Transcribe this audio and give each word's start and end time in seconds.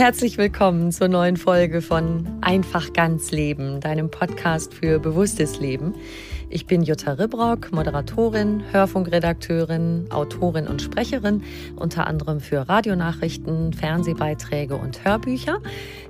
Herzlich 0.00 0.38
willkommen 0.38 0.92
zur 0.92 1.08
neuen 1.08 1.36
Folge 1.36 1.82
von 1.82 2.26
Einfach 2.40 2.94
ganz 2.94 3.32
Leben, 3.32 3.82
deinem 3.82 4.10
Podcast 4.10 4.72
für 4.72 4.98
bewusstes 4.98 5.60
Leben. 5.60 5.94
Ich 6.52 6.66
bin 6.66 6.82
Jutta 6.82 7.12
Ribrock, 7.12 7.70
Moderatorin, 7.70 8.64
Hörfunkredakteurin, 8.72 10.06
Autorin 10.10 10.66
und 10.66 10.82
Sprecherin, 10.82 11.44
unter 11.76 12.08
anderem 12.08 12.40
für 12.40 12.68
Radionachrichten, 12.68 13.72
Fernsehbeiträge 13.72 14.74
und 14.74 15.04
Hörbücher. 15.04 15.60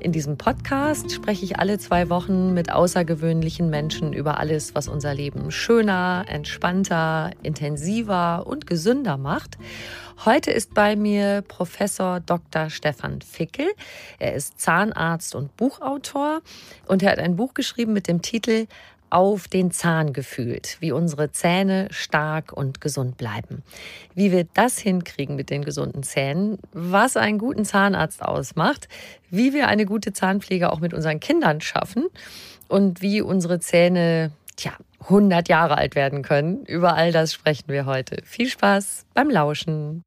In 0.01 0.13
diesem 0.13 0.39
Podcast 0.39 1.13
spreche 1.13 1.45
ich 1.45 1.59
alle 1.59 1.79
zwei 1.79 2.09
Wochen 2.09 2.55
mit 2.55 2.73
außergewöhnlichen 2.73 3.69
Menschen 3.69 4.15
über 4.15 4.39
alles, 4.39 4.75
was 4.75 4.89
unser 4.89 5.13
Leben 5.13 5.51
schöner, 5.51 6.25
entspannter, 6.27 7.33
intensiver 7.43 8.47
und 8.47 8.67
gesünder 8.67 9.19
macht. 9.19 9.59
Heute 10.25 10.53
ist 10.53 10.73
bei 10.73 10.97
mir 10.97 11.43
Professor 11.47 12.21
Dr. 12.21 12.71
Stefan 12.71 13.21
Fickel. 13.21 13.67
Er 14.19 14.35
ist 14.35 14.59
Zahnarzt 14.59 15.35
und 15.35 15.55
Buchautor 15.59 16.41
und 16.87 17.03
er 17.03 17.13
hat 17.13 17.19
ein 17.19 17.37
Buch 17.37 17.53
geschrieben 17.53 17.93
mit 17.93 18.09
dem 18.09 18.23
Titel 18.23 18.67
auf 19.11 19.49
den 19.49 19.71
Zahn 19.71 20.13
gefühlt, 20.13 20.77
wie 20.81 20.93
unsere 20.93 21.33
Zähne 21.33 21.89
stark 21.91 22.53
und 22.53 22.81
gesund 22.81 23.17
bleiben. 23.17 23.63
Wie 24.15 24.33
wir 24.33 24.47
das 24.55 24.79
hinkriegen 24.79 25.37
mit 25.37 25.51
den 25.51 25.65
gesunden 25.65 26.03
Zähnen, 26.03 26.59
was 26.73 27.17
einen 27.17 27.39
guten 27.39 27.65
Zahnarzt 27.65 28.23
ausmacht, 28.23 28.89
wie 29.29 29.53
wir 29.53 29.69
eine 29.69 29.85
gute 29.85 30.13
Zahnpflege 30.13 30.73
auch 30.73 30.81
mit 30.81 30.95
unseren 30.95 31.21
Kindern 31.21 31.61
schaffen 31.61 32.07
und 32.69 33.03
wie 33.03 33.21
unsere 33.21 33.61
Zähne, 33.61 34.33
tja, 34.57 34.73
100 35.01 35.49
Jahre 35.49 35.77
alt 35.77 35.95
werden 35.95 36.23
können. 36.23 36.65
Über 36.67 36.95
all 36.95 37.11
das 37.13 37.33
sprechen 37.33 37.69
wir 37.69 37.87
heute. 37.87 38.23
Viel 38.25 38.49
Spaß 38.49 39.07
beim 39.15 39.31
Lauschen. 39.31 40.03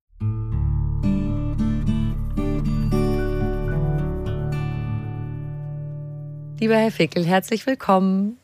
Lieber 6.59 6.77
Herr 6.77 6.91
Fickel, 6.91 7.25
herzlich 7.25 7.65
willkommen. 7.67 8.37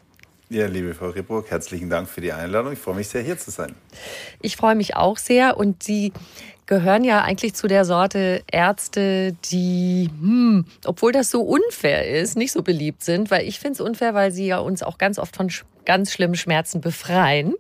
Ja, 0.51 0.65
liebe 0.65 0.95
Frau 0.95 1.09
Ribburg, 1.09 1.51
herzlichen 1.51 1.91
Dank 1.91 2.09
für 2.09 2.21
die 2.21 2.33
Einladung. 2.33 2.73
Ich 2.73 2.79
freue 2.79 2.95
mich 2.95 3.07
sehr, 3.07 3.21
hier 3.21 3.37
zu 3.37 3.51
sein. 3.51 3.75
Ich 4.41 4.57
freue 4.57 4.73
mich 4.73 4.95
auch 4.95 5.19
sehr 5.19 5.57
und 5.57 5.83
Sie 5.83 6.11
gehören 6.65 7.03
ja 7.03 7.21
eigentlich 7.21 7.53
zu 7.53 7.67
der 7.67 7.85
Sorte 7.85 8.41
Ärzte, 8.51 9.33
die, 9.51 10.09
hm, 10.19 10.65
obwohl 10.85 11.11
das 11.11 11.29
so 11.29 11.43
unfair 11.43 12.09
ist, 12.19 12.35
nicht 12.35 12.51
so 12.51 12.63
beliebt 12.63 13.03
sind, 13.03 13.29
weil 13.29 13.47
ich 13.47 13.59
finde 13.59 13.73
es 13.73 13.81
unfair, 13.81 14.15
weil 14.15 14.31
sie 14.31 14.47
ja 14.47 14.57
uns 14.57 14.81
auch 14.81 14.97
ganz 14.97 15.19
oft 15.19 15.35
von 15.35 15.51
ganz 15.85 16.11
schlimmen 16.11 16.33
Schmerzen 16.35 16.81
befreien. 16.81 17.53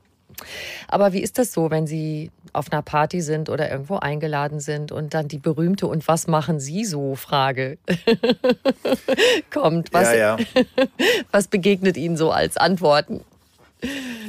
Aber 0.87 1.13
wie 1.13 1.21
ist 1.21 1.37
das 1.37 1.51
so, 1.51 1.69
wenn 1.69 1.85
Sie 1.85 2.31
auf 2.53 2.71
einer 2.71 2.81
Party 2.81 3.21
sind 3.21 3.49
oder 3.49 3.69
irgendwo 3.69 3.97
eingeladen 3.97 4.59
sind 4.59 4.91
und 4.91 5.13
dann 5.13 5.27
die 5.27 5.37
berühmte 5.37 5.87
und 5.87 6.07
was 6.07 6.27
machen 6.27 6.59
Sie 6.59 6.85
so 6.85 7.15
Frage 7.15 7.77
kommt? 9.51 9.93
Was, 9.93 10.09
Ja, 10.09 10.37
ja. 10.37 10.37
was 11.31 11.47
begegnet 11.47 11.97
Ihnen 11.97 12.17
so 12.17 12.31
als 12.31 12.57
Antworten? 12.57 13.21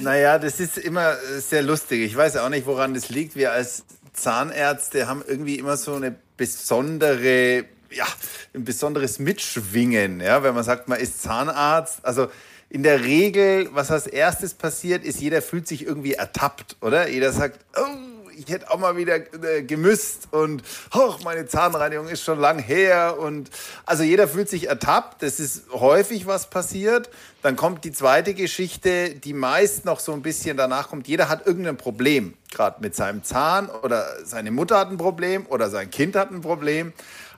Naja, 0.01 0.39
das 0.39 0.61
ist 0.61 0.79
immer 0.79 1.17
sehr 1.39 1.63
lustig. 1.63 2.03
Ich 2.03 2.17
weiß 2.17 2.37
auch 2.37 2.49
nicht, 2.49 2.67
woran 2.67 2.95
das 2.95 3.09
liegt. 3.09 3.35
Wir 3.35 3.53
als 3.53 3.85
Zahnärzte 4.13 5.09
haben 5.09 5.23
irgendwie 5.27 5.57
immer 5.57 5.77
so 5.77 5.95
eine 5.95 6.15
besondere, 6.37 7.65
ja, 7.91 8.07
ein 8.55 8.65
besonderes 8.65 9.19
Mitschwingen. 9.19 10.21
Ja, 10.21 10.43
wenn 10.43 10.55
man 10.55 10.65
sagt, 10.65 10.89
man 10.89 11.01
ist 11.01 11.23
Zahnarzt. 11.23 12.05
Also 12.05 12.29
in 12.71 12.85
der 12.85 13.03
Regel, 13.03 13.69
was 13.73 13.91
als 13.91 14.07
erstes 14.07 14.55
passiert, 14.55 15.05
ist, 15.05 15.21
jeder 15.21 15.43
fühlt 15.43 15.67
sich 15.67 15.85
irgendwie 15.85 16.15
ertappt, 16.15 16.77
oder? 16.81 17.09
Jeder 17.09 17.33
sagt, 17.33 17.59
oh, 17.77 18.11
ich 18.41 18.51
hätte 18.51 18.71
auch 18.71 18.79
mal 18.79 18.97
wieder 18.97 19.17
äh, 19.17 19.63
gemüsst 19.63 20.29
und 20.31 20.63
hoch, 20.95 21.21
meine 21.25 21.47
Zahnreinigung 21.47 22.09
ist 22.09 22.23
schon 22.23 22.39
lang 22.39 22.59
her 22.59 23.19
und 23.19 23.51
also 23.85 24.03
jeder 24.03 24.29
fühlt 24.29 24.49
sich 24.49 24.69
ertappt. 24.69 25.23
Das 25.23 25.41
ist 25.41 25.65
häufig 25.73 26.27
was 26.27 26.49
passiert. 26.49 27.11
Dann 27.43 27.57
kommt 27.57 27.85
die 27.85 27.93
zweite 27.93 28.35
Geschichte, 28.35 29.11
die 29.11 29.35
meist 29.35 29.85
noch 29.85 30.01
so 30.01 30.13
ein 30.13 30.23
bisschen 30.23 30.57
danach 30.57 30.89
kommt. 30.89 31.09
Jeder 31.09 31.29
hat 31.29 31.47
irgendein 31.47 31.77
Problem, 31.77 32.35
gerade 32.53 32.81
mit 32.81 32.95
seinem 32.95 33.25
Zahn 33.25 33.69
oder 33.69 34.07
seine 34.25 34.53
Mutter 34.53 34.79
hat 34.79 34.91
ein 34.91 34.97
Problem 34.97 35.45
oder 35.49 35.71
sein 35.71 35.91
Kind 35.91 36.17
hat 36.17 36.31
ein 36.31 36.41
Problem. 36.41 36.93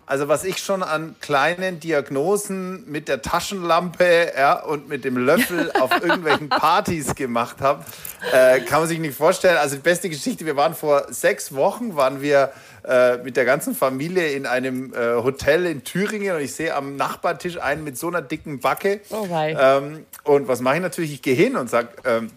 Also 0.04 0.28
was 0.28 0.44
ich 0.44 0.58
schon 0.58 0.82
an 0.82 1.14
kleinen 1.20 1.78
Diagnosen 1.78 2.84
mit 2.90 3.08
der 3.08 3.22
Taschenlampe 3.22 4.32
ja, 4.36 4.60
und 4.60 4.88
mit 4.88 5.04
dem 5.04 5.16
Löffel 5.16 5.70
auf 5.80 5.90
irgendwelchen 6.02 6.48
Partys 6.48 7.14
gemacht 7.14 7.60
habe, 7.60 7.84
äh, 8.32 8.60
kann 8.60 8.80
man 8.80 8.88
sich 8.88 8.98
nicht 8.98 9.16
vorstellen. 9.16 9.58
Also 9.58 9.76
die 9.76 9.82
beste 9.82 10.08
Geschichte, 10.08 10.44
wir 10.44 10.56
waren 10.56 10.74
vor 10.74 11.06
sechs 11.10 11.54
Wochen, 11.54 11.94
waren 11.94 12.20
wir 12.20 12.52
äh, 12.84 13.18
mit 13.18 13.36
der 13.36 13.44
ganzen 13.44 13.74
Familie 13.74 14.32
in 14.32 14.44
einem 14.44 14.92
äh, 14.92 15.14
Hotel 15.22 15.66
in 15.66 15.84
Thüringen 15.84 16.34
und 16.34 16.42
ich 16.42 16.52
sehe 16.52 16.74
am 16.74 16.96
Nachbartisch 16.96 17.58
einen 17.58 17.84
mit 17.84 17.96
so 17.96 18.08
einer 18.08 18.22
dicken 18.22 18.58
Backe. 18.58 19.00
Oh 19.10 19.26
ähm, 19.30 20.04
und 20.24 20.48
was 20.48 20.60
mache 20.60 20.76
ich 20.76 20.82
natürlich? 20.82 21.12
Ich 21.12 21.22
gehe 21.22 21.34
hin 21.34 21.56
und 21.56 21.70
sage, 21.70 21.88
ähm, 22.04 22.30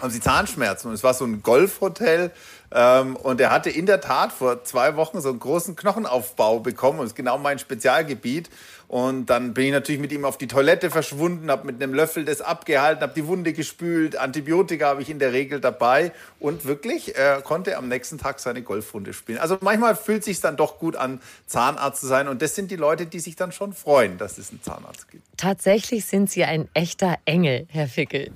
haben 0.00 0.10
Sie 0.10 0.20
Zahnschmerzen? 0.20 0.88
Und 0.88 0.94
es 0.94 1.02
war 1.02 1.14
so 1.14 1.24
ein 1.24 1.42
Golfhotel. 1.42 2.30
Ähm, 2.72 3.16
und 3.16 3.40
er 3.40 3.50
hatte 3.50 3.70
in 3.70 3.86
der 3.86 4.00
Tat 4.00 4.32
vor 4.32 4.64
zwei 4.64 4.96
Wochen 4.96 5.20
so 5.20 5.30
einen 5.30 5.40
großen 5.40 5.76
Knochenaufbau 5.76 6.60
bekommen. 6.60 7.00
Und 7.00 7.06
das 7.06 7.12
ist 7.12 7.16
genau 7.16 7.38
mein 7.38 7.58
Spezialgebiet. 7.58 8.48
Und 8.90 9.26
dann 9.26 9.54
bin 9.54 9.66
ich 9.66 9.72
natürlich 9.72 10.00
mit 10.00 10.12
ihm 10.12 10.24
auf 10.24 10.38
die 10.38 10.46
Toilette 10.46 10.90
verschwunden, 10.90 11.50
habe 11.50 11.66
mit 11.66 11.82
einem 11.82 11.94
Löffel 11.94 12.24
das 12.24 12.40
abgehalten, 12.40 13.02
habe 13.02 13.12
die 13.14 13.26
Wunde 13.26 13.52
gespült. 13.52 14.16
Antibiotika 14.16 14.86
habe 14.86 15.02
ich 15.02 15.10
in 15.10 15.18
der 15.18 15.32
Regel 15.32 15.60
dabei. 15.60 16.12
Und 16.38 16.64
wirklich, 16.64 17.16
er 17.16 17.42
konnte 17.42 17.76
am 17.76 17.88
nächsten 17.88 18.18
Tag 18.18 18.40
seine 18.40 18.62
Golfrunde 18.62 19.12
spielen. 19.12 19.38
Also 19.38 19.58
manchmal 19.60 19.96
fühlt 19.96 20.20
es 20.20 20.24
sich 20.26 20.40
dann 20.40 20.56
doch 20.56 20.78
gut 20.78 20.96
an, 20.96 21.20
Zahnarzt 21.46 22.00
zu 22.00 22.06
sein. 22.06 22.28
Und 22.28 22.42
das 22.42 22.54
sind 22.54 22.70
die 22.70 22.76
Leute, 22.76 23.06
die 23.06 23.20
sich 23.20 23.36
dann 23.36 23.52
schon 23.52 23.72
freuen, 23.72 24.18
dass 24.18 24.38
es 24.38 24.50
einen 24.50 24.62
Zahnarzt 24.62 25.10
gibt. 25.10 25.24
Tatsächlich 25.36 26.04
sind 26.06 26.30
Sie 26.30 26.44
ein 26.44 26.68
echter 26.74 27.16
Engel, 27.24 27.66
Herr 27.70 27.88
Fickel. 27.88 28.32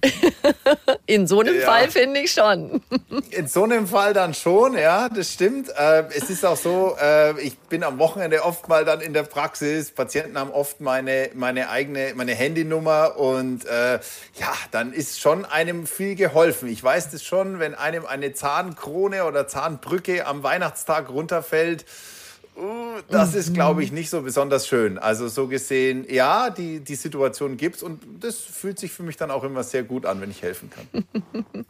In 1.07 1.27
so 1.27 1.41
einem 1.41 1.59
Ja. 1.59 1.67
Fall 1.67 1.91
finde 1.91 2.21
ich 2.21 2.33
schon. 2.33 2.81
In 3.31 3.47
so 3.47 3.65
einem 3.65 3.87
Fall 3.87 4.13
dann 4.15 4.25
dann 4.25 4.33
schon, 4.33 4.79
ja, 4.79 5.11
das 5.11 5.33
stimmt. 5.33 5.69
Äh, 5.69 6.05
es 6.17 6.31
ist 6.31 6.47
auch 6.47 6.57
so, 6.57 6.97
äh, 7.01 7.39
ich 7.41 7.59
bin 7.59 7.85
am 7.85 7.99
Wochenende 7.99 8.43
oft 8.43 8.69
mal 8.69 8.85
dann 8.87 9.03
in 9.03 9.13
der 9.13 9.25
Praxis. 9.25 9.91
Patienten 9.91 10.39
haben 10.39 10.44
oft 10.51 10.81
meine, 10.81 11.31
meine 11.35 11.71
eigene, 11.71 12.13
meine 12.15 12.35
Handynummer 12.35 13.17
und 13.17 13.65
äh, 13.67 13.95
ja, 13.95 14.53
dann 14.71 14.93
ist 14.93 15.21
schon 15.21 15.45
einem 15.45 15.87
viel 15.87 16.15
geholfen. 16.15 16.69
Ich 16.69 16.83
weiß 16.83 17.11
das 17.11 17.23
schon, 17.25 17.59
wenn 17.59 17.75
einem 17.75 18.07
eine 18.07 18.33
Zahnkrone 18.33 19.25
oder 19.25 19.47
Zahnbrücke 19.47 20.27
am 20.27 20.43
Weihnachtstag 20.43 21.09
runterfällt 21.09 21.85
Uh, 22.57 23.01
das 23.09 23.35
ist, 23.35 23.53
glaube 23.53 23.83
ich, 23.83 23.91
nicht 23.91 24.11
so 24.11 24.23
besonders 24.23 24.69
schön. 24.69 24.97
Also 24.97 25.27
so 25.27 25.49
gesehen, 25.49 26.07
ja, 26.09 26.51
die, 26.51 26.79
die 26.81 26.95
Situation 26.95 27.57
gibt 27.57 27.77
es 27.77 27.83
und 27.83 28.01
das 28.21 28.37
fühlt 28.37 28.79
sich 28.79 28.93
für 28.93 29.03
mich 29.03 29.17
dann 29.17 29.33
auch 29.33 29.43
immer 29.43 29.65
sehr 29.65 29.83
gut 29.83 30.07
an, 30.07 30.21
wenn 30.21 30.31
ich 30.31 30.43
helfen 30.43 30.71
kann. 30.71 31.05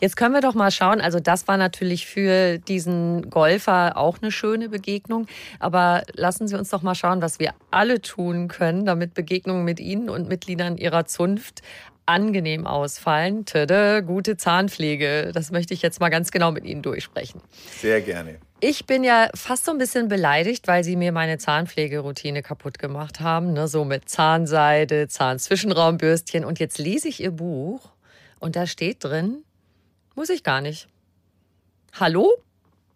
Jetzt 0.00 0.16
können 0.16 0.34
wir 0.34 0.40
doch 0.40 0.54
mal 0.54 0.72
schauen. 0.72 1.00
Also 1.00 1.20
das 1.20 1.46
war 1.46 1.56
natürlich 1.56 2.06
für 2.06 2.58
diesen 2.58 3.30
Golfer 3.30 3.96
auch 3.96 4.18
eine 4.20 4.32
schöne 4.32 4.68
Begegnung. 4.68 5.28
Aber 5.60 6.02
lassen 6.14 6.48
Sie 6.48 6.56
uns 6.56 6.70
doch 6.70 6.82
mal 6.82 6.96
schauen, 6.96 7.22
was 7.22 7.38
wir 7.38 7.54
alle 7.70 8.02
tun 8.02 8.48
können, 8.48 8.84
damit 8.84 9.14
Begegnungen 9.14 9.64
mit 9.64 9.78
Ihnen 9.78 10.10
und 10.10 10.28
Mitgliedern 10.28 10.78
Ihrer 10.78 11.06
Zunft 11.06 11.62
angenehm 12.06 12.66
ausfallen. 12.66 13.44
Töde, 13.44 14.02
gute 14.02 14.36
Zahnpflege. 14.36 15.30
Das 15.32 15.52
möchte 15.52 15.74
ich 15.74 15.82
jetzt 15.82 16.00
mal 16.00 16.08
ganz 16.08 16.30
genau 16.32 16.50
mit 16.50 16.64
Ihnen 16.64 16.82
durchsprechen. 16.82 17.40
Sehr 17.80 18.00
gerne. 18.00 18.38
Ich 18.60 18.86
bin 18.86 19.04
ja 19.04 19.28
fast 19.34 19.66
so 19.66 19.70
ein 19.70 19.78
bisschen 19.78 20.08
beleidigt, 20.08 20.66
weil 20.66 20.82
sie 20.82 20.96
mir 20.96 21.12
meine 21.12 21.38
Zahnpflegeroutine 21.38 22.42
kaputt 22.42 22.80
gemacht 22.80 23.20
haben. 23.20 23.52
Ne? 23.52 23.68
So 23.68 23.84
mit 23.84 24.08
Zahnseide, 24.08 25.06
Zahnzwischenraumbürstchen. 25.06 26.44
Und 26.44 26.58
jetzt 26.58 26.78
lese 26.78 27.08
ich 27.08 27.20
ihr 27.20 27.30
Buch 27.30 27.90
und 28.40 28.56
da 28.56 28.66
steht 28.66 29.04
drin, 29.04 29.44
muss 30.16 30.28
ich 30.28 30.42
gar 30.42 30.60
nicht. 30.60 30.88
Hallo? 32.00 32.32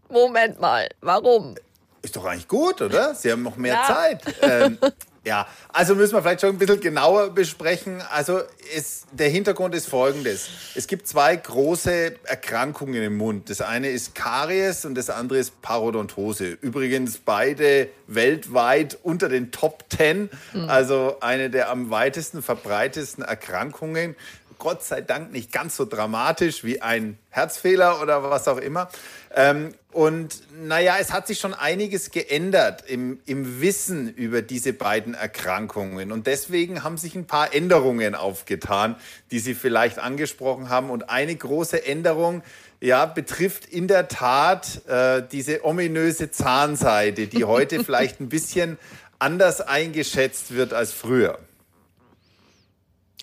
Moment 0.08 0.60
mal, 0.60 0.88
warum? 1.00 1.54
Ist 2.02 2.16
doch 2.16 2.24
eigentlich 2.24 2.48
gut, 2.48 2.82
oder? 2.82 3.14
Sie 3.14 3.30
haben 3.30 3.44
noch 3.44 3.56
mehr 3.56 3.74
ja. 3.74 3.86
Zeit. 3.86 4.22
Ähm, 4.42 4.78
Ja, 5.24 5.46
also 5.68 5.94
müssen 5.94 6.14
wir 6.14 6.22
vielleicht 6.22 6.40
schon 6.40 6.50
ein 6.50 6.58
bisschen 6.58 6.80
genauer 6.80 7.30
besprechen. 7.30 8.02
Also 8.10 8.40
ist, 8.74 9.06
der 9.12 9.28
Hintergrund 9.28 9.72
ist 9.72 9.88
folgendes. 9.88 10.48
Es 10.74 10.88
gibt 10.88 11.06
zwei 11.06 11.36
große 11.36 12.16
Erkrankungen 12.24 13.00
im 13.00 13.18
Mund. 13.18 13.48
Das 13.48 13.60
eine 13.60 13.90
ist 13.90 14.16
Karies 14.16 14.84
und 14.84 14.96
das 14.96 15.10
andere 15.10 15.38
ist 15.38 15.62
Parodontose. 15.62 16.58
Übrigens 16.60 17.18
beide 17.18 17.88
weltweit 18.08 18.98
unter 19.04 19.28
den 19.28 19.52
Top 19.52 19.88
Ten. 19.88 20.28
Mhm. 20.52 20.68
Also 20.68 21.18
eine 21.20 21.50
der 21.50 21.70
am 21.70 21.90
weitesten 21.90 22.42
verbreitetsten 22.42 23.22
Erkrankungen. 23.22 24.16
Gott 24.62 24.84
sei 24.84 25.00
Dank 25.00 25.32
nicht 25.32 25.50
ganz 25.50 25.74
so 25.74 25.84
dramatisch 25.84 26.62
wie 26.62 26.80
ein 26.80 27.18
Herzfehler 27.30 28.00
oder 28.00 28.22
was 28.22 28.46
auch 28.46 28.58
immer. 28.58 28.88
Ähm, 29.34 29.74
und 29.90 30.40
naja, 30.56 30.98
es 31.00 31.12
hat 31.12 31.26
sich 31.26 31.40
schon 31.40 31.52
einiges 31.52 32.12
geändert 32.12 32.84
im, 32.86 33.18
im 33.26 33.60
Wissen 33.60 34.08
über 34.14 34.40
diese 34.40 34.72
beiden 34.72 35.14
Erkrankungen. 35.14 36.12
Und 36.12 36.28
deswegen 36.28 36.84
haben 36.84 36.96
sich 36.96 37.16
ein 37.16 37.26
paar 37.26 37.52
Änderungen 37.52 38.14
aufgetan, 38.14 38.94
die 39.32 39.40
Sie 39.40 39.54
vielleicht 39.54 39.98
angesprochen 39.98 40.68
haben. 40.68 40.90
Und 40.90 41.10
eine 41.10 41.34
große 41.34 41.84
Änderung 41.84 42.44
ja, 42.80 43.06
betrifft 43.06 43.66
in 43.66 43.88
der 43.88 44.06
Tat 44.06 44.86
äh, 44.86 45.24
diese 45.32 45.64
ominöse 45.64 46.30
Zahnseide, 46.30 47.26
die 47.26 47.44
heute 47.44 47.82
vielleicht 47.84 48.20
ein 48.20 48.28
bisschen 48.28 48.78
anders 49.18 49.60
eingeschätzt 49.60 50.54
wird 50.54 50.72
als 50.72 50.92
früher. 50.92 51.40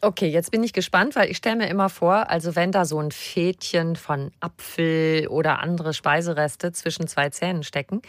Okay, 0.02 0.28
jetzt 0.28 0.52
bin 0.52 0.64
ich 0.64 0.72
gespannt, 0.72 1.16
weil 1.16 1.30
ich 1.30 1.38
stelle 1.38 1.58
mir 1.58 1.68
immer 1.68 1.90
vor, 1.90 2.30
also 2.30 2.56
wenn 2.56 2.72
da 2.72 2.86
so 2.86 3.00
ein 3.00 3.12
Fädchen 3.12 3.98
von 3.98 4.32
Apfel 4.40 5.28
oder 5.28 5.60
andere 5.60 5.94
Speisereste 5.94 6.72
zwischen 6.72 7.08
zwei 7.08 7.30
Zähnen 7.30 7.64
stecken, 7.64 8.02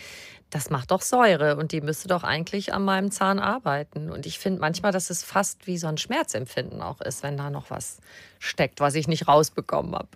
das 0.50 0.70
macht 0.70 0.90
doch 0.90 1.02
Säure 1.02 1.56
und 1.56 1.72
die 1.72 1.80
müsste 1.80 2.08
doch 2.08 2.22
eigentlich 2.22 2.72
an 2.74 2.84
meinem 2.84 3.10
Zahn 3.10 3.38
arbeiten. 3.38 4.10
Und 4.10 4.26
ich 4.26 4.38
finde 4.38 4.60
manchmal, 4.60 4.92
dass 4.92 5.10
es 5.10 5.24
fast 5.24 5.66
wie 5.66 5.78
so 5.78 5.86
ein 5.86 5.98
Schmerzempfinden 5.98 6.82
auch 6.82 7.00
ist, 7.00 7.22
wenn 7.22 7.36
da 7.36 7.50
noch 7.50 7.70
was 7.70 7.98
steckt, 8.38 8.80
was 8.80 8.94
ich 8.94 9.08
nicht 9.08 9.26
rausbekommen 9.28 9.94
habe. 9.94 10.08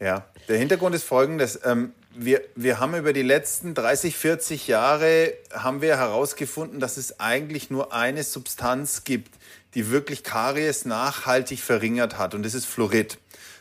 Ja, 0.00 0.26
der 0.48 0.58
Hintergrund 0.58 0.94
ist 0.94 1.04
folgendes. 1.04 1.60
Ähm, 1.64 1.92
wir, 2.14 2.40
wir 2.56 2.80
haben 2.80 2.94
über 2.94 3.12
die 3.12 3.22
letzten 3.22 3.74
30, 3.74 4.16
40 4.16 4.68
Jahre 4.68 5.32
haben 5.52 5.82
wir 5.82 5.96
herausgefunden, 5.96 6.80
dass 6.80 6.96
es 6.96 7.20
eigentlich 7.20 7.70
nur 7.70 7.92
eine 7.92 8.22
Substanz 8.22 9.04
gibt, 9.04 9.34
die 9.74 9.90
wirklich 9.90 10.22
Karies 10.22 10.84
nachhaltig 10.84 11.60
verringert 11.60 12.18
hat. 12.18 12.34
Und 12.34 12.44
das 12.44 12.54
ist 12.54 12.66
Fluorid. 12.66 13.18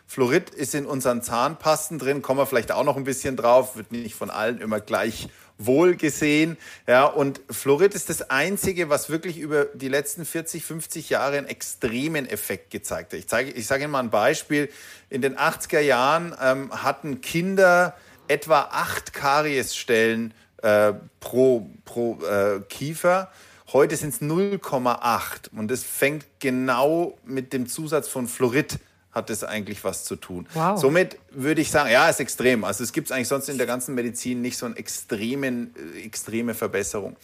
Fluorid 0.07 0.49
ist 0.51 0.73
in 0.73 0.85
unseren 0.85 1.21
Zahnpasten 1.21 1.99
drin, 1.99 2.21
kommen 2.21 2.39
wir 2.39 2.45
vielleicht 2.45 2.71
auch 2.71 2.85
noch 2.85 2.95
ein 2.95 3.03
bisschen 3.03 3.35
drauf, 3.35 3.75
wird 3.75 3.91
nicht 3.91 4.15
von 4.15 4.29
allen 4.29 4.61
immer 4.61 4.79
gleich 4.79 5.27
wohl 5.57 5.95
gesehen. 5.95 6.57
Ja, 6.87 7.05
und 7.05 7.41
Fluorid 7.49 7.93
ist 7.93 8.09
das 8.09 8.29
Einzige, 8.29 8.89
was 8.89 9.09
wirklich 9.09 9.37
über 9.37 9.65
die 9.65 9.89
letzten 9.89 10.25
40, 10.25 10.63
50 10.63 11.09
Jahre 11.09 11.37
einen 11.37 11.47
extremen 11.47 12.27
Effekt 12.27 12.69
gezeigt 12.69 13.13
hat. 13.13 13.19
Ich, 13.19 13.27
zeige, 13.27 13.51
ich 13.51 13.67
sage 13.67 13.83
Ihnen 13.83 13.91
mal 13.91 13.99
ein 13.99 14.09
Beispiel. 14.09 14.69
In 15.09 15.21
den 15.21 15.35
80er 15.37 15.79
Jahren 15.79 16.35
ähm, 16.41 16.71
hatten 16.71 17.21
Kinder 17.21 17.95
etwa 18.27 18.69
acht 18.71 19.13
Kariesstellen 19.13 20.33
äh, 20.61 20.93
pro, 21.19 21.69
pro 21.85 22.19
äh, 22.23 22.61
Kiefer. 22.69 23.31
Heute 23.73 23.97
sind 23.97 24.13
es 24.13 24.21
0,8 24.21 25.49
und 25.55 25.69
das 25.69 25.83
fängt 25.83 26.25
genau 26.39 27.17
mit 27.25 27.51
dem 27.51 27.67
Zusatz 27.67 28.07
von 28.07 28.27
Fluorid 28.27 28.79
hat 29.11 29.29
das 29.29 29.43
eigentlich 29.43 29.83
was 29.83 30.05
zu 30.05 30.15
tun. 30.15 30.47
Wow. 30.53 30.79
Somit 30.79 31.17
würde 31.31 31.59
ich 31.59 31.71
sagen, 31.71 31.91
ja, 31.91 32.07
ist 32.07 32.19
extrem. 32.19 32.63
Also 32.63 32.83
es 32.83 32.93
gibt 32.93 33.11
eigentlich 33.11 33.27
sonst 33.27 33.49
in 33.49 33.57
der 33.57 33.67
ganzen 33.67 33.95
Medizin 33.95 34.41
nicht 34.41 34.57
so 34.57 34.67
eine 34.67 34.77
extremen, 34.77 35.73
äh, 35.95 36.05
extreme 36.05 36.53
Verbesserung. 36.53 37.17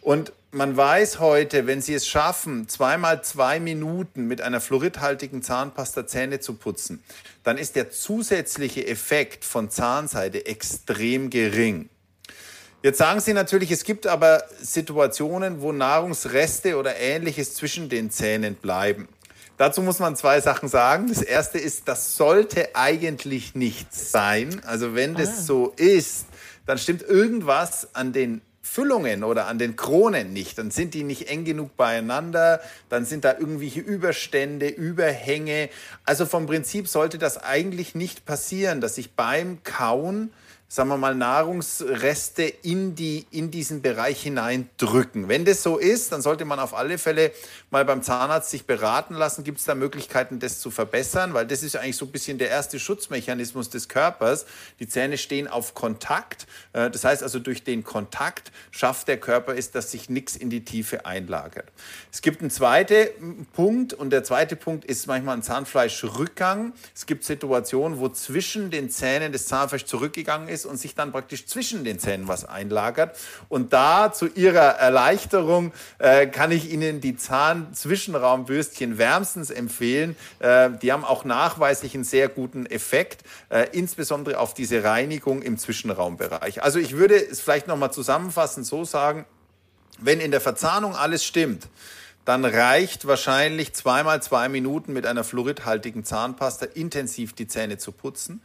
Und 0.00 0.32
man 0.50 0.76
weiß 0.76 1.18
heute, 1.18 1.66
wenn 1.66 1.80
Sie 1.80 1.94
es 1.94 2.06
schaffen, 2.06 2.68
zweimal 2.68 3.22
zwei 3.22 3.58
Minuten 3.60 4.26
mit 4.26 4.40
einer 4.40 4.60
fluoridhaltigen 4.60 5.42
Zahnpasta 5.42 6.06
Zähne 6.06 6.40
zu 6.40 6.54
putzen, 6.54 7.02
dann 7.42 7.56
ist 7.56 7.76
der 7.76 7.90
zusätzliche 7.90 8.86
Effekt 8.86 9.44
von 9.44 9.70
Zahnseide 9.70 10.46
extrem 10.46 11.30
gering. 11.30 11.88
Jetzt 12.84 12.98
sagen 12.98 13.20
Sie 13.20 13.32
natürlich, 13.32 13.70
es 13.70 13.82
gibt 13.82 14.06
aber 14.06 14.44
Situationen, 14.60 15.62
wo 15.62 15.72
Nahrungsreste 15.72 16.76
oder 16.76 16.94
ähnliches 16.96 17.54
zwischen 17.54 17.88
den 17.88 18.10
Zähnen 18.10 18.56
bleiben. 18.56 19.08
Dazu 19.56 19.80
muss 19.80 20.00
man 20.00 20.16
zwei 20.16 20.42
Sachen 20.42 20.68
sagen. 20.68 21.08
Das 21.08 21.22
erste 21.22 21.56
ist, 21.56 21.88
das 21.88 22.14
sollte 22.18 22.76
eigentlich 22.76 23.54
nicht 23.54 23.94
sein. 23.94 24.60
Also 24.66 24.94
wenn 24.94 25.14
das 25.14 25.30
ah. 25.30 25.40
so 25.40 25.72
ist, 25.78 26.26
dann 26.66 26.76
stimmt 26.76 27.00
irgendwas 27.00 27.88
an 27.94 28.12
den 28.12 28.42
Füllungen 28.60 29.24
oder 29.24 29.46
an 29.46 29.58
den 29.58 29.76
Kronen 29.76 30.34
nicht. 30.34 30.58
Dann 30.58 30.70
sind 30.70 30.92
die 30.92 31.04
nicht 31.04 31.30
eng 31.30 31.46
genug 31.46 31.78
beieinander, 31.78 32.60
dann 32.90 33.06
sind 33.06 33.24
da 33.24 33.32
irgendwelche 33.32 33.80
Überstände, 33.80 34.68
Überhänge. 34.68 35.70
Also 36.04 36.26
vom 36.26 36.44
Prinzip 36.44 36.86
sollte 36.88 37.16
das 37.16 37.42
eigentlich 37.42 37.94
nicht 37.94 38.26
passieren, 38.26 38.82
dass 38.82 38.96
sich 38.96 39.12
beim 39.12 39.62
Kauen 39.62 40.34
sagen 40.74 40.88
wir 40.88 40.96
mal, 40.96 41.14
Nahrungsreste 41.14 42.42
in, 42.42 42.96
die, 42.96 43.28
in 43.30 43.52
diesen 43.52 43.80
Bereich 43.80 44.24
hineindrücken. 44.24 45.28
Wenn 45.28 45.44
das 45.44 45.62
so 45.62 45.78
ist, 45.78 46.10
dann 46.10 46.20
sollte 46.20 46.44
man 46.44 46.58
auf 46.58 46.74
alle 46.74 46.98
Fälle 46.98 47.30
mal 47.70 47.84
beim 47.84 48.02
Zahnarzt 48.02 48.50
sich 48.50 48.66
beraten 48.66 49.14
lassen. 49.14 49.44
Gibt 49.44 49.60
es 49.60 49.66
da 49.66 49.76
Möglichkeiten, 49.76 50.40
das 50.40 50.58
zu 50.58 50.72
verbessern? 50.72 51.32
Weil 51.32 51.46
das 51.46 51.62
ist 51.62 51.76
eigentlich 51.76 51.96
so 51.96 52.06
ein 52.06 52.10
bisschen 52.10 52.38
der 52.38 52.48
erste 52.48 52.80
Schutzmechanismus 52.80 53.70
des 53.70 53.88
Körpers. 53.88 54.46
Die 54.80 54.88
Zähne 54.88 55.16
stehen 55.16 55.46
auf 55.46 55.74
Kontakt. 55.74 56.48
Äh, 56.72 56.90
das 56.90 57.04
heißt 57.04 57.22
also, 57.22 57.38
durch 57.38 57.62
den 57.62 57.84
Kontakt 57.84 58.50
schafft 58.72 59.06
der 59.06 59.20
Körper 59.20 59.56
es, 59.56 59.70
dass 59.70 59.92
sich 59.92 60.10
nichts 60.10 60.34
in 60.34 60.50
die 60.50 60.64
Tiefe 60.64 61.06
einlagert. 61.06 61.70
Es 62.12 62.20
gibt 62.20 62.40
einen 62.40 62.50
zweiten 62.50 63.46
Punkt 63.52 63.92
und 63.92 64.10
der 64.10 64.24
zweite 64.24 64.56
Punkt 64.56 64.84
ist 64.84 65.06
manchmal 65.06 65.36
ein 65.36 65.44
Zahnfleischrückgang. 65.44 66.72
Es 66.92 67.06
gibt 67.06 67.22
Situationen, 67.22 68.00
wo 68.00 68.08
zwischen 68.08 68.72
den 68.72 68.90
Zähnen 68.90 69.30
das 69.30 69.46
Zahnfleisch 69.46 69.84
zurückgegangen 69.84 70.48
ist 70.48 70.63
und 70.66 70.76
sich 70.76 70.94
dann 70.94 71.12
praktisch 71.12 71.46
zwischen 71.46 71.84
den 71.84 71.98
Zähnen 71.98 72.28
was 72.28 72.44
einlagert. 72.44 73.16
Und 73.48 73.72
da 73.72 74.12
zu 74.12 74.26
Ihrer 74.26 74.78
Erleichterung 74.78 75.72
äh, 75.98 76.26
kann 76.26 76.50
ich 76.50 76.70
Ihnen 76.70 77.00
die 77.00 77.16
Zahnzwischenraumbürstchen 77.16 78.98
wärmstens 78.98 79.50
empfehlen. 79.50 80.16
Äh, 80.38 80.70
die 80.82 80.92
haben 80.92 81.04
auch 81.04 81.24
nachweislich 81.24 81.94
einen 81.94 82.04
sehr 82.04 82.28
guten 82.28 82.66
Effekt, 82.66 83.24
äh, 83.50 83.66
insbesondere 83.72 84.38
auf 84.38 84.54
diese 84.54 84.84
Reinigung 84.84 85.42
im 85.42 85.58
Zwischenraumbereich. 85.58 86.62
Also 86.62 86.78
ich 86.78 86.96
würde 86.96 87.16
es 87.16 87.40
vielleicht 87.40 87.66
nochmal 87.66 87.92
zusammenfassend 87.92 88.66
so 88.66 88.84
sagen, 88.84 89.24
wenn 89.98 90.20
in 90.20 90.30
der 90.30 90.40
Verzahnung 90.40 90.96
alles 90.96 91.24
stimmt, 91.24 91.68
dann 92.24 92.44
reicht 92.44 93.06
wahrscheinlich 93.06 93.74
zweimal 93.74 94.22
zwei 94.22 94.48
Minuten 94.48 94.92
mit 94.92 95.06
einer 95.06 95.24
fluoridhaltigen 95.24 96.04
Zahnpasta 96.04 96.66
intensiv 96.66 97.34
die 97.34 97.46
Zähne 97.46 97.78
zu 97.78 97.92
putzen. 97.92 98.40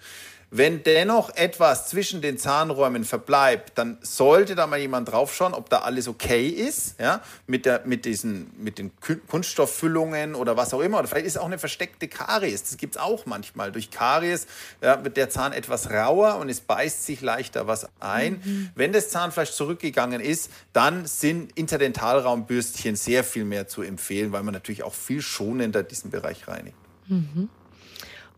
Wenn 0.52 0.82
dennoch 0.82 1.36
etwas 1.36 1.88
zwischen 1.88 2.22
den 2.22 2.40
Zahnräumen 2.40 3.04
verbleibt, 3.04 3.78
dann 3.78 4.00
sollte 4.02 4.56
da 4.56 4.66
mal 4.66 4.80
jemand 4.80 5.12
drauf 5.12 5.36
schauen, 5.36 5.54
ob 5.54 5.70
da 5.70 5.80
alles 5.80 6.08
okay 6.08 6.48
ist, 6.48 7.00
ja, 7.00 7.22
mit, 7.46 7.68
der, 7.68 7.84
mit, 7.86 8.06
diesen, 8.06 8.52
mit 8.58 8.80
den 8.80 8.92
Kunststofffüllungen 9.28 10.34
oder 10.34 10.58
was 10.58 10.74
auch 10.74 10.82
immer. 10.82 10.98
Oder 11.00 11.08
vielleicht 11.08 11.28
ist 11.28 11.38
auch 11.38 11.46
eine 11.46 11.60
versteckte 11.60 12.08
Karies. 12.08 12.64
Das 12.64 12.78
gibt 12.78 12.96
es 12.96 13.02
auch 13.02 13.28
manchmal. 13.28 13.72
Durch 13.72 13.92
Karies 13.92 14.48
ja, 14.82 15.04
wird 15.04 15.18
der 15.18 15.30
Zahn 15.30 15.54
etwas 15.54 15.92
rauer 15.92 16.38
und 16.38 16.50
es 16.50 16.62
beißt 16.62 17.06
sich 17.06 17.22
leichter 17.22 17.68
was 17.68 17.88
ein. 18.00 18.42
Mhm. 18.44 18.70
Wenn 18.74 18.92
das 18.92 19.10
Zahnfleisch 19.10 19.52
zurückgegangen 19.52 20.20
ist, 20.20 20.50
dann 20.74 21.06
sind 21.06 21.56
Interdentalraumbürstchen 21.58 22.96
sehr 22.96 23.24
viel 23.24 23.46
mehr 23.46 23.68
zu 23.68 23.84
empfehlen, 23.84 24.32
weil 24.32 24.42
man 24.42 24.56
natürlich 24.56 24.82
auch 24.82 24.96
viel 24.96 25.22
schonender 25.22 25.84
diesen 25.84 26.10
Bereich 26.10 26.48
reinigt. 26.48 26.78
Mhm. 27.08 27.50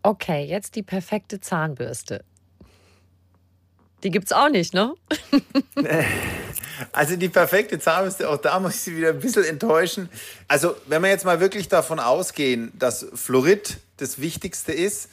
Okay, 0.03 0.45
jetzt 0.45 0.75
die 0.75 0.83
perfekte 0.83 1.39
Zahnbürste. 1.39 2.23
Die 4.03 4.09
gibt 4.09 4.25
es 4.25 4.31
auch 4.31 4.49
nicht, 4.49 4.73
ne? 4.73 4.95
also 6.91 7.15
die 7.15 7.29
perfekte 7.29 7.77
Zahnbürste, 7.79 8.29
auch 8.29 8.37
da 8.37 8.59
muss 8.59 8.75
ich 8.75 8.81
Sie 8.81 8.97
wieder 8.97 9.09
ein 9.09 9.19
bisschen 9.19 9.43
enttäuschen. 9.43 10.09
Also 10.47 10.75
wenn 10.87 11.03
wir 11.03 11.09
jetzt 11.09 11.25
mal 11.25 11.39
wirklich 11.39 11.67
davon 11.67 11.99
ausgehen, 11.99 12.71
dass 12.77 13.05
Fluorid 13.13 13.77
das 13.97 14.19
Wichtigste 14.19 14.71
ist, 14.73 15.09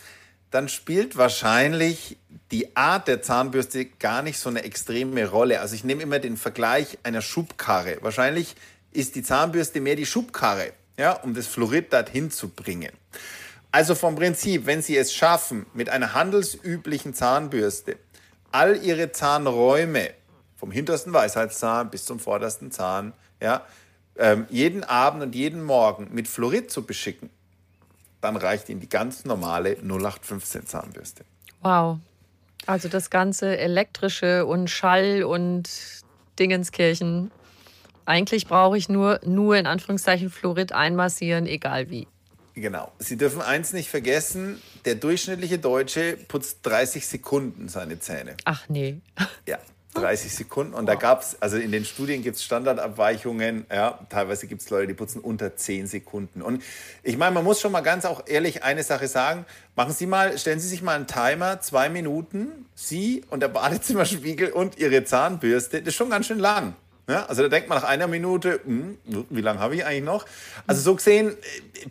dann 0.51 0.71
spielt 0.71 1.19
wahrscheinlich 1.19 2.17
die 2.51 2.75
Art 2.75 3.09
der 3.09 3.21
Zahnbürste 3.21 3.85
gar 3.85 4.23
nicht 4.23 4.39
so 4.39 4.49
eine 4.49 4.65
extreme 4.65 5.29
Rolle. 5.29 5.61
Also 5.61 5.75
ich 5.75 5.85
nehme 5.85 6.03
immer 6.03 6.19
den 6.19 6.39
Vergleich 6.39 6.99
einer 7.03 7.21
Schubkarre. 7.21 7.99
Wahrscheinlich 8.01 8.57
ist 8.91 9.15
die 9.15 9.23
Zahnbürste 9.23 9.83
mehr 9.83 9.97
die 9.97 10.07
Schubkarre, 10.07 10.73
ja, 10.97 11.13
um 11.13 11.35
das 11.35 11.47
Fluorid 11.47 11.93
dorthin 11.93 12.31
zu 12.31 12.49
bringen. 12.49 12.93
Also 13.71 13.95
vom 13.95 14.17
Prinzip, 14.17 14.67
wenn 14.67 14.83
Sie 14.83 14.97
es 14.97 15.13
schaffen, 15.13 15.67
mit 15.75 15.89
einer 15.89 16.15
handelsüblichen 16.15 17.15
Zahnbürste 17.15 17.97
all 18.51 18.83
Ihre 18.83 19.13
Zahnräume, 19.13 20.11
vom 20.57 20.71
hintersten 20.71 21.13
Weisheitszahn 21.13 21.91
bis 21.91 22.05
zum 22.05 22.19
vordersten 22.19 22.71
Zahn, 22.71 23.13
ja, 23.41 23.65
ähm, 24.17 24.47
jeden 24.51 24.85
Abend 24.85 25.23
und 25.23 25.35
jeden 25.35 25.63
Morgen 25.63 26.09
mit 26.13 26.27
Fluorid 26.29 26.71
zu 26.71 26.85
beschicken, 26.85 27.31
dann 28.21 28.37
reicht 28.37 28.69
Ihnen 28.69 28.81
die 28.81 28.89
ganz 28.89 29.25
normale 29.25 29.77
0815 29.77 30.67
Zahnbürste. 30.67 31.25
Wow. 31.63 31.99
Also 32.67 32.89
das 32.89 33.11
ganze 33.11 33.57
elektrische 33.57 34.45
und 34.45 34.69
Schall 34.69 35.23
und 35.23 35.69
Dingenskirchen. 36.39 37.31
Eigentlich 38.05 38.47
brauche 38.47 38.77
ich 38.77 38.89
nur, 38.89 39.21
nur 39.25 39.57
in 39.57 39.67
Anführungszeichen 39.67 40.31
Fluorid 40.31 40.73
einmassieren, 40.73 41.47
egal 41.47 41.91
wie. 41.91 42.09
Genau. 42.61 42.93
Sie 42.99 43.17
dürfen 43.17 43.41
eins 43.41 43.73
nicht 43.73 43.89
vergessen, 43.89 44.61
der 44.85 44.97
durchschnittliche 44.97 45.59
Deutsche 45.59 46.17
putzt 46.29 46.59
30 46.63 47.07
Sekunden 47.07 47.69
seine 47.69 48.01
Zähne. 48.01 48.37
Ach 48.45 48.69
nee. 48.69 48.99
Ja, 49.47 49.59
30 49.95 50.35
Sekunden. 50.35 50.75
Und 50.75 50.87
da 50.87 50.95
gab 50.95 51.23
es, 51.23 51.41
also 51.41 51.57
in 51.57 51.73
den 51.73 51.85
Studien 51.85 52.23
gibt 52.23 52.37
es 52.37 52.45
Standardabweichungen. 52.45 53.67
Ja, 53.73 53.99
teilweise 54.09 54.47
gibt 54.47 54.63
es 54.63 54.71
Leute, 54.71 54.89
die 54.89 54.95
putzen 54.95 55.21
unter 55.21 55.57
10 55.57 55.87
Sekunden. 55.87 56.43
Und 56.43 56.63
ich 57.03 57.17
meine, 57.17 57.33
man 57.33 57.45
muss 57.45 57.61
schon 57.61 57.73
mal 57.73 57.81
ganz 57.81 58.05
auch 58.05 58.23
ehrlich 58.27 58.63
eine 58.63 58.83
Sache 58.83 59.09
sagen. 59.09 59.45
Machen 59.77 59.93
Sie 59.93 60.07
mal, 60.07 60.37
stellen 60.39 60.61
Sie 60.61 60.69
sich 60.69 60.83
mal 60.83 60.97
einen 60.97 61.07
Timer, 61.07 61.61
zwei 61.61 61.89
Minuten, 61.89 62.67
Sie 62.75 63.25
und 63.31 63.41
der 63.41 63.49
Badezimmerspiegel 63.49 64.51
und 64.51 64.79
Ihre 64.79 65.05
Zahnbürste. 65.05 65.79
Das 65.81 65.89
ist 65.89 65.95
schon 65.95 66.11
ganz 66.11 66.27
schön 66.27 66.39
lang. 66.39 66.75
Ja, 67.09 67.25
also 67.25 67.41
da 67.41 67.49
denkt 67.49 67.71
man 67.71 67.79
nach 67.79 67.89
einer 67.89 68.07
Minute, 68.07 68.61
hm, 68.63 68.99
wie 69.31 69.41
lange 69.41 69.61
habe 69.61 69.75
ich 69.75 69.87
eigentlich 69.87 70.05
noch? 70.05 70.27
Also 70.67 70.83
so 70.83 70.95
gesehen, 70.95 71.35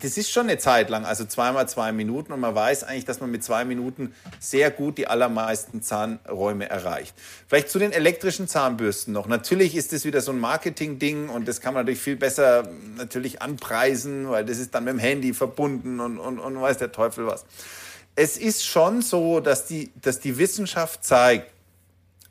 das 0.00 0.16
ist 0.16 0.30
schon 0.30 0.48
eine 0.48 0.58
Zeit 0.58 0.90
lang, 0.90 1.04
also 1.04 1.24
zweimal 1.24 1.68
zwei 1.68 1.90
Minuten 1.90 2.32
und 2.32 2.38
man 2.38 2.54
weiß 2.54 2.84
eigentlich, 2.84 3.04
dass 3.04 3.18
man 3.20 3.28
mit 3.28 3.42
zwei 3.42 3.64
Minuten 3.64 4.14
sehr 4.38 4.70
gut 4.70 4.96
die 4.96 5.08
allermeisten 5.08 5.82
Zahnräume 5.82 6.70
erreicht. 6.70 7.14
Vielleicht 7.48 7.68
zu 7.68 7.80
den 7.80 7.90
elektrischen 7.90 8.46
Zahnbürsten 8.46 9.12
noch. 9.12 9.26
Natürlich 9.26 9.74
ist 9.74 9.92
das 9.92 10.04
wieder 10.04 10.20
so 10.20 10.30
ein 10.30 10.38
Marketing-Ding 10.38 11.30
und 11.30 11.48
das 11.48 11.60
kann 11.60 11.74
man 11.74 11.82
natürlich 11.82 12.00
viel 12.00 12.16
besser 12.16 12.68
natürlich 12.96 13.42
anpreisen, 13.42 14.30
weil 14.30 14.44
das 14.44 14.58
ist 14.58 14.72
dann 14.72 14.84
mit 14.84 14.92
dem 14.92 15.00
Handy 15.00 15.34
verbunden 15.34 15.98
und, 15.98 16.18
und, 16.18 16.38
und 16.38 16.60
weiß 16.60 16.78
der 16.78 16.92
Teufel 16.92 17.26
was. 17.26 17.44
Es 18.14 18.36
ist 18.36 18.64
schon 18.64 19.02
so, 19.02 19.40
dass 19.40 19.66
die, 19.66 19.90
dass 20.00 20.20
die 20.20 20.38
Wissenschaft 20.38 21.04
zeigt, 21.04 21.50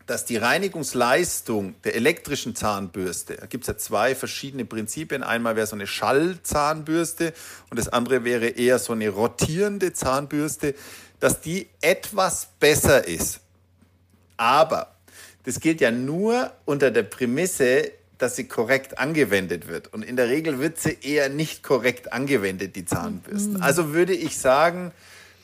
dass 0.07 0.23
die 0.23 0.37
Reinigungsleistung 0.37 1.75
der 1.83 1.95
elektrischen 1.95 2.55
Zahnbürste, 2.55 3.35
da 3.35 3.45
gibt 3.45 3.65
es 3.65 3.67
ja 3.67 3.77
zwei 3.77 4.15
verschiedene 4.15 4.63
Prinzipien. 4.63 5.21
Einmal 5.21 5.57
wäre 5.57 5.67
so 5.67 5.75
eine 5.75 5.85
Schallzahnbürste 5.85 7.33
und 7.69 7.77
das 7.77 7.89
andere 7.89 8.23
wäre 8.23 8.47
eher 8.47 8.79
so 8.79 8.93
eine 8.93 9.09
rotierende 9.09 9.91
Zahnbürste, 9.91 10.75
dass 11.19 11.41
die 11.41 11.67
etwas 11.81 12.47
besser 12.59 13.05
ist. 13.05 13.41
Aber 14.37 14.95
das 15.43 15.59
gilt 15.59 15.81
ja 15.81 15.91
nur 15.91 16.51
unter 16.63 16.89
der 16.89 17.03
Prämisse, 17.03 17.91
dass 18.17 18.37
sie 18.37 18.47
korrekt 18.47 18.99
angewendet 18.99 19.67
wird. 19.67 19.93
Und 19.93 20.03
in 20.03 20.15
der 20.15 20.29
Regel 20.29 20.59
wird 20.59 20.79
sie 20.79 20.97
eher 21.01 21.27
nicht 21.27 21.63
korrekt 21.63 22.13
angewendet, 22.13 22.75
die 22.77 22.85
Zahnbürsten. 22.85 23.55
Mhm. 23.55 23.61
Also 23.61 23.93
würde 23.93 24.13
ich 24.13 24.37
sagen, 24.37 24.93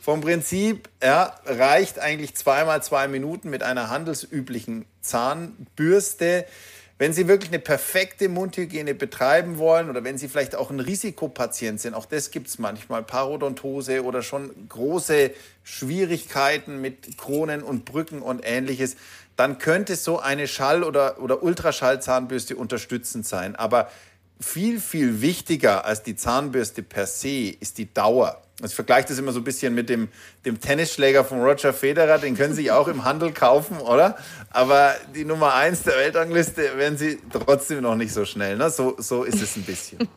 vom 0.04 0.20
Prinzip 0.20 0.90
ja, 1.02 1.34
reicht 1.46 1.98
eigentlich 1.98 2.36
zweimal 2.36 2.84
zwei 2.84 3.08
Minuten 3.08 3.50
mit 3.50 3.64
einer 3.64 3.90
handelsüblichen 3.90 4.84
Zahnbürste. 5.00 6.46
Wenn 6.98 7.14
Sie 7.14 7.30
wirklich 7.30 7.52
eine 7.52 7.60
perfekte 7.60 8.28
Mundhygiene 8.28 8.96
betreiben 8.96 9.60
wollen 9.60 9.90
oder 9.90 10.04
wenn 10.04 10.18
Sie 10.18 10.28
vielleicht 10.28 10.56
auch 10.56 10.72
ein 10.72 10.82
Risikopatient 10.82 11.80
sind, 11.80 11.94
auch 11.94 12.06
das 12.06 12.32
gibt 12.32 12.50
es 12.50 12.60
manchmal, 12.60 13.02
Parodontose 13.02 14.04
oder 14.04 14.24
schon 14.24 14.52
große 14.68 15.32
Schwierigkeiten 15.64 16.82
mit 16.82 17.18
Kronen 17.18 17.64
und 17.64 17.86
Brücken 17.86 18.22
und 18.22 18.42
ähnliches, 18.44 18.98
dann 19.38 19.58
könnte 19.58 19.96
so 19.96 20.20
eine 20.20 20.50
Schall- 20.50 20.84
oder, 20.84 21.22
oder 21.22 21.44
Ultraschallzahnbürste 21.44 22.58
unterstützend 22.58 23.26
sein. 23.26 23.56
Aber 23.56 23.90
viel, 24.42 24.82
viel 24.82 25.22
wichtiger 25.22 25.86
als 25.86 26.04
die 26.04 26.18
Zahnbürste 26.18 26.84
per 26.84 27.08
se 27.08 27.56
ist 27.58 27.78
die 27.78 27.94
Dauer. 27.94 28.43
Ich 28.64 28.76
vergleiche 28.76 29.08
das 29.08 29.18
immer 29.18 29.32
so 29.32 29.40
ein 29.40 29.44
bisschen 29.44 29.74
mit 29.74 29.90
dem, 29.90 30.10
dem 30.46 30.62
Tennisschläger 30.62 31.26
von 31.26 31.42
Roger 31.42 31.74
Federer, 31.74 32.20
den 32.20 32.38
können 32.38 32.54
Sie 32.54 32.70
auch 32.70 32.88
im 32.88 33.04
Handel 33.04 33.32
kaufen, 33.32 33.78
oder? 33.78 34.16
Aber 34.52 34.94
die 35.16 35.26
Nummer 35.26 35.56
eins 35.56 35.82
der 35.82 35.96
Weltrangliste 35.96 36.78
werden 36.78 36.96
Sie 36.96 37.20
trotzdem 37.32 37.82
noch 37.82 37.96
nicht 37.96 38.14
so 38.14 38.26
schnell. 38.26 38.56
Ne? 38.58 38.70
So, 38.70 38.96
so 39.00 39.24
ist 39.24 39.42
es 39.42 39.56
ein 39.56 39.64
bisschen. 39.64 40.08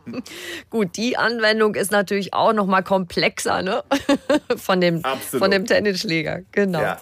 Gut, 0.70 0.96
die 0.96 1.16
Anwendung 1.16 1.74
ist 1.74 1.90
natürlich 1.90 2.32
auch 2.32 2.52
noch 2.52 2.66
mal 2.66 2.82
komplexer 2.82 3.62
ne? 3.62 3.82
von, 4.56 4.80
dem, 4.80 5.02
von 5.30 5.50
dem 5.50 5.66
Tennisschläger. 5.66 6.42
Genau. 6.52 6.80
Ja. 6.80 7.00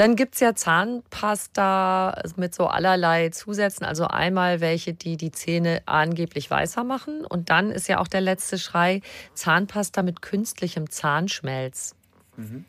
Dann 0.00 0.16
gibt 0.16 0.36
es 0.36 0.40
ja 0.40 0.54
Zahnpasta 0.54 2.22
mit 2.36 2.54
so 2.54 2.68
allerlei 2.68 3.28
Zusätzen. 3.28 3.84
Also 3.84 4.06
einmal 4.06 4.62
welche, 4.62 4.94
die 4.94 5.18
die 5.18 5.30
Zähne 5.30 5.82
angeblich 5.84 6.50
weißer 6.50 6.84
machen. 6.84 7.26
Und 7.26 7.50
dann 7.50 7.70
ist 7.70 7.86
ja 7.86 7.98
auch 7.98 8.08
der 8.08 8.22
letzte 8.22 8.58
Schrei 8.58 9.02
Zahnpasta 9.34 10.02
mit 10.02 10.22
künstlichem 10.22 10.88
Zahnschmelz. 10.88 11.96
Mhm. 12.38 12.64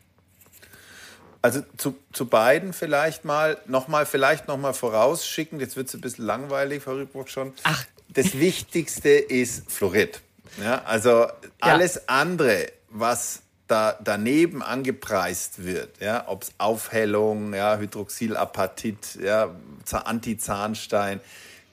Also 1.40 1.62
zu, 1.78 1.96
zu 2.12 2.26
beiden 2.26 2.74
vielleicht 2.74 3.24
mal 3.24 3.56
nochmal, 3.64 4.04
vielleicht 4.04 4.46
nochmal 4.46 4.74
vorausschicken. 4.74 5.58
Jetzt 5.58 5.74
wird 5.74 5.88
es 5.88 5.94
ein 5.94 6.02
bisschen 6.02 6.26
langweilig, 6.26 6.82
Frau 6.82 6.96
Rübrock 6.96 7.30
schon. 7.30 7.54
Ach. 7.62 7.86
Das 8.10 8.38
Wichtigste 8.38 9.08
ist 9.08 9.72
Fluorid. 9.72 10.20
Ja, 10.62 10.82
also 10.84 11.28
alles 11.60 11.94
ja. 11.94 12.02
andere, 12.08 12.66
was 12.90 13.40
da 13.68 13.98
daneben 14.02 14.62
angepreist 14.62 15.64
wird, 15.64 16.00
ja, 16.00 16.24
ob 16.28 16.42
es 16.42 16.52
Aufhellung, 16.58 17.54
ja, 17.54 17.78
Hydroxylapatit, 17.78 19.18
ja, 19.22 19.54
Antizahnstein, 19.90 21.20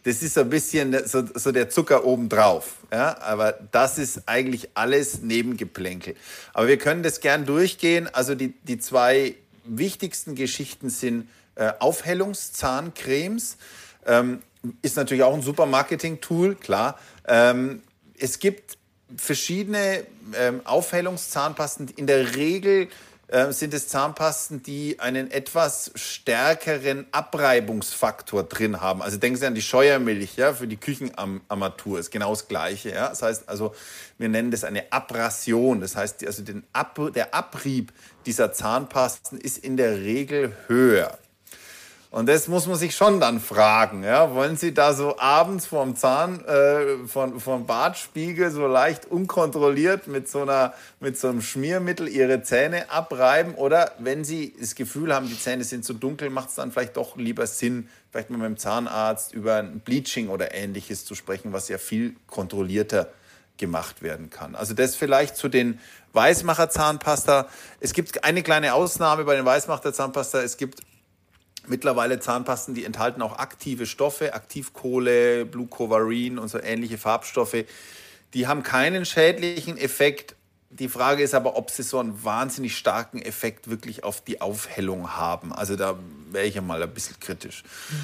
das 0.04 0.24
ist 0.24 0.34
so 0.34 0.42
ein 0.42 0.50
bisschen 0.50 1.08
so, 1.08 1.24
so 1.34 1.52
der 1.52 1.70
Zucker 1.70 2.04
obendrauf. 2.04 2.78
Ja? 2.92 3.22
Aber 3.22 3.54
das 3.72 3.98
ist 3.98 4.24
eigentlich 4.28 4.70
alles 4.74 5.22
Nebengeplänkel. 5.22 6.16
Aber 6.54 6.68
wir 6.68 6.78
können 6.78 7.04
das 7.04 7.20
gern 7.20 7.46
durchgehen. 7.46 8.10
Also 8.12 8.34
die, 8.34 8.54
die 8.64 8.80
zwei 8.80 9.36
wichtigsten 9.66 10.36
Geschichten 10.36 10.90
sind 10.90 11.30
äh, 11.56 11.74
Aufhellungszahncremes. 11.80 13.58
Ähm, 14.06 14.42
ist 14.82 14.98
natürlich 14.98 15.24
auch 15.24 15.34
ein 15.34 15.42
super 15.42 15.66
Marketing-Tool, 15.66 16.56
klar. 16.56 16.98
Ähm, 17.28 17.84
es 18.18 18.40
gibt 18.40 18.79
verschiedene 19.18 20.06
ähm, 20.36 20.62
Aufhellungszahnpasten. 20.66 21.90
In 21.96 22.08
der 22.08 22.36
Regel 22.36 22.90
äh, 23.30 23.52
sind 23.52 23.76
es 23.76 23.88
Zahnpasten, 23.88 24.64
die 24.64 25.00
einen 25.00 25.30
etwas 25.30 25.92
stärkeren 25.94 27.06
Abreibungsfaktor 27.12 28.44
drin 28.44 28.82
haben. 28.82 29.04
Also 29.04 29.18
denken 29.18 29.38
Sie 29.38 29.46
an 29.46 29.54
die 29.54 29.62
Scheuermilch 29.62 30.36
ja, 30.36 30.54
für 30.54 30.66
die 30.66 30.78
Küchenarmatur, 30.78 32.00
ist 32.00 32.10
genau 32.10 32.32
das 32.32 32.48
Gleiche. 32.48 32.90
Ja. 32.90 33.10
Das 33.10 33.22
heißt 33.22 33.48
also, 33.48 33.76
wir 34.18 34.30
nennen 34.30 34.50
das 34.50 34.64
eine 34.64 34.92
Abrasion. 34.92 35.80
Das 35.80 35.96
heißt, 35.96 36.26
also 36.26 36.44
Ab 36.74 37.00
der 37.14 37.36
Abrieb 37.36 37.94
dieser 38.26 38.52
Zahnpasten 38.52 39.40
ist 39.40 39.60
in 39.60 39.78
der 39.78 39.98
Regel 39.98 40.56
höher. 40.68 41.20
Und 42.12 42.28
das 42.28 42.48
muss 42.48 42.66
man 42.66 42.76
sich 42.76 42.96
schon 42.96 43.20
dann 43.20 43.40
fragen. 43.40 44.04
Ja? 44.04 44.34
Wollen 44.34 44.58
Sie 44.58 44.74
da 44.74 44.94
so 44.94 45.20
abends 45.20 45.68
vorm 45.68 45.96
Zahn, 45.96 46.44
äh, 46.46 47.08
vom, 47.08 47.40
vom 47.40 47.68
Bartspiegel 47.68 48.50
so 48.50 48.66
leicht 48.66 49.06
unkontrolliert 49.06 50.08
mit 50.08 50.28
so, 50.28 50.42
einer, 50.42 50.74
mit 51.00 51.20
so 51.20 51.28
einem 51.28 51.44
Schmiermittel 51.44 52.08
Ihre 52.08 52.42
Zähne 52.42 52.90
abreiben? 52.90 53.54
Oder 53.54 53.92
wenn 54.00 54.24
Sie 54.24 54.56
das 54.60 54.74
Gefühl 54.74 55.14
haben, 55.14 55.28
die 55.28 55.40
Zähne 55.40 55.64
sind 55.64 55.86
zu 55.86 55.94
dunkel, 55.94 56.32
macht 56.32 56.50
es 56.50 56.56
dann 56.56 56.72
vielleicht 56.72 56.98
doch 56.98 57.16
lieber 57.16 57.46
Sinn, 57.46 57.90
vielleicht 58.10 58.32
mit 58.32 58.40
meinem 58.40 58.58
Zahnarzt 58.58 59.32
über 59.32 59.58
ein 59.58 59.80
Bleaching 59.80 60.30
oder 60.30 60.56
ähnliches 60.56 61.06
zu 61.06 61.14
sprechen, 61.14 61.54
was 61.54 61.70
ja 61.70 61.78
viel 61.78 62.16
kontrollierter 62.26 63.10
gemacht 63.58 64.02
werden 64.02 64.32
kann. 64.32 64.56
Also 64.56 64.74
das 64.74 64.96
vielleicht 64.96 65.36
zu 65.36 65.48
den 65.48 65.80
Weißmacher 66.14 66.72
Zahnpasta. 66.72 67.48
Es 67.80 67.94
gibt 67.94 68.24
eine 68.24 68.42
kleine 68.42 68.74
Ausnahme 68.74 69.26
bei 69.26 69.36
den 69.36 69.46
Weißmacher 69.46 69.94
Zahnpasta. 69.94 70.42
Es 70.42 70.58
gibt 70.58 70.80
mittlerweile 71.70 72.20
Zahnpasten, 72.20 72.76
die 72.76 72.86
enthalten 72.86 73.22
auch 73.22 73.38
aktive 73.38 73.86
Stoffe, 73.86 74.34
Aktivkohle, 74.34 75.46
Blucovarin 75.46 76.40
und 76.40 76.48
so 76.48 76.60
ähnliche 76.60 76.98
Farbstoffe. 76.98 77.66
Die 78.34 78.48
haben 78.48 78.64
keinen 78.64 79.06
schädlichen 79.06 79.78
Effekt. 79.78 80.36
Die 80.72 80.88
Frage 80.88 81.24
ist 81.24 81.34
aber, 81.34 81.58
ob 81.58 81.72
sie 81.72 81.82
so 81.82 81.98
einen 81.98 82.24
wahnsinnig 82.24 82.78
starken 82.78 83.20
Effekt 83.20 83.72
wirklich 83.72 84.04
auf 84.04 84.22
die 84.22 84.40
Aufhellung 84.40 85.16
haben. 85.16 85.52
Also 85.52 85.76
da 85.76 85.98
wäre 86.30 86.46
ich 86.46 86.54
ja 86.56 86.62
mal 86.62 86.82
ein 86.82 86.94
bisschen 86.94 87.20
kritisch. 87.20 87.64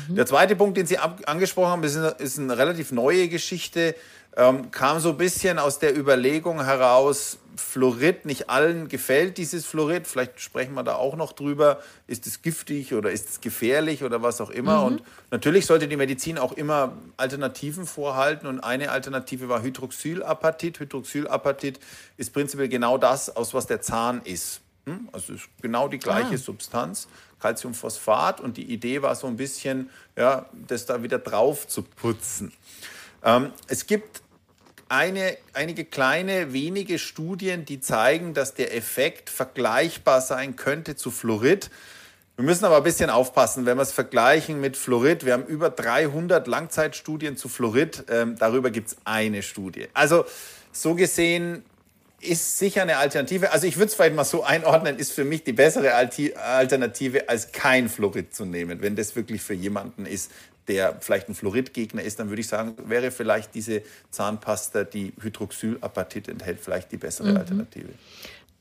Mhm. 0.09 0.15
Der 0.15 0.25
zweite 0.25 0.55
Punkt, 0.55 0.77
den 0.77 0.87
Sie 0.87 0.97
angesprochen 0.97 1.69
haben, 1.69 1.83
ist 1.83 1.95
eine, 1.95 2.07
ist 2.09 2.39
eine 2.39 2.57
relativ 2.57 2.91
neue 2.91 3.27
Geschichte. 3.27 3.95
Ähm, 4.37 4.71
kam 4.71 4.99
so 4.99 5.09
ein 5.09 5.17
bisschen 5.17 5.59
aus 5.59 5.79
der 5.79 5.97
Überlegung 5.97 6.63
heraus, 6.63 7.37
Fluorid, 7.55 8.25
nicht 8.25 8.49
allen 8.49 8.89
gefällt 8.89 9.37
dieses 9.37 9.65
Fluorid. 9.65 10.07
Vielleicht 10.07 10.39
sprechen 10.41 10.73
wir 10.73 10.83
da 10.83 10.95
auch 10.95 11.15
noch 11.15 11.31
drüber. 11.31 11.79
Ist 12.07 12.27
es 12.27 12.41
giftig 12.41 12.93
oder 12.93 13.11
ist 13.11 13.29
es 13.29 13.41
gefährlich 13.41 14.03
oder 14.03 14.21
was 14.21 14.41
auch 14.41 14.49
immer? 14.49 14.79
Mhm. 14.79 14.85
Und 14.85 15.03
natürlich 15.31 15.65
sollte 15.65 15.87
die 15.87 15.95
Medizin 15.95 16.37
auch 16.37 16.51
immer 16.53 16.93
Alternativen 17.17 17.85
vorhalten. 17.85 18.47
Und 18.47 18.59
eine 18.59 18.91
Alternative 18.91 19.47
war 19.47 19.61
Hydroxylapatit. 19.61 20.79
Hydroxylapatit 20.79 21.79
ist 22.17 22.33
prinzipiell 22.33 22.69
genau 22.69 22.97
das, 22.97 23.35
aus 23.35 23.53
was 23.53 23.67
der 23.67 23.81
Zahn 23.81 24.21
ist. 24.23 24.61
Hm? 24.85 25.09
Also 25.11 25.33
ist 25.33 25.47
genau 25.61 25.87
die 25.87 25.97
gleiche 25.97 26.35
ah. 26.35 26.37
Substanz, 26.37 27.07
Calciumphosphat. 27.39 28.41
Und 28.41 28.57
die 28.57 28.71
Idee 28.71 29.01
war 29.01 29.15
so 29.15 29.27
ein 29.27 29.37
bisschen, 29.37 29.89
ja, 30.17 30.45
das 30.67 30.85
da 30.85 31.01
wieder 31.03 31.19
drauf 31.19 31.67
zu 31.67 31.83
putzen. 31.83 32.51
Ähm, 33.23 33.51
es 33.67 33.87
gibt 33.87 34.21
eine, 34.89 35.37
einige 35.53 35.85
kleine, 35.85 36.53
wenige 36.53 36.99
Studien, 36.99 37.65
die 37.65 37.79
zeigen, 37.79 38.33
dass 38.33 38.53
der 38.53 38.75
Effekt 38.75 39.29
vergleichbar 39.29 40.21
sein 40.21 40.55
könnte 40.55 40.95
zu 40.95 41.11
Fluorid. 41.11 41.69
Wir 42.35 42.45
müssen 42.45 42.65
aber 42.65 42.77
ein 42.77 42.83
bisschen 42.83 43.09
aufpassen, 43.09 43.65
wenn 43.65 43.77
wir 43.77 43.83
es 43.83 43.93
vergleichen 43.93 44.59
mit 44.59 44.75
Fluorid. 44.75 45.25
Wir 45.25 45.33
haben 45.33 45.45
über 45.45 45.69
300 45.69 46.45
Langzeitstudien 46.47 47.37
zu 47.37 47.47
Fluorid. 47.47 48.05
Ähm, 48.09 48.35
darüber 48.37 48.71
gibt 48.71 48.89
es 48.89 48.97
eine 49.05 49.41
Studie. 49.41 49.87
Also 49.93 50.25
so 50.71 50.95
gesehen 50.95 51.63
ist 52.19 52.57
sicher 52.57 52.81
eine 52.81 52.97
Alternative. 52.97 53.51
Also 53.51 53.67
ich 53.67 53.77
würde 53.77 53.87
es 53.87 53.95
vielleicht 53.95 54.15
mal 54.15 54.25
so 54.25 54.43
einordnen, 54.43 54.97
ist 54.97 55.13
für 55.13 55.23
mich 55.23 55.43
die 55.43 55.53
bessere 55.53 55.93
Alternative, 55.93 57.29
als 57.29 57.51
kein 57.51 57.87
Fluorid 57.87 58.35
zu 58.35 58.45
nehmen, 58.45 58.81
wenn 58.81 58.95
das 58.95 59.15
wirklich 59.15 59.41
für 59.41 59.53
jemanden 59.53 60.05
ist, 60.05 60.31
der 60.67 60.97
vielleicht 61.01 61.29
ein 61.29 61.35
Fluoridgegner 61.35 62.01
ist, 62.01 62.19
dann 62.19 62.29
würde 62.29 62.41
ich 62.41 62.47
sagen, 62.47 62.75
wäre 62.85 63.11
vielleicht 63.11 63.53
diese 63.55 63.81
Zahnpasta, 64.09 64.83
die 64.83 65.13
Hydroxylapatit 65.21 66.27
enthält, 66.27 66.59
vielleicht 66.59 66.91
die 66.91 66.97
bessere 66.97 67.31
mhm. 67.31 67.37
Alternative. 67.37 67.89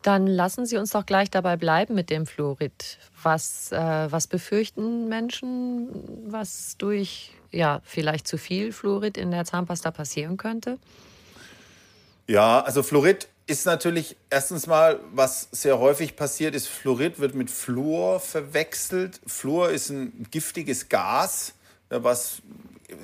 Dann 0.03 0.27
lassen 0.27 0.67
Sie 0.67 0.77
uns 0.77 0.91
doch 0.91 1.07
gleich 1.07 1.31
dabei 1.31 1.57
bleiben 1.57 1.95
mit 1.95 2.11
dem 2.11 2.27
Fluorid. 2.27 2.99
Was, 3.23 3.73
äh, 3.73 3.79
was 3.79 4.27
befürchten 4.27 5.09
Menschen, 5.09 5.89
was 6.27 6.77
durch 6.77 7.33
ja, 7.51 7.81
vielleicht 7.85 8.29
zu 8.29 8.37
viel 8.37 8.73
Fluorid 8.73 9.17
in 9.17 9.31
der 9.31 9.45
Zahnpasta 9.47 9.91
passieren 9.91 10.37
könnte? 10.37 10.79
Ja, 12.27 12.61
also 12.61 12.83
Fluorid 12.83 13.29
ist 13.47 13.67
natürlich 13.67 14.17
erstens 14.31 14.67
mal, 14.67 15.01
was 15.13 15.49
sehr 15.53 15.79
häufig 15.79 16.17
passiert, 16.17 16.55
ist 16.55 16.69
Fluorid 16.69 17.19
wird 17.19 17.35
mit 17.35 17.51
Fluor 17.51 18.21
verwechselt. 18.21 19.21
Fluor 19.27 19.71
ist 19.71 19.91
ein 19.91 20.27
giftiges 20.31 20.89
Gas 20.89 21.54
was 21.91 22.43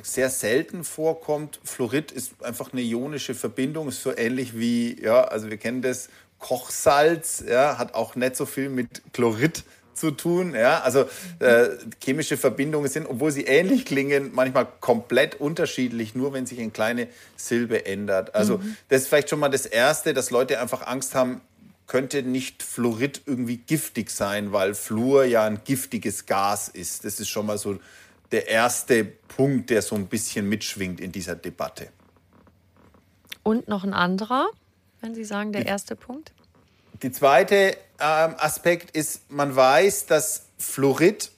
sehr 0.03 0.31
selten 0.31 0.85
vorkommt. 0.85 1.61
Fluorid 1.65 2.13
ist 2.13 2.43
einfach 2.43 2.73
eine 2.73 2.83
ionische 2.83 3.35
Verbindung, 3.35 3.89
ist 3.89 4.03
so 4.03 4.17
ähnlich 4.17 4.59
wie, 4.59 5.01
ja, 5.03 5.25
also 5.25 5.51
wir 5.51 5.57
kennen 5.57 5.83
das, 5.83 6.09
Kochsalz, 6.39 7.45
ja, 7.47 7.77
hat 7.79 7.95
auch 7.95 8.17
nicht 8.17 8.35
so 8.35 8.47
viel 8.47 8.71
mit 8.71 9.03
Chlorid 9.13 9.63
zu 9.95 10.11
tun. 10.11 10.55
Ja? 10.55 10.81
Also 10.81 11.05
äh, 11.39 11.69
chemische 12.03 12.37
Verbindungen 12.37 12.91
sind, 12.91 13.07
obwohl 13.07 13.31
sie 13.31 13.45
ähnlich 13.45 13.85
klingen, 13.85 14.31
manchmal 14.33 14.67
komplett 14.81 15.39
unterschiedlich, 15.39 16.15
nur 16.15 16.33
wenn 16.33 16.47
sich 16.47 16.59
eine 16.59 16.71
kleine 16.71 17.09
Silbe 17.37 17.87
ändert. 17.87 18.35
Also 18.35 18.59
mhm. 18.59 18.77
das 18.89 19.03
ist 19.03 19.09
vielleicht 19.09 19.29
schon 19.31 19.39
mal 19.39 19.51
das 19.51 19.67
Erste, 19.67 20.15
dass 20.15 20.31
Leute 20.31 20.61
einfach 20.61 20.87
Angst 20.87 21.15
haben, 21.15 21.43
könnte 21.87 22.23
nicht 22.23 22.63
Fluorid 22.63 23.23
irgendwie 23.27 23.59
giftig 23.59 24.11
sein, 24.11 24.53
weil 24.53 24.75
Fluor 24.75 25.25
ja 25.25 25.45
ein 25.45 25.61
giftiges 25.65 26.25
Gas 26.25 26.69
ist. 26.69 27.05
Das 27.05 27.21
ist 27.21 27.29
schon 27.29 27.47
mal 27.47 27.59
so 27.59 27.79
der 28.33 28.49
erste 28.49 29.05
Punkt, 29.05 29.71
der 29.71 29.83
so 29.83 29.95
ein 29.95 30.07
bisschen 30.07 30.49
mitschwingt 30.49 31.01
in 31.01 31.13
dieser 31.13 31.37
Debatte. 31.37 31.89
Und 33.43 33.69
noch 33.69 33.85
ein 33.85 33.95
anderer, 33.95 34.49
wenn 35.01 35.15
Sie 35.15 35.25
sagen, 35.25 35.53
der 35.53 35.67
erste 35.67 35.97
Punkt? 35.97 36.33
Die 37.03 37.11
zweite 37.11 37.77
ähm, 37.99 38.35
Aspekt 38.39 38.95
ist, 38.97 39.31
man 39.31 39.57
weiß, 39.57 40.07
dass 40.07 40.47
Fluorid 40.59 41.31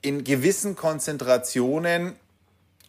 in 0.00 0.24
gewissen 0.24 0.74
Konzentrationen 0.74 2.16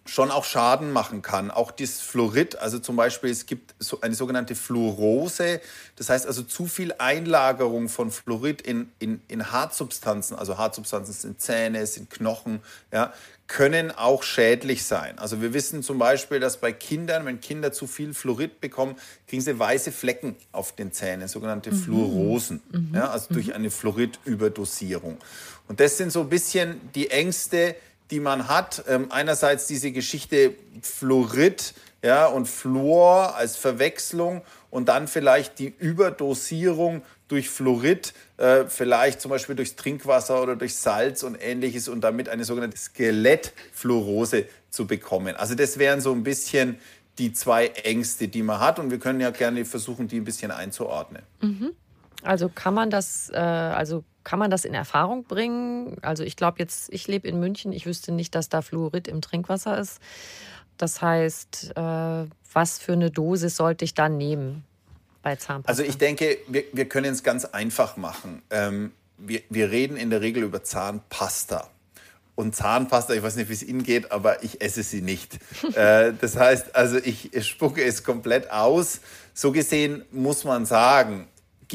schon 0.06 0.32
auch 0.32 0.44
Schaden 0.44 0.92
machen 0.92 1.22
kann. 1.22 1.50
Auch 1.50 1.72
das 1.72 2.02
Fluorid, 2.02 2.58
also 2.58 2.80
zum 2.80 2.96
Beispiel 2.96 3.30
es 3.30 3.46
gibt 3.46 3.74
so 3.80 4.02
eine 4.02 4.16
sogenannte 4.16 4.56
Fluorose, 4.56 5.62
das 5.96 6.10
heißt 6.10 6.28
also 6.28 6.44
zu 6.44 6.66
viel 6.66 6.94
Einlagerung 6.98 7.88
von 7.88 8.12
Fluorid 8.12 8.62
in, 8.62 8.92
in, 9.00 9.22
in 9.28 9.52
Hartsubstanzen, 9.52 10.38
also 10.38 10.58
Hartsubstanzen 10.58 11.14
sind 11.14 11.40
Zähne, 11.40 11.86
sind 11.86 12.10
Knochen, 12.10 12.60
ja, 12.92 13.14
können 13.48 13.92
auch 13.92 14.24
schädlich 14.24 14.84
sein. 14.84 15.20
Also 15.20 15.42
wir 15.42 15.54
wissen 15.54 15.84
zum 15.84 16.00
Beispiel, 16.00 16.40
dass 16.40 16.58
bei 16.58 16.72
Kindern, 16.72 17.26
wenn 17.26 17.40
Kinder 17.40 17.72
zu 17.72 17.88
viel 17.88 18.14
Fluorid 18.14 18.60
bekommen, 18.60 18.96
kriegen 19.28 19.42
sie 19.42 19.58
weiße 19.58 19.92
Flecken 19.92 20.36
auf 20.52 20.74
den 20.76 20.92
Zähnen, 20.92 21.28
sogenannte 21.28 21.72
mhm. 21.72 21.76
Fluorosen, 21.76 22.62
mhm. 22.72 22.92
ja, 22.94 23.10
also 23.10 23.28
mhm. 23.30 23.34
durch 23.36 23.54
eine 23.54 23.70
Fluoridüberdosierung. 23.70 25.18
Und 25.68 25.80
das 25.80 25.98
sind 25.98 26.12
so 26.12 26.22
ein 26.22 26.30
bisschen 26.30 26.82
die 26.94 27.10
Ängste, 27.10 27.76
die 28.14 28.20
man 28.20 28.48
hat. 28.48 28.86
Ähm, 28.88 29.08
einerseits 29.10 29.66
diese 29.66 29.92
Geschichte 29.92 30.54
Fluorid 30.84 31.74
ja, 32.04 32.28
und 32.28 32.48
Fluor 32.48 33.36
als 33.36 33.56
Verwechslung 33.56 34.44
und 34.70 34.88
dann 34.88 35.08
vielleicht 35.08 35.58
die 35.58 35.74
Überdosierung 35.80 37.02
durch 37.28 37.50
Fluorid, 37.50 38.14
äh, 38.38 38.66
vielleicht 38.68 39.20
zum 39.20 39.32
Beispiel 39.32 39.56
durchs 39.56 39.76
Trinkwasser 39.76 40.44
oder 40.44 40.56
durch 40.56 40.76
Salz 40.76 41.24
und 41.24 41.36
ähnliches 41.42 41.88
und 41.88 42.02
damit 42.02 42.30
eine 42.30 42.44
sogenannte 42.44 42.78
Skelettfluorose 42.78 44.46
zu 44.70 44.86
bekommen. 44.86 45.36
Also 45.36 45.56
das 45.56 45.80
wären 45.80 46.00
so 46.00 46.12
ein 46.12 46.24
bisschen 46.24 46.78
die 47.18 47.34
zwei 47.34 47.68
Ängste, 47.68 48.28
die 48.28 48.44
man 48.44 48.60
hat 48.60 48.78
und 48.78 48.92
wir 48.92 49.00
können 49.00 49.22
ja 49.22 49.32
gerne 49.32 49.66
versuchen, 49.66 50.08
die 50.08 50.18
ein 50.18 50.24
bisschen 50.24 50.52
einzuordnen. 50.52 51.24
Mhm. 51.42 51.72
Also 52.24 52.50
kann 52.50 52.74
man 52.74 52.90
das, 52.90 53.30
äh, 53.34 53.38
also 53.38 54.04
kann 54.24 54.40
man 54.40 54.50
das 54.50 54.66
in 54.66 54.74
Erfahrung 54.74 55.24
bringen? 55.26 55.98
Also 56.02 56.24
ich 56.24 56.36
glaube 56.36 56.60
jetzt, 56.60 56.92
ich 56.94 57.08
lebe 57.08 57.28
in 57.28 57.40
München, 57.40 57.72
ich 57.74 57.86
wüsste 57.86 58.12
nicht, 58.12 58.36
dass 58.36 58.50
da 58.50 58.62
Fluorid 58.62 59.08
im 59.08 59.22
Trinkwasser 59.22 59.78
ist. 59.78 60.00
Das 60.78 61.02
heißt, 61.02 61.74
äh, 61.76 62.26
was 62.54 62.80
für 62.80 62.94
eine 62.94 63.12
Dosis 63.12 63.56
sollte 63.56 63.86
ich 63.86 63.94
da 63.94 64.10
nehmen 64.10 64.64
bei 65.22 65.36
Zahnpasta? 65.36 65.70
Also 65.70 65.84
ich 65.84 65.98
denke, 65.98 66.38
wir, 66.48 66.64
wir 66.72 66.86
können 66.86 67.14
es 67.14 67.24
ganz 67.24 67.46
einfach 67.46 67.98
machen. 67.98 68.42
Ähm, 68.50 68.92
wir, 69.18 69.42
wir 69.50 69.72
reden 69.72 69.98
in 69.98 70.10
der 70.10 70.22
Regel 70.22 70.44
über 70.44 70.64
Zahnpasta. 70.64 71.70
Und 72.36 72.56
Zahnpasta, 72.56 73.14
ich 73.14 73.22
weiß 73.22 73.36
nicht, 73.36 73.50
wie 73.50 73.54
es 73.54 73.62
Ihnen 73.62 73.84
geht, 73.84 74.12
aber 74.12 74.44
ich 74.44 74.62
esse 74.62 74.82
sie 74.82 75.02
nicht. 75.02 75.38
äh, 75.76 76.14
das 76.20 76.36
heißt, 76.36 76.76
also 76.76 76.98
ich 76.98 77.30
spucke 77.48 77.84
es 77.84 78.04
komplett 78.04 78.50
aus. 78.50 79.02
So 79.36 79.52
gesehen 79.52 80.04
muss 80.12 80.44
man 80.44 80.66
sagen, 80.66 81.28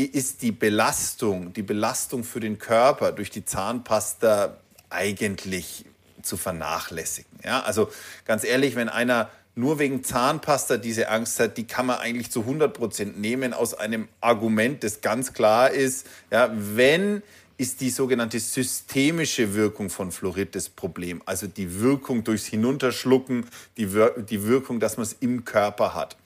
ist 0.04 0.42
die 0.42 0.52
Belastung, 0.52 1.52
die 1.52 1.62
Belastung 1.62 2.24
für 2.24 2.40
den 2.40 2.58
Körper 2.58 3.12
durch 3.12 3.30
die 3.30 3.44
Zahnpasta 3.44 4.56
eigentlich 4.90 5.84
zu 6.22 6.36
vernachlässigen. 6.36 7.30
Ja, 7.44 7.60
also 7.60 7.90
ganz 8.24 8.44
ehrlich, 8.44 8.76
wenn 8.76 8.88
einer 8.88 9.30
nur 9.54 9.78
wegen 9.80 10.04
Zahnpasta 10.04 10.76
diese 10.76 11.08
Angst 11.08 11.40
hat, 11.40 11.56
die 11.56 11.66
kann 11.66 11.86
man 11.86 11.98
eigentlich 11.98 12.30
zu 12.30 12.40
100 12.40 12.72
Prozent 12.72 13.18
nehmen 13.18 13.52
aus 13.52 13.74
einem 13.74 14.08
Argument, 14.20 14.84
das 14.84 15.00
ganz 15.00 15.32
klar 15.32 15.70
ist. 15.70 16.06
Ja, 16.30 16.50
wenn 16.54 17.22
ist 17.56 17.80
die 17.80 17.90
sogenannte 17.90 18.38
systemische 18.38 19.54
Wirkung 19.54 19.90
von 19.90 20.12
Fluorid 20.12 20.54
das 20.54 20.68
Problem. 20.68 21.20
Also 21.26 21.48
die 21.48 21.80
Wirkung 21.80 22.22
durchs 22.22 22.46
Hinunterschlucken, 22.46 23.46
die, 23.76 23.92
Wir 23.92 24.10
die 24.10 24.44
Wirkung, 24.44 24.78
dass 24.78 24.96
man 24.96 25.04
es 25.04 25.14
im 25.14 25.44
Körper 25.44 25.92
hat. 25.94 26.16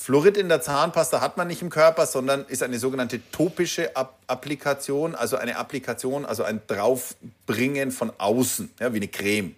Fluorid 0.00 0.36
in 0.36 0.48
der 0.48 0.62
Zahnpasta 0.62 1.20
hat 1.20 1.36
man 1.36 1.48
nicht 1.48 1.60
im 1.60 1.70
Körper, 1.70 2.06
sondern 2.06 2.44
ist 2.46 2.62
eine 2.62 2.78
sogenannte 2.78 3.20
topische 3.32 3.90
Applikation, 3.96 5.16
also 5.16 5.36
eine 5.36 5.56
Applikation, 5.56 6.24
also 6.24 6.44
ein 6.44 6.60
Draufbringen 6.68 7.90
von 7.90 8.12
außen, 8.16 8.70
ja, 8.78 8.92
wie 8.92 8.98
eine 8.98 9.08
Creme. 9.08 9.56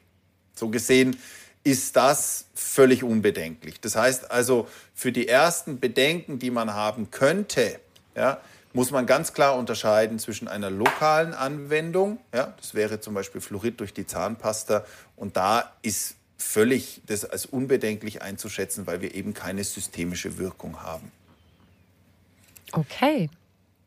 So 0.55 0.69
gesehen 0.69 1.19
ist 1.63 1.95
das 1.95 2.47
völlig 2.55 3.05
unbedenklich. 3.05 3.81
Das 3.83 3.97
heißt 3.97 4.31
also, 4.31 4.67
für 4.95 5.13
die 5.13 5.29
ersten 5.29 5.79
Bedenken, 5.79 6.39
die 6.39 6.51
man 6.51 6.73
haben 6.73 7.11
könnte, 7.11 7.79
ja, 8.17 8.41
muss 8.73 8.91
man 8.91 9.05
ganz 9.05 9.35
klar 9.35 9.57
unterscheiden 9.57 10.19
zwischen 10.19 10.49
einer 10.49 10.71
lokalen 10.71 11.35
Anwendung, 11.35 12.19
ja, 12.35 12.55
das 12.57 12.75
wäre 12.75 13.01
zum 13.01 13.13
Beispiel 13.13 13.43
Fluorid 13.43 13.79
durch 13.79 13.93
die 13.93 14.07
Zahnpasta, 14.07 14.87
und 15.17 15.37
da 15.37 15.73
ist 15.83 16.17
völlig 16.43 17.03
das 17.07 17.25
als 17.25 17.47
unbedenklich 17.47 18.23
einzuschätzen, 18.23 18.87
weil 18.87 19.01
wir 19.01 19.15
eben 19.15 19.35
keine 19.35 19.65
systemische 19.65 20.39
Wirkung 20.39 20.83
haben. 20.83 21.11
Okay. 22.73 23.31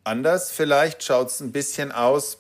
Anders 0.03 0.51
vielleicht 0.51 1.03
schaut 1.03 1.29
es 1.29 1.39
ein 1.39 1.51
bisschen 1.51 1.91
aus, 1.91 2.37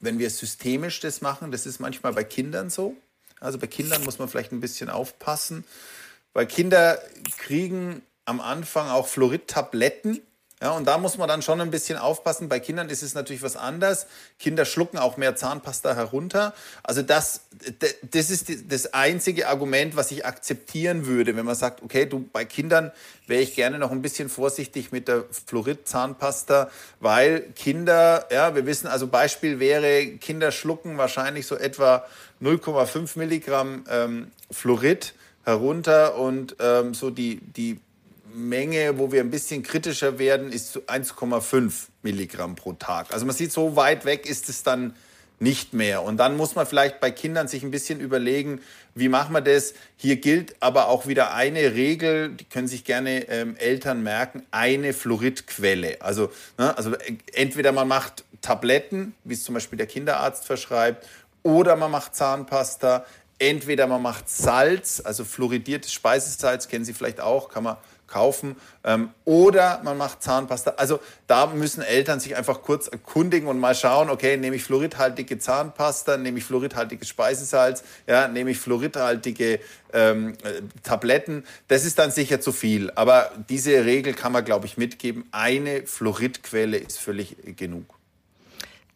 wenn 0.00 0.18
wir 0.18 0.28
systemisch 0.30 1.00
das 1.00 1.20
machen. 1.20 1.52
Das 1.52 1.66
ist 1.66 1.78
manchmal 1.78 2.12
bei 2.12 2.24
Kindern 2.24 2.70
so. 2.70 2.96
Also 3.40 3.58
bei 3.58 3.66
Kindern 3.66 4.04
muss 4.04 4.18
man 4.18 4.28
vielleicht 4.28 4.52
ein 4.52 4.60
bisschen 4.60 4.90
aufpassen, 4.90 5.64
weil 6.32 6.46
Kinder 6.46 6.98
kriegen 7.38 8.02
am 8.24 8.40
Anfang 8.40 8.88
auch 8.88 9.06
Fluorid-Tabletten 9.06 10.20
ja, 10.64 10.70
und 10.70 10.86
da 10.86 10.96
muss 10.96 11.18
man 11.18 11.28
dann 11.28 11.42
schon 11.42 11.60
ein 11.60 11.70
bisschen 11.70 11.98
aufpassen. 11.98 12.48
Bei 12.48 12.58
Kindern 12.58 12.88
ist 12.88 13.02
es 13.02 13.12
natürlich 13.12 13.42
was 13.42 13.54
anderes. 13.54 14.06
Kinder 14.38 14.64
schlucken 14.64 14.96
auch 14.96 15.18
mehr 15.18 15.36
Zahnpasta 15.36 15.94
herunter. 15.94 16.54
Also 16.82 17.02
das, 17.02 17.42
das 18.10 18.30
ist 18.30 18.72
das 18.72 18.94
einzige 18.94 19.48
Argument, 19.48 19.94
was 19.94 20.10
ich 20.10 20.24
akzeptieren 20.24 21.04
würde, 21.04 21.36
wenn 21.36 21.44
man 21.44 21.54
sagt, 21.54 21.82
okay, 21.82 22.06
du, 22.06 22.26
bei 22.32 22.46
Kindern 22.46 22.92
wäre 23.26 23.42
ich 23.42 23.54
gerne 23.54 23.78
noch 23.78 23.90
ein 23.90 24.00
bisschen 24.00 24.30
vorsichtig 24.30 24.90
mit 24.90 25.06
der 25.06 25.24
Fluorid-Zahnpasta, 25.30 26.70
weil 26.98 27.42
Kinder, 27.54 28.26
ja, 28.32 28.54
wir 28.54 28.64
wissen, 28.64 28.86
also 28.86 29.06
Beispiel 29.06 29.60
wäre, 29.60 30.16
Kinder 30.16 30.50
schlucken 30.50 30.96
wahrscheinlich 30.96 31.46
so 31.46 31.56
etwa 31.56 32.06
0,5 32.40 33.18
Milligramm 33.18 33.84
ähm, 33.90 34.30
Fluorid 34.50 35.12
herunter 35.44 36.16
und 36.16 36.56
ähm, 36.58 36.94
so 36.94 37.10
die, 37.10 37.40
die 37.42 37.80
Menge, 38.34 38.98
wo 38.98 39.12
wir 39.12 39.20
ein 39.20 39.30
bisschen 39.30 39.62
kritischer 39.62 40.18
werden, 40.18 40.52
ist 40.52 40.76
1,5 40.76 41.72
Milligramm 42.02 42.56
pro 42.56 42.72
Tag. 42.72 43.12
Also 43.12 43.26
man 43.26 43.34
sieht, 43.34 43.52
so 43.52 43.76
weit 43.76 44.04
weg 44.04 44.26
ist 44.26 44.48
es 44.48 44.62
dann 44.62 44.94
nicht 45.40 45.72
mehr. 45.72 46.02
Und 46.02 46.16
dann 46.16 46.36
muss 46.36 46.54
man 46.54 46.66
vielleicht 46.66 47.00
bei 47.00 47.10
Kindern 47.10 47.48
sich 47.48 47.62
ein 47.62 47.70
bisschen 47.70 48.00
überlegen, 48.00 48.60
wie 48.94 49.08
machen 49.08 49.32
wir 49.32 49.40
das? 49.40 49.74
Hier 49.96 50.16
gilt 50.16 50.54
aber 50.60 50.88
auch 50.88 51.06
wieder 51.06 51.34
eine 51.34 51.74
Regel, 51.74 52.30
die 52.30 52.44
können 52.44 52.68
sich 52.68 52.84
gerne 52.84 53.28
ähm, 53.28 53.56
Eltern 53.56 54.02
merken, 54.02 54.44
eine 54.50 54.92
Fluoridquelle. 54.92 56.00
Also, 56.00 56.30
ne, 56.58 56.76
also 56.76 56.94
entweder 57.32 57.72
man 57.72 57.88
macht 57.88 58.24
Tabletten, 58.40 59.14
wie 59.24 59.34
es 59.34 59.42
zum 59.42 59.54
Beispiel 59.54 59.76
der 59.76 59.86
Kinderarzt 59.86 60.44
verschreibt, 60.44 61.06
oder 61.42 61.76
man 61.76 61.90
macht 61.90 62.14
Zahnpasta. 62.14 63.04
Entweder 63.38 63.88
man 63.88 64.00
macht 64.00 64.30
Salz, 64.30 65.02
also 65.04 65.24
fluoridiertes 65.24 65.92
Speisesalz, 65.92 66.68
kennen 66.68 66.84
Sie 66.84 66.94
vielleicht 66.94 67.20
auch, 67.20 67.48
kann 67.48 67.64
man 67.64 67.76
kaufen. 68.06 68.56
Ähm, 68.84 69.10
oder 69.24 69.80
man 69.82 69.96
macht 69.96 70.22
Zahnpasta. 70.22 70.74
Also 70.76 71.00
da 71.26 71.46
müssen 71.46 71.82
Eltern 71.82 72.20
sich 72.20 72.36
einfach 72.36 72.62
kurz 72.62 72.88
erkundigen 72.88 73.48
und 73.48 73.58
mal 73.58 73.74
schauen, 73.74 74.10
okay, 74.10 74.36
nehme 74.36 74.56
ich 74.56 74.64
fluoridhaltige 74.64 75.38
Zahnpasta, 75.38 76.16
nehme 76.16 76.38
ich 76.38 76.44
fluoridhaltiges 76.44 77.08
Speisesalz, 77.08 77.84
ja, 78.06 78.28
nehme 78.28 78.50
ich 78.50 78.58
fluoridhaltige 78.58 79.60
ähm, 79.92 80.34
äh, 80.42 80.62
Tabletten. 80.82 81.44
Das 81.68 81.84
ist 81.84 81.98
dann 81.98 82.10
sicher 82.10 82.40
zu 82.40 82.52
viel. 82.52 82.90
Aber 82.94 83.30
diese 83.48 83.84
Regel 83.84 84.14
kann 84.14 84.32
man, 84.32 84.44
glaube 84.44 84.66
ich, 84.66 84.76
mitgeben. 84.76 85.24
Eine 85.30 85.86
Fluoridquelle 85.86 86.76
ist 86.76 86.98
völlig 86.98 87.36
genug. 87.56 87.93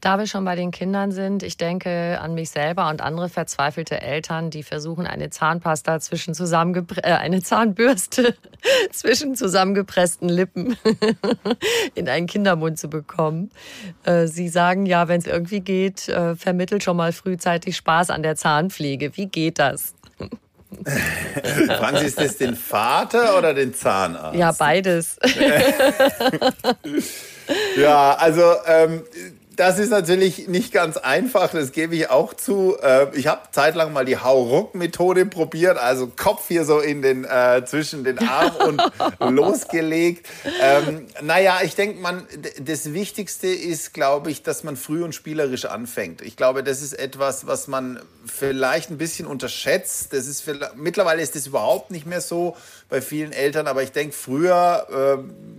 Da 0.00 0.16
wir 0.16 0.28
schon 0.28 0.44
bei 0.44 0.54
den 0.54 0.70
Kindern 0.70 1.10
sind, 1.10 1.42
ich 1.42 1.56
denke 1.56 2.20
an 2.20 2.34
mich 2.34 2.50
selber 2.50 2.88
und 2.88 3.00
andere 3.00 3.28
verzweifelte 3.28 4.00
Eltern, 4.00 4.48
die 4.48 4.62
versuchen, 4.62 5.08
eine 5.08 5.30
Zahnpasta 5.30 5.98
zwischen 5.98 6.34
zusammengepre 6.34 7.02
äh, 7.02 7.14
eine 7.14 7.42
Zahnbürste 7.42 8.36
zwischen 8.92 9.34
zusammengepressten 9.34 10.28
Lippen 10.28 10.76
in 11.96 12.08
einen 12.08 12.28
Kindermund 12.28 12.78
zu 12.78 12.88
bekommen. 12.88 13.50
Äh, 14.04 14.28
sie 14.28 14.48
sagen 14.48 14.86
ja, 14.86 15.08
wenn 15.08 15.20
es 15.20 15.26
irgendwie 15.26 15.60
geht, 15.60 16.08
äh, 16.08 16.36
vermittelt 16.36 16.84
schon 16.84 16.96
mal 16.96 17.12
frühzeitig 17.12 17.76
Spaß 17.76 18.10
an 18.10 18.22
der 18.22 18.36
Zahnpflege. 18.36 19.16
Wie 19.16 19.26
geht 19.26 19.58
das? 19.58 19.94
Fragen 21.66 21.96
Sie, 21.98 22.04
ist 22.04 22.20
das 22.20 22.36
den 22.36 22.54
Vater 22.54 23.36
oder 23.36 23.52
den 23.54 23.74
Zahnarzt? 23.74 24.38
Ja, 24.38 24.52
beides. 24.52 25.18
ja, 27.76 28.14
also 28.14 28.52
ähm, 28.66 29.02
das 29.58 29.80
ist 29.80 29.90
natürlich 29.90 30.46
nicht 30.46 30.72
ganz 30.72 30.96
einfach, 30.96 31.50
das 31.50 31.72
gebe 31.72 31.96
ich 31.96 32.10
auch 32.10 32.32
zu. 32.32 32.76
Ähm, 32.80 33.08
ich 33.14 33.26
habe 33.26 33.40
zeitlang 33.50 33.92
mal 33.92 34.04
die 34.04 34.16
Hauruck-Methode 34.16 35.26
probiert, 35.26 35.78
also 35.78 36.06
Kopf 36.06 36.46
hier 36.46 36.64
so 36.64 36.78
in 36.78 37.02
den, 37.02 37.24
äh, 37.24 37.64
zwischen 37.66 38.04
den 38.04 38.20
Arm 38.20 38.52
und 39.18 39.34
losgelegt. 39.34 40.28
Ähm, 40.62 41.06
naja, 41.22 41.58
ich 41.64 41.74
denke, 41.74 42.00
man, 42.00 42.24
das 42.60 42.92
Wichtigste 42.92 43.48
ist, 43.48 43.92
glaube 43.92 44.30
ich, 44.30 44.44
dass 44.44 44.62
man 44.62 44.76
früh 44.76 45.02
und 45.02 45.12
spielerisch 45.12 45.64
anfängt. 45.64 46.22
Ich 46.22 46.36
glaube, 46.36 46.62
das 46.62 46.80
ist 46.80 46.92
etwas, 46.92 47.48
was 47.48 47.66
man 47.66 48.00
vielleicht 48.24 48.90
ein 48.90 48.98
bisschen 48.98 49.26
unterschätzt. 49.26 50.12
Das 50.12 50.28
ist 50.28 50.44
mittlerweile 50.76 51.20
ist 51.20 51.34
das 51.34 51.48
überhaupt 51.48 51.90
nicht 51.90 52.06
mehr 52.06 52.20
so 52.20 52.56
bei 52.88 53.02
vielen 53.02 53.32
Eltern, 53.32 53.66
aber 53.66 53.82
ich 53.82 53.92
denke, 53.92 54.14
früher, 54.14 54.86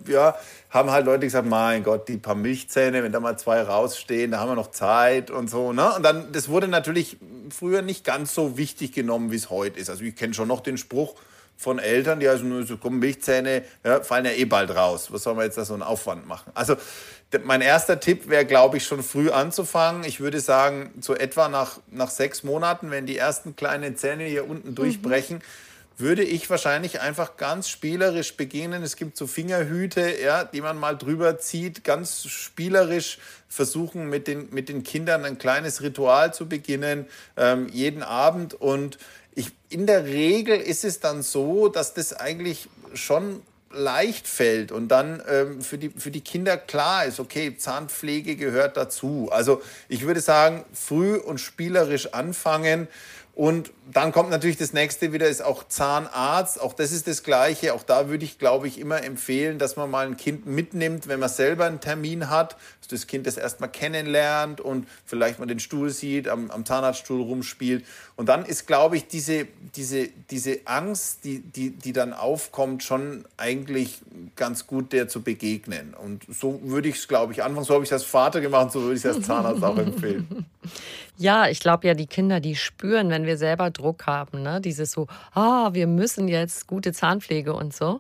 äh, 0.08 0.12
ja, 0.12 0.36
haben 0.70 0.92
halt 0.92 1.06
Leute 1.06 1.26
gesagt, 1.26 1.48
mein 1.48 1.84
Gott, 1.84 2.08
die 2.08 2.18
paar 2.18 2.36
Milchzähne, 2.36 3.04
wenn 3.04 3.12
da 3.12 3.20
mal 3.20 3.38
zwei 3.38 3.62
rausstehen, 3.62 4.32
da 4.32 4.40
haben 4.40 4.50
wir 4.50 4.56
noch 4.56 4.72
Zeit 4.72 5.30
und 5.32 5.50
so. 5.50 5.74
Ne? 5.74 5.94
Und 5.96 6.04
dann, 6.04 6.32
das 6.32 6.50
wurde 6.50 6.68
natürlich 6.68 7.18
früher 7.50 7.82
nicht 7.82 8.04
ganz 8.04 8.34
so 8.34 8.58
wichtig 8.58 8.94
genommen, 8.94 9.32
wie 9.32 9.36
es 9.36 9.50
heute 9.50 9.80
ist. 9.80 9.90
Also 9.90 10.04
ich 10.04 10.16
kenne 10.16 10.34
schon 10.34 10.48
noch 10.48 10.62
den 10.62 10.78
Spruch 10.78 11.16
von 11.58 11.78
Eltern, 11.78 12.20
die 12.20 12.28
also 12.28 12.46
nur 12.46 12.66
so, 12.66 12.78
komm, 12.78 13.00
Milchzähne 13.00 13.64
ja, 13.84 14.02
fallen 14.02 14.26
ja 14.26 14.32
eh 14.32 14.46
bald 14.46 14.76
raus. 14.76 15.12
Was 15.12 15.24
soll 15.24 15.36
man 15.36 15.46
jetzt 15.46 15.58
da 15.58 15.66
so 15.66 15.74
einen 15.74 15.84
Aufwand 15.84 16.28
machen? 16.28 16.52
Also 16.56 16.78
mein 17.44 17.62
erster 17.62 18.00
Tipp 18.00 18.28
wäre, 18.28 18.46
glaube 18.46 18.78
ich, 18.78 18.86
schon 18.86 19.04
früh 19.04 19.30
anzufangen. 19.30 20.04
Ich 20.04 20.20
würde 20.20 20.40
sagen, 20.40 20.92
so 21.00 21.14
etwa 21.16 21.50
nach, 21.50 21.80
nach 21.92 22.10
sechs 22.10 22.44
Monaten, 22.44 22.90
wenn 22.90 23.06
die 23.06 23.18
ersten 23.18 23.56
kleinen 23.56 23.98
Zähne 23.98 24.24
hier 24.24 24.50
unten 24.50 24.74
durchbrechen, 24.74 25.38
mhm 25.38 25.69
würde 26.00 26.24
ich 26.24 26.50
wahrscheinlich 26.50 27.02
einfach 27.02 27.38
ganz 27.38 27.68
spielerisch 27.70 28.36
beginnen. 28.38 28.84
Es 28.84 28.96
gibt 28.96 29.18
so 29.18 29.28
Fingerhüte, 29.28 30.22
ja, 30.22 30.44
die 30.44 30.62
man 30.62 30.78
mal 30.78 30.98
drüber 30.98 31.38
zieht, 31.40 31.84
ganz 31.84 32.26
spielerisch 32.26 33.20
versuchen 33.50 34.10
mit 34.10 34.28
den, 34.28 34.50
mit 34.52 34.70
den 34.70 34.84
Kindern 34.84 35.26
ein 35.26 35.38
kleines 35.38 35.82
Ritual 35.82 36.34
zu 36.34 36.48
beginnen, 36.48 37.06
ähm, 37.36 37.68
jeden 37.72 38.04
Abend. 38.04 38.54
Und 38.54 38.98
ich, 39.36 39.52
in 39.70 39.88
der 39.88 40.06
Regel 40.06 40.58
ist 40.60 40.86
es 40.86 41.00
dann 41.00 41.22
so, 41.22 41.68
dass 41.68 41.94
das 41.94 42.14
eigentlich 42.14 42.70
schon 42.94 43.42
leicht 43.72 44.28
fällt 44.28 44.72
und 44.72 44.88
dann 44.88 45.22
ähm, 45.30 45.62
für, 45.62 45.78
die, 45.78 45.90
für 45.90 46.12
die 46.12 46.22
Kinder 46.22 46.58
klar 46.58 47.06
ist, 47.06 47.20
okay, 47.20 47.56
Zahnpflege 47.56 48.36
gehört 48.36 48.78
dazu. 48.78 49.30
Also 49.32 49.62
ich 49.88 50.06
würde 50.06 50.22
sagen, 50.22 50.66
früh 50.74 51.16
und 51.16 51.40
spielerisch 51.40 52.14
anfangen. 52.14 52.88
Und 53.40 53.72
dann 53.94 54.12
kommt 54.12 54.32
natürlich 54.32 54.58
das 54.58 54.74
nächste 54.74 55.14
wieder, 55.14 55.26
ist 55.30 55.42
auch 55.42 55.66
Zahnarzt. 55.66 56.60
Auch 56.60 56.74
das 56.74 56.92
ist 56.92 57.08
das 57.08 57.24
Gleiche. 57.24 57.74
Auch 57.74 57.84
da 57.84 58.10
würde 58.10 58.26
ich, 58.26 58.38
glaube 58.38 58.68
ich, 58.68 58.78
immer 58.78 59.02
empfehlen, 59.02 59.60
dass 59.60 59.78
man 59.78 59.90
mal 59.90 60.06
ein 60.06 60.18
Kind 60.18 60.46
mitnimmt, 60.46 61.08
wenn 61.08 61.22
man 61.22 61.30
selber 61.30 61.64
einen 61.64 61.80
Termin 61.80 62.30
hat, 62.30 62.58
dass 62.82 62.90
das 62.90 63.08
Kind 63.08 63.26
das 63.28 63.38
erstmal 63.38 63.72
kennenlernt 63.72 64.60
und 64.60 64.90
vielleicht 65.06 65.40
mal 65.40 65.46
den 65.46 65.62
Stuhl 65.62 65.90
sieht, 65.90 66.28
am, 66.28 66.52
am 66.52 66.66
Zahnarztstuhl 66.66 67.22
rumspielt. 67.22 67.86
Und 68.20 68.26
dann 68.26 68.44
ist, 68.44 68.68
glaube 68.68 68.98
ich, 68.98 69.08
diese, 69.08 69.48
diese, 69.78 70.10
diese 70.30 70.60
Angst, 70.66 71.24
die, 71.24 71.40
die, 71.40 71.70
die 71.70 71.94
dann 71.94 72.12
aufkommt, 72.12 72.84
schon 72.84 73.24
eigentlich 73.38 74.02
ganz 74.36 74.68
gut 74.68 74.92
der 74.92 75.08
zu 75.08 75.22
begegnen. 75.22 75.94
Und 75.94 76.26
so 76.28 76.60
würde 76.64 76.90
ich 76.90 76.98
es, 76.98 77.08
glaube 77.08 77.32
ich, 77.32 77.42
anfangen. 77.44 77.64
So 77.64 77.76
habe 77.76 77.86
ich 77.86 77.90
das 77.90 78.04
Vater 78.04 78.42
gemacht, 78.42 78.74
so 78.74 78.82
würde 78.82 78.96
ich 78.96 79.06
es 79.06 79.16
als 79.16 79.26
Zahnarzt 79.26 79.64
auch 79.64 79.78
empfehlen. 79.78 80.46
Ja, 81.18 81.50
ich 81.50 81.60
glaube 81.60 81.86
ja, 81.86 81.96
die 81.96 82.08
Kinder, 82.08 82.40
die 82.40 82.56
spüren, 82.56 83.10
wenn 83.10 83.26
wir 83.26 83.38
selber 83.38 83.72
Druck 83.72 84.06
haben, 84.08 84.42
ne? 84.42 84.62
dieses 84.62 84.92
so, 84.92 85.08
ah, 85.34 85.74
wir 85.74 85.86
müssen 85.86 86.30
jetzt 86.30 86.66
gute 86.66 86.94
Zahnpflege 86.94 87.54
und 87.54 87.76
so. 87.76 88.00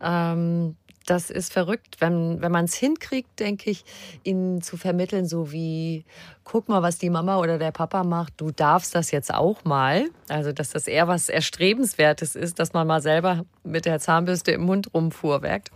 Ähm, 0.00 0.76
das 1.10 1.28
ist 1.28 1.52
verrückt, 1.52 1.96
wenn, 1.98 2.40
wenn 2.40 2.52
man 2.52 2.66
es 2.66 2.74
hinkriegt, 2.74 3.40
denke 3.40 3.70
ich, 3.70 3.84
ihnen 4.22 4.62
zu 4.62 4.76
vermitteln, 4.76 5.26
so 5.26 5.50
wie, 5.50 6.04
guck 6.44 6.68
mal, 6.68 6.82
was 6.82 6.98
die 6.98 7.10
Mama 7.10 7.38
oder 7.38 7.58
der 7.58 7.72
Papa 7.72 8.04
macht, 8.04 8.34
du 8.36 8.52
darfst 8.52 8.94
das 8.94 9.10
jetzt 9.10 9.34
auch 9.34 9.64
mal. 9.64 10.08
Also, 10.28 10.52
dass 10.52 10.70
das 10.70 10.86
eher 10.86 11.08
was 11.08 11.28
Erstrebenswertes 11.28 12.36
ist, 12.36 12.60
dass 12.60 12.72
man 12.72 12.86
mal 12.86 13.02
selber 13.02 13.44
mit 13.64 13.86
der 13.86 13.98
Zahnbürste 13.98 14.52
im 14.52 14.62
Mund 14.62 14.94
rumfuhrwerkt. 14.94 15.70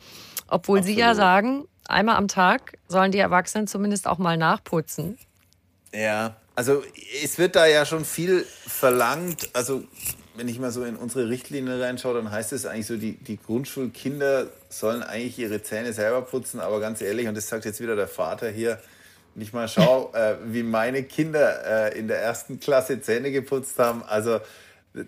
Obwohl 0.47 0.79
Absolut. 0.79 0.97
sie 0.97 1.01
ja 1.01 1.15
sagen, 1.15 1.67
einmal 1.89 2.17
am 2.17 2.29
Tag 2.29 2.79
sollen 2.87 3.11
die 3.11 3.19
Erwachsenen 3.19 3.67
zumindest 3.67 4.07
auch 4.07 4.19
mal 4.19 4.37
nachputzen. 4.37 5.19
Ja, 5.93 6.37
also 6.55 6.83
es 7.23 7.39
wird 7.39 7.57
da 7.57 7.67
ja 7.67 7.85
schon 7.85 8.05
viel 8.05 8.47
verlangt. 8.67 9.51
Also 9.53 9.83
wenn 10.37 10.49
ich 10.49 10.59
mal 10.59 10.71
so 10.71 10.85
in 10.85 10.97
unsere 10.97 11.29
Richtlinie 11.29 11.81
reinschaue, 11.81 12.15
dann 12.15 12.31
heißt 12.31 12.53
es 12.53 12.67
eigentlich 12.67 12.87
so, 12.87 12.97
die, 12.97 13.13
die 13.13 13.37
Grundschulkinder 13.37 14.49
sollen 14.69 15.03
eigentlich 15.03 15.39
ihre 15.39 15.63
Zähne 15.63 15.93
selber 15.93 16.23
putzen, 16.23 16.61
aber 16.61 16.81
ganz 16.81 17.01
ehrlich, 17.01 17.29
und 17.29 17.37
das 17.37 17.49
sagt 17.49 17.65
jetzt 17.65 17.81
wieder 17.81 17.97
der 17.97 18.09
Vater 18.09 18.51
hier, 18.51 18.79
ich 19.37 19.53
mal 19.53 19.69
schaue, 19.69 20.13
äh, 20.15 20.37
wie 20.47 20.63
meine 20.63 21.05
Kinder 21.05 21.93
äh, 21.93 21.99
in 21.99 22.09
der 22.09 22.21
ersten 22.21 22.61
Klasse 22.61 23.01
Zähne 23.01 23.31
geputzt 23.31 23.79
haben, 23.79 24.03
also 24.03 24.41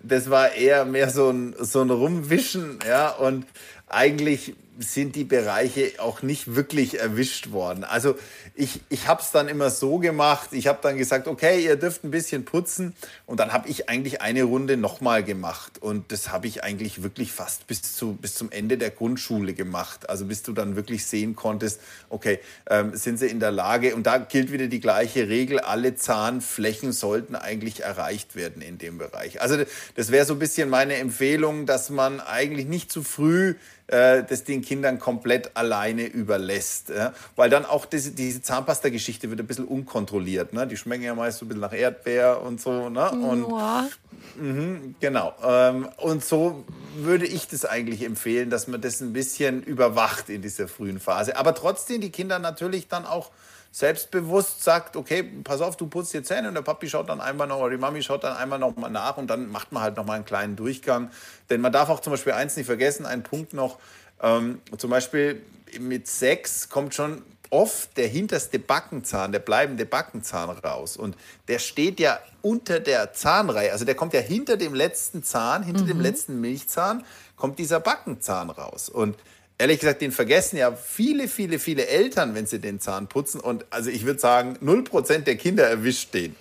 das 0.03 0.29
war 0.29 0.53
eher 0.53 0.83
mehr 0.83 1.09
so 1.09 1.29
ein, 1.29 1.55
so 1.59 1.81
ein 1.81 1.89
Rumwischen, 1.89 2.79
ja, 2.85 3.09
und 3.09 3.45
eigentlich 3.87 4.53
sind 4.79 5.15
die 5.15 5.23
Bereiche 5.23 5.93
auch 5.97 6.21
nicht 6.21 6.55
wirklich 6.55 6.99
erwischt 6.99 7.51
worden. 7.51 7.83
Also 7.83 8.15
ich, 8.53 8.81
ich 8.89 9.07
habe 9.07 9.21
es 9.21 9.31
dann 9.31 9.47
immer 9.47 9.69
so 9.69 9.97
gemacht, 9.97 10.49
ich 10.51 10.67
habe 10.67 10.79
dann 10.81 10.97
gesagt, 10.97 11.27
okay, 11.27 11.63
ihr 11.63 11.75
dürft 11.75 12.03
ein 12.03 12.11
bisschen 12.11 12.45
putzen 12.45 12.93
und 13.25 13.39
dann 13.39 13.53
habe 13.53 13.67
ich 13.69 13.89
eigentlich 13.89 14.21
eine 14.21 14.43
Runde 14.43 14.77
nochmal 14.77 15.23
gemacht 15.23 15.81
und 15.81 16.11
das 16.11 16.31
habe 16.31 16.47
ich 16.47 16.63
eigentlich 16.63 17.01
wirklich 17.01 17.31
fast 17.31 17.67
bis, 17.67 17.95
zu, 17.95 18.13
bis 18.13 18.35
zum 18.35 18.51
Ende 18.51 18.77
der 18.77 18.91
Grundschule 18.91 19.53
gemacht. 19.53 20.09
Also 20.09 20.25
bis 20.25 20.43
du 20.43 20.53
dann 20.53 20.75
wirklich 20.75 21.05
sehen 21.05 21.35
konntest, 21.35 21.81
okay, 22.09 22.39
ähm, 22.69 22.95
sind 22.95 23.17
sie 23.17 23.27
in 23.27 23.39
der 23.39 23.51
Lage 23.51 23.95
und 23.95 24.05
da 24.05 24.17
gilt 24.17 24.51
wieder 24.51 24.67
die 24.67 24.79
gleiche 24.79 25.27
Regel, 25.27 25.59
alle 25.59 25.95
Zahnflächen 25.95 26.91
sollten 26.91 27.35
eigentlich 27.35 27.81
erreicht 27.81 28.35
werden 28.35 28.61
in 28.61 28.77
dem 28.77 28.97
Bereich. 28.97 29.41
Also 29.41 29.57
das 29.95 30.11
wäre 30.11 30.25
so 30.25 30.33
ein 30.33 30.39
bisschen 30.39 30.69
meine 30.69 30.95
Empfehlung, 30.95 31.65
dass 31.65 31.89
man 31.89 32.19
eigentlich 32.19 32.67
nicht 32.67 32.91
zu 32.91 33.01
früh 33.01 33.55
äh, 33.87 34.23
das 34.23 34.43
den 34.43 34.61
Kindern 34.61 34.99
komplett 34.99 35.55
alleine 35.55 36.05
überlässt. 36.05 36.89
Ja? 36.89 37.13
Weil 37.35 37.49
dann 37.49 37.65
auch 37.65 37.85
diese, 37.85 38.11
diese 38.11 38.41
Zahnpasta-Geschichte 38.41 39.29
wird 39.29 39.39
ein 39.39 39.47
bisschen 39.47 39.65
unkontrolliert. 39.65 40.53
Ne? 40.53 40.67
Die 40.67 40.77
schmecken 40.77 41.03
ja 41.03 41.15
meist 41.15 41.39
so 41.39 41.45
ein 41.45 41.47
bisschen 41.47 41.61
nach 41.61 41.73
Erdbeer 41.73 42.41
und 42.41 42.59
so. 42.59 42.89
Ne? 42.89 43.09
Und, 43.11 43.49
ja. 43.49 43.87
mh, 44.35 44.79
genau. 44.99 45.33
Ähm, 45.43 45.87
und 45.97 46.23
so 46.23 46.65
würde 46.97 47.25
ich 47.25 47.47
das 47.47 47.65
eigentlich 47.65 48.03
empfehlen, 48.03 48.49
dass 48.49 48.67
man 48.67 48.81
das 48.81 49.01
ein 49.01 49.13
bisschen 49.13 49.63
überwacht 49.63 50.29
in 50.29 50.41
dieser 50.41 50.67
frühen 50.67 50.99
Phase. 50.99 51.37
Aber 51.37 51.55
trotzdem 51.55 52.01
die 52.01 52.11
Kinder 52.11 52.39
natürlich 52.39 52.87
dann 52.87 53.05
auch 53.05 53.31
selbstbewusst 53.77 54.63
sagt, 54.63 54.95
okay, 54.95 55.21
pass 55.43 55.61
auf, 55.61 55.77
du 55.77 55.85
putzt 55.85 56.11
dir 56.11 56.23
Zähne 56.23 56.47
und 56.47 56.55
der 56.55 56.63
Papi 56.63 56.89
schaut 56.89 57.09
dann 57.09 57.21
einmal 57.21 57.45
noch, 57.45 57.59
oder 57.59 57.69
die 57.69 57.77
Mami 57.77 58.01
schaut 58.01 58.23
dann 58.23 58.35
einmal 58.35 58.57
noch 58.57 58.75
mal 58.75 58.89
nach 58.89 59.17
und 59.17 59.27
dann 59.27 59.51
macht 59.51 59.71
man 59.71 59.83
halt 59.83 59.97
noch 59.97 60.05
mal 60.05 60.13
einen 60.13 60.25
kleinen 60.25 60.55
Durchgang. 60.55 61.11
Denn 61.51 61.61
man 61.61 61.71
darf 61.71 61.87
auch 61.89 61.99
zum 61.99 62.09
Beispiel 62.09 62.33
eins 62.33 62.57
nicht 62.57 62.65
vergessen, 62.65 63.05
ein 63.05 63.21
Punkt 63.21 63.53
noch, 63.53 63.77
ähm, 64.19 64.61
zum 64.79 64.89
Beispiel 64.89 65.43
mit 65.79 66.07
sechs 66.07 66.69
kommt 66.69 66.95
schon 66.95 67.21
oft 67.51 67.95
der 67.97 68.07
hinterste 68.07 68.57
Backenzahn, 68.57 69.31
der 69.31 69.39
bleibende 69.39 69.85
Backenzahn 69.85 70.49
raus. 70.49 70.97
Und 70.97 71.15
der 71.47 71.59
steht 71.59 71.99
ja 71.99 72.17
unter 72.41 72.79
der 72.79 73.13
Zahnreihe, 73.13 73.71
also 73.71 73.85
der 73.85 73.93
kommt 73.93 74.13
ja 74.13 74.21
hinter 74.21 74.57
dem 74.57 74.73
letzten 74.73 75.21
Zahn, 75.21 75.61
hinter 75.61 75.83
mhm. 75.83 75.87
dem 75.87 76.01
letzten 76.01 76.41
Milchzahn, 76.41 77.05
kommt 77.35 77.59
dieser 77.59 77.79
Backenzahn 77.79 78.49
raus. 78.49 78.89
Und 78.89 79.15
ehrlich 79.57 79.79
gesagt, 79.79 80.01
den 80.01 80.11
vergessen 80.11 80.57
ja 80.57 80.75
viele, 80.75 81.27
viele, 81.27 81.59
viele 81.59 81.87
Eltern, 81.87 82.35
wenn 82.35 82.45
sie 82.45 82.59
den 82.59 82.79
Zahn 82.79 83.07
putzen. 83.07 83.39
Und 83.39 83.65
also 83.69 83.89
ich 83.89 84.05
würde 84.05 84.19
sagen, 84.19 84.57
0% 84.61 85.19
der 85.19 85.37
Kinder 85.37 85.67
erwischt 85.67 86.13
den. 86.13 86.35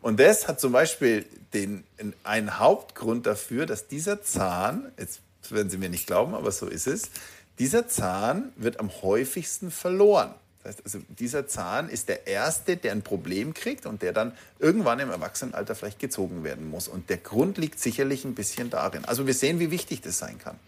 Und 0.00 0.18
das 0.18 0.48
hat 0.48 0.60
zum 0.60 0.72
Beispiel 0.72 1.26
den, 1.54 1.84
einen 2.24 2.58
Hauptgrund 2.58 3.26
dafür, 3.26 3.66
dass 3.66 3.88
dieser 3.88 4.22
Zahn, 4.22 4.90
jetzt 4.98 5.20
werden 5.50 5.70
Sie 5.70 5.78
mir 5.78 5.88
nicht 5.88 6.06
glauben, 6.06 6.34
aber 6.34 6.50
so 6.50 6.66
ist 6.66 6.86
es, 6.86 7.10
dieser 7.58 7.88
Zahn 7.88 8.52
wird 8.56 8.80
am 8.80 8.90
häufigsten 9.02 9.70
verloren. 9.70 10.34
Das 10.62 10.76
heißt 10.76 10.84
also, 10.84 10.98
dieser 11.08 11.46
Zahn 11.46 11.88
ist 11.88 12.08
der 12.08 12.26
erste, 12.26 12.76
der 12.76 12.92
ein 12.92 13.02
Problem 13.02 13.52
kriegt 13.52 13.84
und 13.84 14.02
der 14.02 14.12
dann 14.12 14.32
irgendwann 14.58 15.00
im 15.00 15.10
Erwachsenenalter 15.10 15.74
vielleicht 15.74 15.98
gezogen 15.98 16.44
werden 16.44 16.68
muss. 16.68 16.88
Und 16.88 17.10
der 17.10 17.18
Grund 17.18 17.58
liegt 17.58 17.80
sicherlich 17.80 18.24
ein 18.24 18.34
bisschen 18.34 18.70
darin. 18.70 19.04
Also 19.04 19.26
wir 19.26 19.34
sehen, 19.34 19.58
wie 19.58 19.70
wichtig 19.70 20.00
das 20.00 20.18
sein 20.18 20.38
kann. 20.38 20.58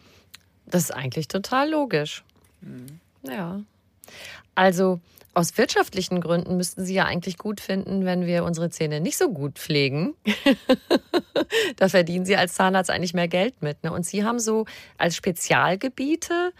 Das 0.74 0.82
ist 0.82 0.90
eigentlich 0.90 1.28
total 1.28 1.70
logisch. 1.70 2.24
Mhm. 2.60 2.98
Ja. 3.22 3.60
Also 4.56 4.98
aus 5.32 5.56
wirtschaftlichen 5.56 6.20
Gründen 6.20 6.56
müssten 6.56 6.84
Sie 6.84 6.94
ja 6.94 7.04
eigentlich 7.04 7.38
gut 7.38 7.60
finden, 7.60 8.04
wenn 8.04 8.26
wir 8.26 8.42
unsere 8.42 8.70
Zähne 8.70 9.00
nicht 9.00 9.16
so 9.16 9.30
gut 9.30 9.60
pflegen. 9.60 10.14
da 11.76 11.88
verdienen 11.88 12.24
Sie 12.24 12.34
als 12.34 12.54
Zahnarzt 12.54 12.90
eigentlich 12.90 13.14
mehr 13.14 13.28
Geld 13.28 13.62
mit. 13.62 13.84
Ne? 13.84 13.92
Und 13.92 14.04
Sie 14.04 14.24
haben 14.24 14.40
so 14.40 14.66
als 14.98 15.14
Spezialgebiete 15.14 16.52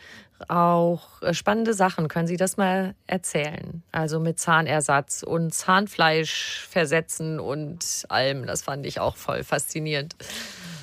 auch 0.46 1.20
äh, 1.22 1.34
spannende 1.34 1.74
Sachen. 1.74 2.06
Können 2.06 2.28
Sie 2.28 2.36
das 2.36 2.56
mal 2.56 2.94
erzählen? 3.08 3.82
Also 3.90 4.20
mit 4.20 4.38
Zahnersatz 4.38 5.24
und 5.24 5.52
Zahnfleisch 5.52 6.68
versetzen 6.70 7.40
und 7.40 8.04
allem. 8.10 8.46
Das 8.46 8.62
fand 8.62 8.86
ich 8.86 9.00
auch 9.00 9.16
voll 9.16 9.42
faszinierend. 9.42 10.14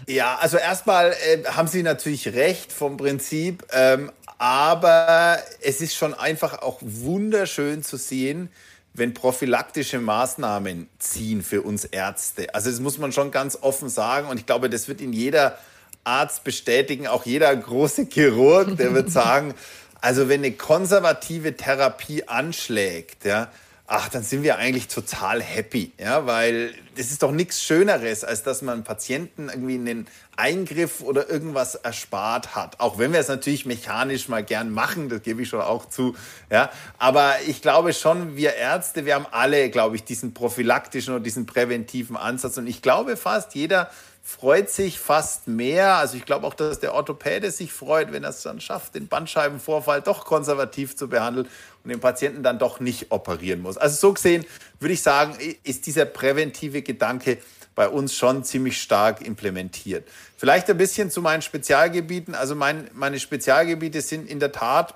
Ja, 0.08 0.38
also 0.42 0.58
erstmal 0.58 1.12
äh, 1.12 1.44
haben 1.46 1.68
Sie 1.68 1.84
natürlich 1.84 2.28
recht 2.30 2.72
vom 2.72 2.98
Prinzip, 2.98 3.66
ähm, 3.72 4.12
aber 4.38 5.38
es 5.62 5.82
ist 5.82 5.96
schon 5.96 6.14
einfach 6.14 6.62
auch 6.62 6.80
wunderschön 6.82 7.84
zu 7.84 7.98
sehen, 7.98 8.50
wenn 8.94 9.14
prophylaktische 9.14 10.00
Maßnahmen 10.00 10.90
ziehen 11.00 11.44
für 11.44 11.62
uns 11.62 11.86
Ärzte. 11.86 12.54
Also 12.54 12.70
das 12.70 12.80
muss 12.80 12.98
man 12.98 13.12
schon 13.12 13.32
ganz 13.32 13.58
offen 13.62 13.90
sagen 13.90 14.28
und 14.28 14.40
ich 14.40 14.46
glaube, 14.46 14.70
das 14.70 14.88
wird 14.88 15.00
in 15.00 15.14
jeder 15.14 15.58
Arzt 16.04 16.44
bestätigen, 16.44 17.08
auch 17.08 17.26
jeder 17.26 17.56
große 17.56 18.08
Chirurg, 18.12 18.76
der 18.78 18.94
wird 18.94 19.12
sagen, 19.12 19.54
also 20.02 20.28
wenn 20.28 20.42
eine 20.42 20.54
konservative 20.54 21.56
Therapie 21.56 22.28
anschlägt, 22.28 23.24
ja, 23.24 23.50
ach, 23.94 24.08
dann 24.08 24.24
sind 24.24 24.44
wir 24.44 24.58
eigentlich 24.58 24.88
total 24.88 25.42
happy, 25.42 25.92
ja, 26.00 26.26
weil 26.26 26.74
das 26.96 27.12
ist 27.12 27.24
doch 27.24 27.32
nichts 27.32 27.62
Schöneres, 27.62 28.24
als 28.24 28.42
dass 28.42 28.62
man 28.62 28.86
Patienten 28.86 29.50
irgendwie 29.50 29.76
einen 29.76 30.08
Eingriff 30.38 31.02
oder 31.02 31.30
irgendwas 31.30 31.76
erspart 31.76 32.56
hat. 32.56 32.80
Auch 32.80 33.00
wenn 33.00 33.12
wir 33.12 33.20
es 33.20 33.28
natürlich 33.28 33.66
mechanisch 33.66 34.30
mal 34.30 34.46
gern 34.46 34.72
machen, 34.72 35.10
das 35.10 35.24
gebe 35.24 35.42
ich 35.42 35.50
schon 35.50 35.60
auch 35.60 35.90
zu, 35.90 36.16
ja. 36.50 36.72
Aber 37.00 37.34
ich 37.48 37.62
glaube 37.62 37.92
schon, 37.92 38.38
wir 38.38 38.56
Ärzte, 38.56 39.06
wir 39.06 39.16
haben 39.16 39.28
alle, 39.30 39.70
glaube 39.70 39.98
ich, 39.98 40.06
diesen 40.06 40.34
prophylaktischen 40.34 41.14
oder 41.14 41.24
diesen 41.24 41.46
präventiven 41.46 42.16
Ansatz 42.16 42.58
und 42.58 42.68
ich 42.68 42.82
glaube 42.82 43.18
fast 43.18 43.56
jeder 43.56 43.92
freut 44.24 44.70
sich 44.70 45.00
fast 45.00 45.48
mehr. 45.48 45.96
Also 45.96 46.18
ich 46.18 46.26
glaube 46.26 46.46
auch, 46.46 46.54
dass 46.54 46.80
der 46.80 46.94
Orthopäde 46.94 47.52
sich 47.52 47.74
freut, 47.74 48.12
wenn 48.12 48.24
er 48.24 48.30
es 48.30 48.44
dann 48.44 48.62
schafft, 48.62 48.96
den 48.96 49.08
Bandscheibenvorfall 49.08 50.02
doch 50.02 50.26
konservativ 50.26 50.96
zu 50.96 51.08
behandeln 51.10 51.48
und 51.84 51.90
den 51.90 52.00
Patienten 52.00 52.44
dann 52.44 52.60
doch 52.60 52.80
nicht 52.80 53.12
operieren 53.12 53.62
muss. 53.62 53.78
Also 53.78 53.96
so 53.96 54.14
gesehen 54.14 54.46
würde 54.80 54.94
ich 54.94 55.02
sagen, 55.02 55.36
ist 55.64 55.88
dieser 55.88 56.06
präventive 56.06 56.82
Gedanke 56.82 57.40
bei 57.74 57.88
uns 57.88 58.16
schon 58.16 58.44
ziemlich 58.44 58.82
stark 58.82 59.22
implementiert. 59.22 60.08
Vielleicht 60.38 60.70
ein 60.70 60.78
bisschen 60.78 61.10
zu 61.10 61.22
meinen 61.22 61.42
Spezialgebieten. 61.42 62.36
Also 62.36 62.54
mein, 62.54 62.90
meine 62.94 63.20
Spezialgebiete 63.20 64.02
sind 64.02 64.30
in 64.30 64.40
der 64.40 64.52
Tat 64.52 64.96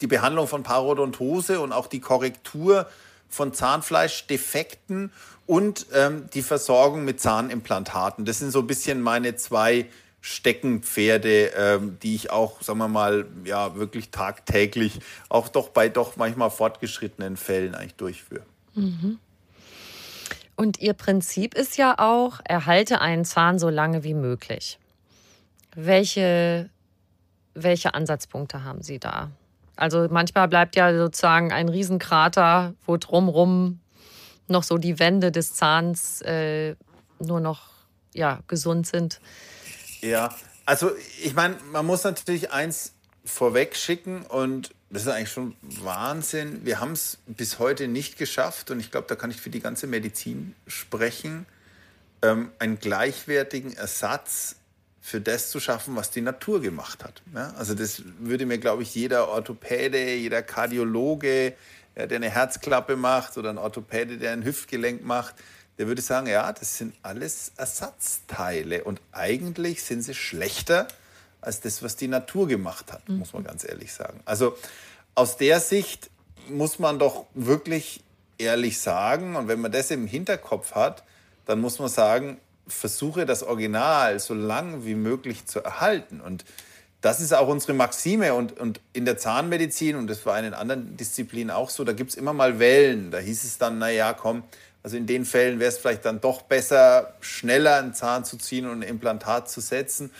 die 0.00 0.06
Behandlung 0.06 0.48
von 0.48 0.62
Parodontose 0.62 1.60
und 1.60 1.72
auch 1.72 1.86
die 1.86 2.00
Korrektur 2.00 2.88
von 3.28 3.52
Zahnfleischdefekten 3.52 5.12
und 5.46 5.86
ähm, 5.94 6.28
die 6.32 6.42
Versorgung 6.42 7.04
mit 7.04 7.20
Zahnimplantaten. 7.20 8.24
Das 8.24 8.38
sind 8.38 8.50
so 8.50 8.60
ein 8.60 8.66
bisschen 8.66 9.00
meine 9.00 9.36
zwei 9.36 9.86
Steckenpferde, 10.20 11.52
ähm, 11.54 11.98
die 12.02 12.14
ich 12.14 12.30
auch, 12.30 12.62
sagen 12.62 12.78
wir 12.78 12.88
mal, 12.88 13.26
ja, 13.44 13.76
wirklich 13.76 14.10
tagtäglich, 14.10 15.00
auch 15.28 15.48
doch 15.48 15.68
bei 15.68 15.90
doch 15.90 16.16
manchmal 16.16 16.50
fortgeschrittenen 16.50 17.36
Fällen 17.36 17.74
eigentlich 17.74 17.96
durchführe. 17.96 18.44
Mhm. 18.74 19.18
Und 20.56 20.80
Ihr 20.80 20.94
Prinzip 20.94 21.54
ist 21.54 21.76
ja 21.76 21.98
auch, 21.98 22.40
erhalte 22.44 23.00
einen 23.00 23.26
Zahn 23.26 23.58
so 23.58 23.68
lange 23.68 24.02
wie 24.02 24.14
möglich. 24.14 24.78
Welche, 25.74 26.70
welche 27.52 27.92
Ansatzpunkte 27.92 28.64
haben 28.64 28.82
Sie 28.82 28.98
da? 28.98 29.30
Also 29.76 30.06
manchmal 30.08 30.48
bleibt 30.48 30.76
ja 30.76 30.96
sozusagen 30.96 31.52
ein 31.52 31.68
Riesenkrater, 31.68 32.74
wo 32.86 32.96
drumrum 32.96 33.80
noch 34.48 34.62
so 34.62 34.78
die 34.78 34.98
Wände 34.98 35.32
des 35.32 35.54
Zahns 35.54 36.20
äh, 36.22 36.76
nur 37.18 37.40
noch 37.40 37.70
ja, 38.12 38.40
gesund 38.46 38.86
sind. 38.86 39.20
Ja, 40.00 40.34
also 40.66 40.92
ich 41.22 41.34
meine, 41.34 41.56
man 41.72 41.86
muss 41.86 42.04
natürlich 42.04 42.52
eins 42.52 42.92
vorweg 43.24 43.76
schicken 43.76 44.22
und 44.22 44.70
das 44.90 45.02
ist 45.02 45.08
eigentlich 45.08 45.32
schon 45.32 45.56
Wahnsinn. 45.62 46.64
Wir 46.64 46.80
haben 46.80 46.92
es 46.92 47.18
bis 47.26 47.58
heute 47.58 47.88
nicht 47.88 48.18
geschafft 48.18 48.70
und 48.70 48.80
ich 48.80 48.90
glaube, 48.90 49.06
da 49.08 49.16
kann 49.16 49.30
ich 49.30 49.40
für 49.40 49.50
die 49.50 49.60
ganze 49.60 49.86
Medizin 49.86 50.54
sprechen, 50.66 51.46
ähm, 52.22 52.50
einen 52.58 52.78
gleichwertigen 52.78 53.76
Ersatz 53.76 54.56
für 55.00 55.20
das 55.20 55.50
zu 55.50 55.60
schaffen, 55.60 55.96
was 55.96 56.10
die 56.10 56.22
Natur 56.22 56.62
gemacht 56.62 57.04
hat. 57.04 57.22
Ja? 57.34 57.52
Also 57.58 57.74
das 57.74 58.02
würde 58.20 58.46
mir, 58.46 58.58
glaube 58.58 58.82
ich, 58.82 58.94
jeder 58.94 59.28
Orthopäde, 59.28 60.14
jeder 60.14 60.42
Kardiologe, 60.42 61.54
ja, 61.96 62.06
der 62.06 62.16
eine 62.16 62.30
Herzklappe 62.30 62.96
macht 62.96 63.36
oder 63.38 63.50
ein 63.50 63.58
Orthopäde, 63.58 64.18
der 64.18 64.32
ein 64.32 64.44
Hüftgelenk 64.44 65.04
macht, 65.04 65.34
der 65.78 65.86
würde 65.88 66.02
sagen, 66.02 66.26
ja, 66.26 66.52
das 66.52 66.78
sind 66.78 66.94
alles 67.02 67.52
Ersatzteile 67.56 68.84
und 68.84 69.00
eigentlich 69.12 69.82
sind 69.82 70.02
sie 70.02 70.14
schlechter 70.14 70.88
als 71.40 71.60
das, 71.60 71.82
was 71.82 71.96
die 71.96 72.08
Natur 72.08 72.48
gemacht 72.48 72.92
hat, 72.92 73.08
mhm. 73.08 73.18
muss 73.18 73.32
man 73.32 73.44
ganz 73.44 73.64
ehrlich 73.64 73.92
sagen. 73.92 74.20
Also 74.24 74.56
aus 75.14 75.36
der 75.36 75.60
Sicht 75.60 76.10
muss 76.48 76.78
man 76.78 76.98
doch 76.98 77.26
wirklich 77.34 78.02
ehrlich 78.38 78.80
sagen, 78.80 79.36
und 79.36 79.48
wenn 79.48 79.60
man 79.60 79.72
das 79.72 79.90
im 79.90 80.06
Hinterkopf 80.06 80.74
hat, 80.74 81.04
dann 81.46 81.60
muss 81.60 81.78
man 81.78 81.88
sagen, 81.88 82.38
versuche 82.66 83.26
das 83.26 83.42
Original 83.42 84.18
so 84.18 84.34
lang 84.34 84.84
wie 84.84 84.94
möglich 84.94 85.46
zu 85.46 85.60
erhalten. 85.60 86.20
Und 86.20 86.44
das 87.04 87.20
ist 87.20 87.34
auch 87.34 87.48
unsere 87.48 87.74
Maxime. 87.74 88.32
Und, 88.32 88.58
und 88.58 88.80
in 88.94 89.04
der 89.04 89.18
Zahnmedizin, 89.18 89.94
und 89.96 90.06
das 90.06 90.24
war 90.24 90.38
in 90.38 90.44
den 90.44 90.54
anderen 90.54 90.96
Disziplinen 90.96 91.50
auch 91.50 91.68
so, 91.68 91.84
da 91.84 91.92
gibt 91.92 92.10
es 92.10 92.16
immer 92.16 92.32
mal 92.32 92.58
Wellen. 92.58 93.10
Da 93.10 93.18
hieß 93.18 93.44
es 93.44 93.58
dann, 93.58 93.78
naja, 93.78 94.14
komm, 94.14 94.42
also 94.82 94.96
in 94.96 95.06
den 95.06 95.26
Fällen 95.26 95.60
wäre 95.60 95.68
es 95.68 95.76
vielleicht 95.76 96.06
dann 96.06 96.22
doch 96.22 96.40
besser, 96.42 97.12
schneller 97.20 97.76
einen 97.76 97.92
Zahn 97.92 98.24
zu 98.24 98.38
ziehen 98.38 98.64
und 98.66 98.78
ein 98.78 98.88
Implantat 98.88 99.50
zu 99.50 99.60
setzen. 99.60 100.12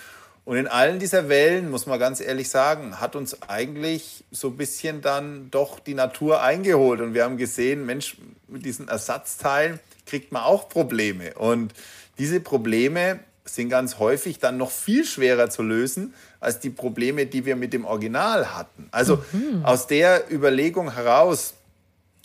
Und 0.44 0.58
in 0.58 0.68
allen 0.68 0.98
dieser 0.98 1.30
Wellen, 1.30 1.70
muss 1.70 1.86
man 1.86 1.98
ganz 1.98 2.20
ehrlich 2.20 2.50
sagen, 2.50 3.00
hat 3.00 3.16
uns 3.16 3.40
eigentlich 3.48 4.24
so 4.30 4.48
ein 4.48 4.58
bisschen 4.58 5.00
dann 5.00 5.50
doch 5.50 5.80
die 5.80 5.94
Natur 5.94 6.42
eingeholt. 6.42 7.00
Und 7.00 7.14
wir 7.14 7.24
haben 7.24 7.38
gesehen, 7.38 7.86
Mensch, 7.86 8.18
mit 8.46 8.66
diesen 8.66 8.88
Ersatzteilen 8.88 9.80
kriegt 10.04 10.32
man 10.32 10.42
auch 10.42 10.68
Probleme. 10.68 11.32
Und 11.32 11.72
diese 12.18 12.40
Probleme 12.40 13.20
sind 13.46 13.70
ganz 13.70 13.98
häufig 13.98 14.38
dann 14.38 14.58
noch 14.58 14.70
viel 14.70 15.04
schwerer 15.04 15.48
zu 15.48 15.62
lösen 15.62 16.12
als 16.44 16.60
die 16.60 16.70
Probleme, 16.70 17.26
die 17.26 17.44
wir 17.44 17.56
mit 17.56 17.72
dem 17.72 17.84
Original 17.84 18.54
hatten. 18.54 18.88
Also 18.90 19.24
mhm. 19.32 19.64
aus 19.64 19.86
der 19.86 20.30
Überlegung 20.30 20.92
heraus 20.92 21.54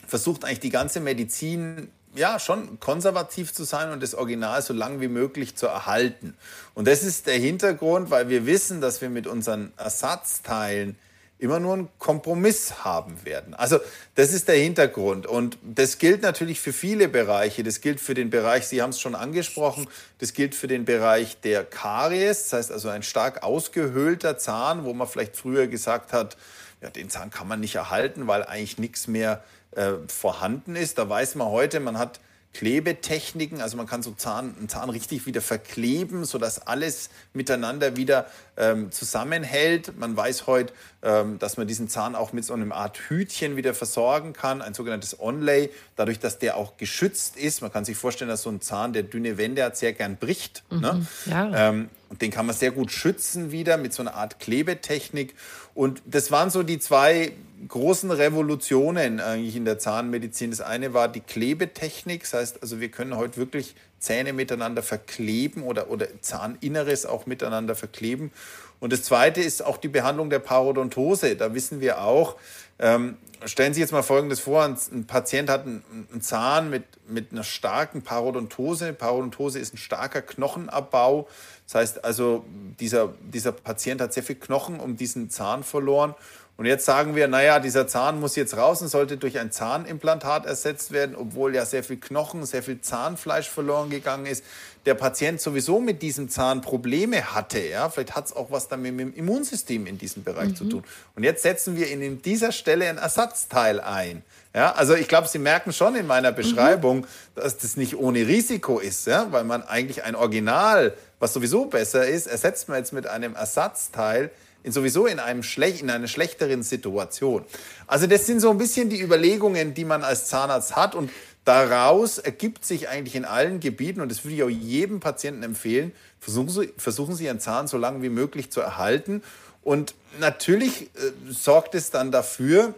versucht 0.08 0.46
eigentlich 0.46 0.60
die 0.60 0.70
ganze 0.70 1.00
Medizin 1.00 1.90
ja 2.16 2.40
schon 2.40 2.80
konservativ 2.80 3.54
zu 3.54 3.64
sein 3.64 3.92
und 3.92 4.02
das 4.02 4.16
Original 4.16 4.62
so 4.62 4.74
lang 4.74 5.00
wie 5.00 5.08
möglich 5.08 5.56
zu 5.56 5.68
erhalten. 5.68 6.36
Und 6.74 6.88
das 6.88 7.04
ist 7.04 7.28
der 7.28 7.38
Hintergrund, 7.38 8.10
weil 8.10 8.30
wir 8.30 8.46
wissen, 8.46 8.82
dass 8.82 9.02
wir 9.02 9.10
mit 9.10 9.28
unseren 9.28 9.72
Ersatzteilen 9.78 10.98
immer 11.39 11.60
nur 11.60 11.73
einen 11.73 11.89
Kompromiss 11.99 12.84
haben 12.84 13.25
werden. 13.25 13.54
Also 13.54 13.80
das 14.15 14.34
ist 14.34 14.49
der 14.49 14.58
Hintergrund 14.58 15.25
und 15.25 15.58
das 15.63 15.97
gilt 15.97 16.21
natürlich 16.21 16.60
für 16.60 16.73
viele 16.73 17.08
Bereiche. 17.08 17.63
Das 17.63 17.80
gilt 17.80 18.02
für 18.02 18.13
den 18.13 18.30
Bereich, 18.30 18.67
Sie 18.67 18.82
haben 18.82 18.89
es 18.89 18.99
schon 18.99 19.15
angesprochen, 19.15 19.88
das 20.19 20.34
gilt 20.34 20.54
für 20.54 20.67
den 20.67 20.84
Bereich 20.84 21.39
der 21.39 21.63
Karies, 21.63 22.49
das 22.49 22.54
heißt 22.54 22.71
also 22.73 22.89
ein 22.89 23.04
stark 23.04 23.41
ausgehöhlter 23.41 24.38
Zahn, 24.38 24.84
wo 24.84 24.93
man 24.93 25.08
vielleicht 25.08 25.38
früher 25.38 25.67
gesagt 25.67 26.12
hat, 26.12 26.36
ja, 26.82 26.89
den 26.89 27.10
Zahn 27.10 27.30
kann 27.30 27.47
man 27.47 27.62
nicht 27.62 27.75
erhalten, 27.75 28.28
weil 28.28 28.43
eigentlich 28.43 28.78
nichts 28.78 29.08
mehr 29.08 29.43
äh, 29.71 29.93
vorhanden 30.08 30.75
ist. 30.75 30.97
Da 30.97 31.08
weiß 31.08 31.36
man 31.36 31.47
heute, 31.47 31.80
man 31.80 31.97
hat 31.97 32.19
Klebetechniken, 32.54 33.62
also 33.62 33.78
man 33.78 33.86
kann 33.86 34.02
so 34.02 34.12
Zahn, 34.12 34.56
einen 34.58 34.70
Zahn 34.70 34.90
richtig 34.90 35.26
wieder 35.28 35.40
verkleben, 35.40 36.26
sodass 36.26 36.66
alles 36.66 37.10
miteinander 37.34 37.96
wieder 37.96 38.26
ähm, 38.58 38.92
zusammenhält. 38.92 39.98
Man 39.98 40.18
weiß 40.18 40.48
heute, 40.48 40.74
ähm, 41.04 41.38
dass 41.38 41.58
man 41.58 41.68
diesen 41.68 41.90
Zahn 41.90 42.16
auch 42.16 42.34
mit 42.34 42.44
so 42.44 42.54
einer 42.54 42.74
Art 42.74 42.98
Hütchen 43.08 43.56
wieder 43.56 43.74
versorgen 43.74 44.34
kann, 44.34 44.62
ein 44.62 44.74
sogenanntes 44.74 45.20
Onlay, 45.20 45.70
dadurch, 45.96 46.20
dass 46.20 46.40
der 46.40 46.58
auch 46.58 46.76
geschützt 46.78 47.38
ist. 47.38 47.62
Man 47.62 47.72
kann 47.72 47.86
sich 47.86 47.96
vorstellen, 47.96 48.30
dass 48.30 48.42
so 48.42 48.50
ein 48.50 48.62
Zahn, 48.62 48.94
der 48.94 49.04
dünne 49.04 49.38
Wände 49.38 49.64
hat, 49.64 49.78
sehr 49.78 49.94
gern 49.94 50.18
bricht. 50.18 50.64
Mhm, 50.72 50.80
ne? 50.80 51.08
ja. 51.28 51.70
ähm, 51.70 51.90
und 52.10 52.24
den 52.24 52.32
kann 52.32 52.48
man 52.48 52.56
sehr 52.56 52.72
gut 52.72 52.92
schützen 52.92 53.52
wieder 53.52 53.78
mit 53.78 53.94
so 53.94 54.02
einer 54.02 54.16
Art 54.16 54.40
Klebetechnik. 54.40 55.36
Und 55.76 56.02
das 56.06 56.32
waren 56.32 56.50
so 56.50 56.64
die 56.64 56.80
zwei 56.80 57.34
großen 57.67 58.12
Revolutionen 58.12 59.19
eigentlich 59.19 59.56
in 59.56 59.65
der 59.65 59.80
Zahnmedizin. 59.80 60.52
Das 60.52 60.62
eine 60.62 60.93
war 60.93 61.08
die 61.08 61.22
Klebetechnik, 61.22 62.22
das 62.22 62.34
heißt, 62.34 62.62
also 62.62 62.80
wir 62.80 62.89
können 62.89 63.17
heute 63.17 63.38
wirklich 63.38 63.76
Zähne 64.00 64.34
miteinander 64.34 64.82
verkleben 64.82 65.63
oder, 65.63 65.89
oder 65.89 66.08
Zahninneres 66.22 67.06
auch 67.06 67.26
miteinander 67.26 67.76
verkleben. 67.76 68.32
Und 68.80 68.93
das 68.93 69.04
zweite 69.04 69.41
ist 69.41 69.63
auch 69.63 69.78
die 69.78 69.89
Behandlung 69.89 70.30
der 70.30 70.39
Parodontose. 70.39 71.36
Da 71.36 71.54
wissen 71.54 71.82
wir 71.82 72.02
auch, 72.02 72.38
ähm, 72.80 73.17
stellen 73.45 73.74
Sie 73.74 73.82
jetzt 73.82 73.91
mal 73.91 74.04
Folgendes 74.04 74.39
vor, 74.39 74.63
ein, 74.63 74.78
ein 74.93 75.06
Patient 75.06 75.50
hat 75.50 75.65
einen, 75.65 75.84
einen, 76.12 76.22
Zahn 76.22 76.69
mit, 76.69 76.86
mit 77.08 77.34
einer 77.34 77.43
starken 77.43 78.04
Parodontose. 78.04 78.93
Parodontose 78.93 79.60
ist 79.60 79.74
ein 79.74 79.78
starker 79.78 80.22
Knochenabbau. 80.22 81.28
Das 81.65 81.76
heißt 81.76 82.06
also, 82.06 82.45
dieser, 82.80 83.13
dieser 83.19 83.52
Patient 83.52 84.00
hat 84.00 84.13
sehr 84.13 84.24
viel 84.24 84.38
Knochen 84.38 84.80
um 84.80 84.95
diesen 84.95 85.30
Zahn 85.30 85.63
verloren. 85.63 86.15
Und 86.60 86.65
jetzt 86.65 86.84
sagen 86.84 87.15
wir, 87.15 87.30
naja, 87.30 87.62
dieser 87.62 87.88
Zahn 87.88 88.19
muss 88.19 88.36
jetzt 88.36 88.58
raus 88.58 88.82
und 88.82 88.89
sollte 88.89 89.15
durch 89.15 89.39
ein 89.39 89.50
Zahnimplantat 89.50 90.45
ersetzt 90.45 90.91
werden, 90.91 91.15
obwohl 91.15 91.56
ja 91.56 91.65
sehr 91.65 91.86
viel 91.86 91.95
Knochen, 91.95 92.45
sehr 92.45 92.62
viel 92.62 92.82
Zahnfleisch 92.82 93.50
verloren 93.50 93.89
gegangen 93.89 94.26
ist. 94.26 94.43
Der 94.86 94.93
Patient 94.93 95.39
sowieso 95.39 95.80
mit 95.80 96.02
diesem 96.02 96.28
Zahn 96.28 96.60
Probleme 96.60 97.34
hatte. 97.34 97.65
Ja? 97.65 97.89
Vielleicht 97.89 98.13
hat 98.13 98.26
es 98.26 98.36
auch 98.36 98.52
was 98.52 98.67
damit 98.67 98.93
mit 98.93 99.00
dem 99.00 99.13
Immunsystem 99.13 99.88
in 99.88 99.98
diesem 99.98 100.26
Bereich 100.26 100.50
mhm. 100.50 100.56
zu 100.58 100.65
tun. 100.65 100.84
Und 101.15 101.24
jetzt 101.24 101.43
setzen 101.43 101.78
wir 101.78 101.89
in 101.89 102.22
dieser 102.22 102.52
Stelle 102.52 102.89
ein 102.89 102.98
Ersatzteil 102.98 103.80
ein. 103.80 104.22
Ja, 104.54 104.74
also 104.74 104.95
ich 104.95 105.08
glaube, 105.08 105.30
Sie 105.30 105.39
merken 105.39 105.72
schon 105.72 105.95
in 105.95 106.08
meiner 106.08 106.34
Beschreibung, 106.34 106.98
mhm. 106.98 107.06
dass 107.36 107.58
das 107.58 107.78
nicht 107.78 107.95
ohne 107.95 108.28
Risiko 108.28 108.80
ist, 108.80 109.08
ja? 109.08 109.32
weil 109.32 109.45
man 109.45 109.63
eigentlich 109.63 110.04
ein 110.04 110.13
Original, 110.13 110.93
was 111.19 111.32
sowieso 111.32 111.67
besser 111.67 112.06
ist, 112.06 112.28
ersetzt 112.28 112.67
man 112.67 112.80
jetzt 112.80 112.91
mit 112.91 113.08
einem 113.08 113.34
Ersatzteil, 113.34 114.30
in 114.63 114.72
sowieso 114.72 115.06
in, 115.06 115.19
einem 115.19 115.43
Schlech 115.43 115.82
in 115.82 115.89
einer 115.89 116.08
schlechteren 116.08 116.63
Situation. 116.63 117.45
Also 117.88 118.08
das 118.08 118.26
sind 118.26 118.39
so 118.39 118.50
ein 118.50 118.58
bisschen 118.58 118.89
die 118.89 119.02
Überlegungen, 119.02 119.74
die 119.74 119.86
man 119.86 120.04
als 120.04 120.28
Zahnarzt 120.28 120.76
hat. 120.76 120.95
Und 120.95 121.12
daraus 121.45 122.17
ergibt 122.17 122.65
sich 122.65 122.89
eigentlich 122.89 123.15
in 123.15 123.26
allen 123.26 123.60
Gebieten 123.60 124.02
und 124.02 124.12
das 124.12 124.24
würde 124.24 124.36
ich 124.36 124.43
auch 124.43 124.50
jedem 124.50 125.00
Patienten 125.00 125.43
empfehlen, 125.43 125.93
versuchen 126.19 126.50
Sie, 126.50 126.74
versuchen 126.78 127.15
Sie 127.15 127.26
Ihren 127.26 127.39
Zahn 127.39 127.67
so 127.67 127.78
lange 127.78 128.02
wie 128.02 128.10
möglich 128.10 128.52
zu 128.52 128.62
erhalten. 128.62 129.24
Und 129.63 129.95
natürlich 130.19 130.84
äh, 130.84 131.12
sorgt 131.30 131.76
es 131.76 131.91
dann 131.91 132.12
dafür, 132.12 132.74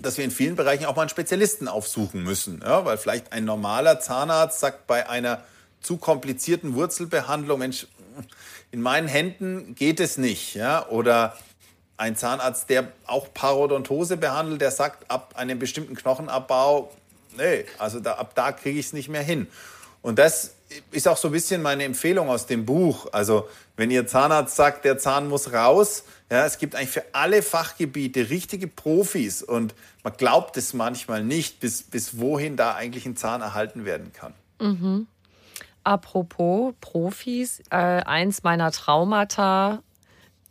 dass 0.00 0.16
wir 0.16 0.24
in 0.24 0.30
vielen 0.30 0.54
Bereichen 0.54 0.84
auch 0.86 0.94
mal 0.94 1.02
einen 1.02 1.08
Spezialisten 1.08 1.66
aufsuchen 1.66 2.22
müssen, 2.22 2.60
ja, 2.62 2.84
weil 2.84 2.98
vielleicht 2.98 3.32
ein 3.32 3.44
normaler 3.44 4.00
Zahnarzt 4.00 4.60
sagt 4.60 4.86
bei 4.86 5.08
einer 5.08 5.42
zu 5.80 5.96
komplizierten 5.96 6.74
Wurzelbehandlung, 6.74 7.58
Mensch, 7.58 7.86
in 8.70 8.80
meinen 8.80 9.08
Händen 9.08 9.74
geht 9.74 10.00
es 10.00 10.18
nicht. 10.18 10.54
Ja? 10.54 10.86
Oder 10.88 11.36
ein 11.96 12.16
Zahnarzt, 12.16 12.70
der 12.70 12.92
auch 13.06 13.32
Parodontose 13.34 14.16
behandelt, 14.16 14.60
der 14.60 14.70
sagt, 14.70 15.10
ab 15.10 15.34
einem 15.36 15.58
bestimmten 15.58 15.96
Knochenabbau, 15.96 16.92
nee, 17.36 17.64
also 17.78 18.00
da, 18.00 18.14
ab 18.14 18.34
da 18.34 18.52
kriege 18.52 18.78
ich 18.78 18.86
es 18.86 18.92
nicht 18.92 19.08
mehr 19.08 19.22
hin. 19.22 19.48
Und 20.00 20.18
das 20.18 20.54
ist 20.90 21.08
auch 21.08 21.16
so 21.16 21.28
ein 21.28 21.32
bisschen 21.32 21.60
meine 21.60 21.84
Empfehlung 21.84 22.28
aus 22.28 22.46
dem 22.46 22.64
Buch. 22.64 23.08
Also 23.12 23.48
wenn 23.76 23.90
Ihr 23.90 24.06
Zahnarzt 24.06 24.54
sagt, 24.54 24.84
der 24.84 24.98
Zahn 24.98 25.28
muss 25.28 25.52
raus, 25.52 26.04
ja, 26.30 26.44
es 26.44 26.58
gibt 26.58 26.74
eigentlich 26.74 26.90
für 26.90 27.04
alle 27.12 27.42
Fachgebiete 27.42 28.30
richtige 28.30 28.68
Profis 28.68 29.42
und 29.42 29.74
man 30.04 30.12
glaubt 30.16 30.56
es 30.56 30.74
manchmal 30.74 31.24
nicht, 31.24 31.60
bis, 31.60 31.82
bis 31.82 32.18
wohin 32.18 32.56
da 32.56 32.74
eigentlich 32.74 33.06
ein 33.06 33.16
Zahn 33.16 33.40
erhalten 33.40 33.84
werden 33.84 34.12
kann. 34.12 34.34
Mhm. 34.60 35.06
Apropos 35.88 36.74
Profis, 36.82 37.62
äh, 37.70 37.76
eins 37.76 38.42
meiner 38.42 38.70
Traumata, 38.72 39.82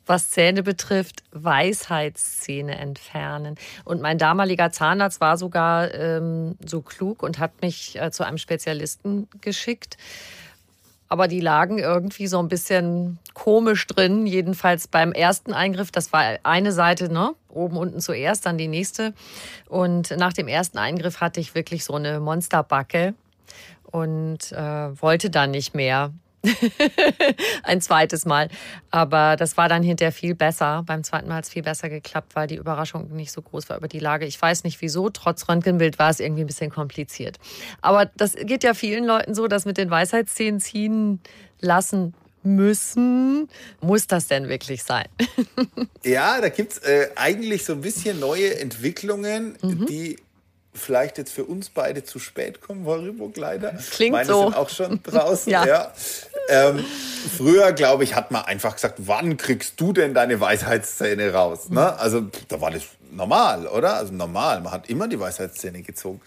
was 0.08 0.32
Zähne 0.32 0.64
betrifft, 0.64 1.22
Weisheitszähne 1.30 2.76
entfernen. 2.76 3.54
Und 3.86 4.02
mein 4.02 4.18
damaliger 4.18 4.72
Zahnarzt 4.72 5.22
war 5.22 5.38
sogar 5.38 5.94
ähm, 5.94 6.58
so 6.66 6.82
klug 6.82 7.22
und 7.22 7.38
hat 7.38 7.62
mich 7.62 8.02
äh, 8.02 8.10
zu 8.10 8.26
einem 8.26 8.40
Spezialisten 8.40 9.28
geschickt. 9.40 9.98
Aber 11.08 11.28
die 11.28 11.40
lagen 11.40 11.78
irgendwie 11.78 12.26
so 12.26 12.40
ein 12.40 12.48
bisschen 12.48 13.20
komisch 13.36 13.86
drin. 13.86 14.26
Jedenfalls 14.26 14.88
beim 14.88 15.12
ersten 15.12 15.54
Eingriff, 15.54 15.92
das 15.92 16.12
war 16.14 16.40
eine 16.42 16.72
Seite, 16.72 17.14
ne? 17.14 17.36
Oben, 17.48 17.78
unten 17.78 18.02
zuerst, 18.02 18.48
dann 18.48 18.58
die 18.58 18.68
nächste. 18.68 19.14
Und 19.70 20.18
nach 20.18 20.34
dem 20.34 20.48
ersten 20.48 20.80
Eingriff 20.80 21.22
hatte 21.22 21.40
ich 21.40 21.54
wirklich 21.54 21.86
so 21.86 21.94
eine 21.94 22.20
Monsterbacke 22.20 23.14
und 23.92 24.52
äh, 24.52 25.02
wollte 25.02 25.30
dann 25.30 25.52
nicht 25.52 25.74
mehr. 25.76 26.14
ein 27.64 27.82
zweites 27.82 28.26
Mal. 28.26 28.50
Aber 28.92 29.36
das 29.36 29.58
war 29.58 29.70
dann 29.70 29.84
hinterher 29.84 30.12
viel 30.12 30.36
besser. 30.36 30.84
Beim 30.86 31.04
zweiten 31.04 31.28
Mal 31.28 31.36
hat 31.36 31.46
es 31.46 31.50
viel 31.50 31.64
besser 31.64 31.90
geklappt, 31.90 32.36
weil 32.36 32.48
die 32.48 32.56
Überraschung 32.56 33.14
nicht 33.16 33.32
so 33.32 33.42
groß 33.42 33.70
war 33.70 33.78
über 33.78 33.88
die 33.88 34.00
Lage. 34.00 34.26
Ich 34.26 34.42
weiß 34.42 34.64
nicht 34.64 34.82
wieso. 34.82 35.10
Trotz 35.10 35.50
Röntgenbild 35.50 36.00
war 36.00 36.10
es 36.10 36.20
irgendwie 36.20 36.44
ein 36.44 36.48
bisschen 36.48 36.70
kompliziert. 36.70 37.38
Aber 37.82 38.06
das 38.06 38.36
geht 38.36 38.64
ja 38.64 38.74
vielen 38.74 39.06
Leuten 39.06 39.34
so, 39.34 39.48
dass 39.48 39.66
mit 39.66 39.78
den 39.78 39.90
Weisheitszähnen 39.90 40.60
ziehen 40.60 41.20
lassen 41.60 42.14
müssen. 42.44 43.50
Muss 43.82 44.08
das 44.08 44.28
denn 44.28 44.48
wirklich 44.48 44.84
sein? 44.84 45.08
ja, 46.04 46.40
da 46.40 46.50
gibt 46.50 46.74
es 46.74 46.78
äh, 46.80 47.10
eigentlich 47.16 47.66
so 47.66 47.74
ein 47.74 47.82
bisschen 47.82 48.20
neue 48.20 48.60
Entwicklungen, 48.60 49.58
mhm. 49.62 49.86
die 49.86 50.18
vielleicht 50.78 51.18
jetzt 51.18 51.32
für 51.32 51.44
uns 51.44 51.70
beide 51.70 52.04
zu 52.04 52.20
spät 52.20 52.62
kommen, 52.62 52.86
Horriburg 52.86 53.36
leider. 53.38 53.74
Klingt 53.92 54.14
Meine 54.14 54.28
so. 54.28 54.44
sind 54.46 54.56
auch 54.56 54.70
schon 54.70 55.02
draußen. 55.04 55.52
ja. 55.52 55.66
ja. 55.66 55.94
Ähm, 56.50 56.86
früher, 57.36 57.74
glaube 57.74 58.06
ich, 58.06 58.16
hat 58.16 58.32
man 58.32 58.46
einfach 58.46 58.76
gesagt, 58.76 58.96
wann 59.00 59.36
kriegst 59.36 59.82
du 59.82 59.92
denn 59.92 60.14
deine 60.14 60.40
Weisheitszähne 60.40 61.34
raus? 61.34 61.70
Ne? 61.70 61.98
Also 62.00 62.22
da 62.48 62.62
war 62.62 62.72
das 62.72 62.84
normal, 63.12 63.68
oder? 63.68 63.96
Also 63.96 64.14
normal, 64.14 64.62
man 64.62 64.72
hat 64.72 64.90
immer 64.90 65.08
die 65.08 65.20
Weisheitszähne 65.20 65.82
gezogen. 65.82 66.22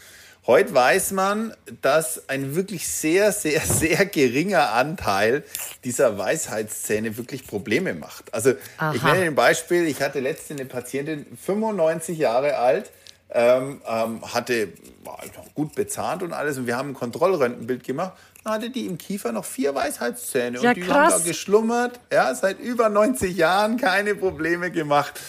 Heute 0.46 0.72
weiß 0.72 1.12
man, 1.12 1.54
dass 1.82 2.28
ein 2.28 2.54
wirklich 2.54 2.88
sehr, 2.88 3.30
sehr, 3.30 3.60
sehr 3.60 4.06
geringer 4.06 4.72
Anteil 4.72 5.44
dieser 5.84 6.16
Weisheitszähne 6.16 7.16
wirklich 7.18 7.46
Probleme 7.46 7.94
macht. 7.94 8.32
Also 8.32 8.54
Aha. 8.78 8.94
ich 8.94 9.02
nenne 9.02 9.26
ein 9.26 9.34
Beispiel, 9.34 9.86
ich 9.86 10.00
hatte 10.00 10.20
letzte 10.20 10.54
eine 10.54 10.64
Patientin, 10.64 11.26
95 11.44 12.18
Jahre 12.18 12.56
alt, 12.56 12.90
ähm, 13.32 13.80
ähm, 13.86 14.34
hatte 14.34 14.72
war 15.04 15.18
gut 15.54 15.74
bezahlt 15.74 16.22
und 16.22 16.32
alles. 16.32 16.58
Und 16.58 16.66
wir 16.66 16.76
haben 16.76 16.90
ein 16.90 16.94
Kontrollröntgenbild 16.94 17.84
gemacht. 17.84 18.12
Hatte 18.42 18.70
die 18.70 18.86
im 18.86 18.96
Kiefer 18.96 19.32
noch 19.32 19.44
vier 19.44 19.74
Weisheitszähne. 19.74 20.60
Ja, 20.60 20.70
und 20.70 20.76
die 20.76 20.80
krass. 20.80 21.12
haben 21.12 21.22
da 21.22 21.28
geschlummert. 21.28 22.00
Ja, 22.10 22.34
seit 22.34 22.58
über 22.58 22.88
90 22.88 23.36
Jahren 23.36 23.76
keine 23.76 24.14
Probleme 24.14 24.70
gemacht. 24.70 25.20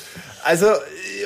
Also, 0.44 0.68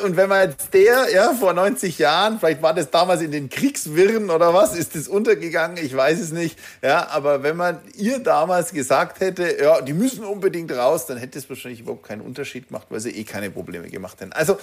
und 0.04 0.18
wenn 0.18 0.28
man 0.28 0.50
jetzt 0.50 0.74
der, 0.74 1.12
ja, 1.14 1.34
vor 1.34 1.54
90 1.54 2.00
Jahren, 2.00 2.40
vielleicht 2.40 2.64
war 2.64 2.74
das 2.74 2.90
damals 2.90 3.22
in 3.22 3.32
den 3.32 3.50
Kriegswirren 3.50 4.32
oder 4.32 4.54
was, 4.54 4.76
ist 4.76 4.96
das 4.96 5.08
untergegangen, 5.08 5.78
ich 5.78 5.96
weiß 5.96 6.20
es 6.20 6.32
nicht. 6.32 6.58
Ja, 6.82 7.08
aber 7.10 7.44
wenn 7.44 7.56
man 7.56 7.80
ihr 7.96 8.18
damals 8.18 8.72
gesagt 8.72 9.20
hätte, 9.20 9.56
ja, 9.62 9.80
die 9.82 9.94
müssen 9.94 10.26
unbedingt 10.26 10.72
raus, 10.72 11.06
dann 11.06 11.18
hätte 11.18 11.38
es 11.38 11.48
wahrscheinlich 11.50 11.82
überhaupt 11.82 12.08
keinen 12.08 12.22
Unterschied 12.22 12.68
gemacht, 12.68 12.88
weil 12.90 13.00
sie 13.00 13.12
eh 13.12 13.24
keine 13.26 13.52
Probleme 13.52 13.90
gemacht 13.90 14.20
hätten. 14.22 14.34
Also, 14.34 14.58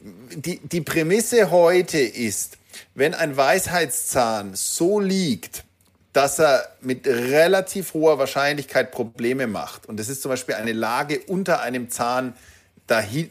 die, 0.00 0.60
die 0.60 0.80
Prämisse 0.82 1.50
heute 1.50 1.98
ist, 1.98 2.58
wenn 2.94 3.14
ein 3.14 3.36
Weisheitszahn 3.36 4.52
so 4.54 5.00
liegt, 5.00 5.64
dass 6.12 6.38
er 6.38 6.68
mit 6.80 7.06
relativ 7.06 7.94
hoher 7.94 8.18
Wahrscheinlichkeit 8.18 8.90
Probleme 8.90 9.46
macht. 9.46 9.86
Und 9.86 10.00
das 10.00 10.08
ist 10.08 10.22
zum 10.22 10.30
Beispiel 10.30 10.56
eine 10.56 10.72
Lage 10.72 11.20
unter 11.20 11.60
einem 11.60 11.90
Zahn 11.90 12.34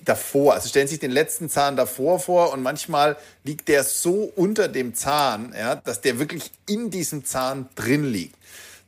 davor. 0.06 0.54
Also 0.54 0.70
stellen 0.70 0.88
Sie 0.88 0.94
sich 0.94 1.02
den 1.02 1.12
letzten 1.12 1.50
Zahn 1.50 1.76
davor 1.76 2.20
vor 2.20 2.54
und 2.54 2.64
manchmal 2.64 3.18
liegt 3.44 3.68
der 3.68 3.84
so 3.84 4.32
unter 4.36 4.70
dem 4.70 4.96
Zahn, 4.96 5.54
ja, 5.58 5.76
dass 5.76 6.00
der 6.00 6.18
wirklich 6.18 6.52
in 6.68 6.90
diesem 6.90 7.26
Zahn 7.26 7.68
drin 7.76 8.06
liegt. 8.06 8.36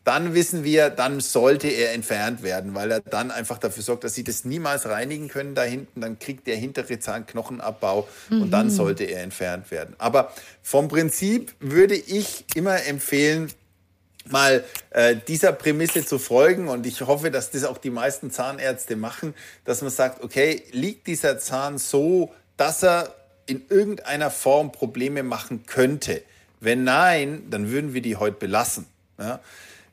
Dann 0.03 0.33
wissen 0.33 0.63
wir, 0.63 0.89
dann 0.89 1.19
sollte 1.19 1.67
er 1.67 1.93
entfernt 1.93 2.41
werden, 2.41 2.73
weil 2.73 2.89
er 2.89 3.01
dann 3.01 3.29
einfach 3.29 3.59
dafür 3.59 3.83
sorgt, 3.83 4.03
dass 4.03 4.15
Sie 4.15 4.23
das 4.23 4.45
niemals 4.45 4.87
reinigen 4.87 5.27
können 5.27 5.53
da 5.53 5.61
hinten. 5.61 6.01
Dann 6.01 6.17
kriegt 6.17 6.47
der 6.47 6.55
hintere 6.55 6.99
Zahn 6.99 7.27
Knochenabbau 7.27 8.07
und 8.31 8.49
dann 8.49 8.71
sollte 8.71 9.03
er 9.03 9.21
entfernt 9.21 9.69
werden. 9.69 9.93
Aber 9.99 10.33
vom 10.63 10.87
Prinzip 10.87 11.53
würde 11.59 11.95
ich 11.95 12.45
immer 12.55 12.83
empfehlen, 12.85 13.51
mal 14.31 14.63
äh, 14.91 15.15
dieser 15.27 15.51
Prämisse 15.51 16.05
zu 16.05 16.19
folgen 16.19 16.67
und 16.67 16.85
ich 16.85 17.01
hoffe, 17.01 17.31
dass 17.31 17.51
das 17.51 17.63
auch 17.63 17.77
die 17.77 17.89
meisten 17.89 18.31
Zahnärzte 18.31 18.95
machen, 18.95 19.33
dass 19.65 19.81
man 19.81 19.91
sagt, 19.91 20.23
okay, 20.23 20.63
liegt 20.71 21.07
dieser 21.07 21.39
Zahn 21.39 21.77
so, 21.77 22.33
dass 22.57 22.83
er 22.83 23.13
in 23.45 23.63
irgendeiner 23.69 24.31
Form 24.31 24.71
Probleme 24.71 25.23
machen 25.23 25.65
könnte? 25.65 26.21
Wenn 26.59 26.83
nein, 26.83 27.47
dann 27.49 27.69
würden 27.71 27.93
wir 27.93 28.01
die 28.01 28.17
heute 28.17 28.37
belassen. 28.37 28.85
Ja? 29.17 29.39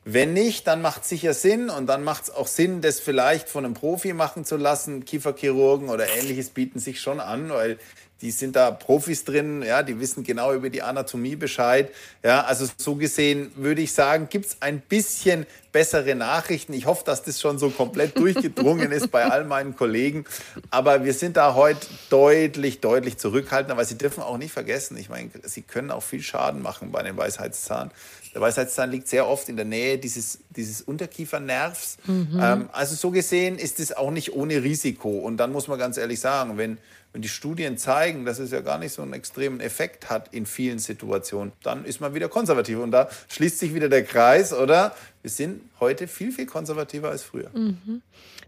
Wenn 0.05 0.33
nicht, 0.33 0.65
dann 0.65 0.81
macht 0.81 1.03
es 1.03 1.09
sicher 1.09 1.33
Sinn 1.33 1.69
und 1.69 1.87
dann 1.87 2.03
macht 2.03 2.23
es 2.23 2.29
auch 2.31 2.47
Sinn, 2.47 2.81
das 2.81 2.99
vielleicht 2.99 3.49
von 3.49 3.65
einem 3.65 3.73
Profi 3.73 4.13
machen 4.13 4.45
zu 4.45 4.55
lassen. 4.55 5.05
Kieferchirurgen 5.05 5.89
oder 5.89 6.07
ähnliches 6.09 6.49
bieten 6.51 6.79
sich 6.79 7.01
schon 7.01 7.19
an, 7.19 7.49
weil 7.49 7.77
die 8.21 8.31
sind 8.31 8.55
da 8.55 8.71
Profis 8.71 9.23
drin, 9.23 9.61
ja, 9.61 9.81
die 9.81 9.99
wissen 9.99 10.23
genau 10.23 10.53
über 10.53 10.69
die 10.69 10.81
Anatomie 10.81 11.35
Bescheid. 11.35 11.89
Ja, 12.23 12.41
also 12.41 12.67
so 12.77 12.95
gesehen 12.95 13.51
würde 13.55 13.81
ich 13.81 13.93
sagen, 13.93 14.27
gibt 14.29 14.45
es 14.47 14.57
ein 14.59 14.81
bisschen 14.81 15.45
bessere 15.71 16.15
Nachrichten. 16.15 16.73
Ich 16.73 16.85
hoffe, 16.85 17.03
dass 17.05 17.23
das 17.23 17.39
schon 17.39 17.59
so 17.59 17.69
komplett 17.69 18.17
durchgedrungen 18.17 18.91
ist 18.91 19.11
bei 19.11 19.25
all 19.25 19.45
meinen 19.45 19.75
Kollegen. 19.75 20.25
Aber 20.69 21.05
wir 21.05 21.13
sind 21.13 21.37
da 21.37 21.53
heute 21.55 21.87
deutlich, 22.09 22.81
deutlich 22.81 23.17
zurückhaltender, 23.17 23.77
weil 23.77 23.85
Sie 23.85 23.97
dürfen 23.97 24.21
auch 24.21 24.37
nicht 24.37 24.51
vergessen, 24.51 24.97
ich 24.97 25.09
meine, 25.09 25.29
Sie 25.43 25.61
können 25.61 25.91
auch 25.91 26.03
viel 26.03 26.21
Schaden 26.21 26.61
machen 26.61 26.91
bei 26.91 27.03
dem 27.03 27.15
Weisheitszahn. 27.15 27.91
Der 28.33 28.41
Weisheitszahn 28.41 28.91
liegt 28.91 29.07
sehr 29.07 29.27
oft 29.27 29.49
in 29.49 29.55
der 29.55 29.65
Nähe 29.65 29.97
dieses, 29.97 30.39
dieses 30.49 30.81
Unterkiefernervs. 30.81 31.97
Ähm, 32.07 32.69
also 32.71 32.95
so 32.95 33.09
gesehen 33.09 33.57
ist 33.57 33.79
es 33.79 33.91
auch 33.95 34.11
nicht 34.11 34.33
ohne 34.33 34.61
Risiko. 34.61 35.09
Und 35.09 35.37
dann 35.37 35.51
muss 35.51 35.67
man 35.67 35.79
ganz 35.79 35.97
ehrlich 35.97 36.19
sagen, 36.19 36.57
wenn, 36.57 36.77
wenn 37.11 37.21
die 37.21 37.29
Studien 37.29 37.77
zeigen, 37.77 38.25
dass 38.25 38.39
es 38.39 38.51
ja 38.51 38.61
gar 38.61 38.77
nicht 38.77 38.93
so 38.93 39.01
einen 39.01 39.13
extremen 39.13 39.59
Effekt 39.59 40.09
hat 40.09 40.33
in 40.33 40.45
vielen 40.45 40.79
Situationen, 40.79 41.53
dann 41.63 41.85
ist 41.85 42.01
man 42.01 42.13
wieder 42.13 42.29
konservativ. 42.29 42.79
Und 42.79 42.91
da 42.91 43.09
schließt 43.29 43.59
sich 43.59 43.73
wieder 43.73 43.89
der 43.89 44.03
Kreis, 44.03 44.53
oder? 44.53 44.95
Wir 45.21 45.31
sind 45.31 45.61
heute 45.79 46.07
viel, 46.07 46.31
viel 46.31 46.45
konservativer 46.45 47.09
als 47.09 47.23
früher. 47.23 47.49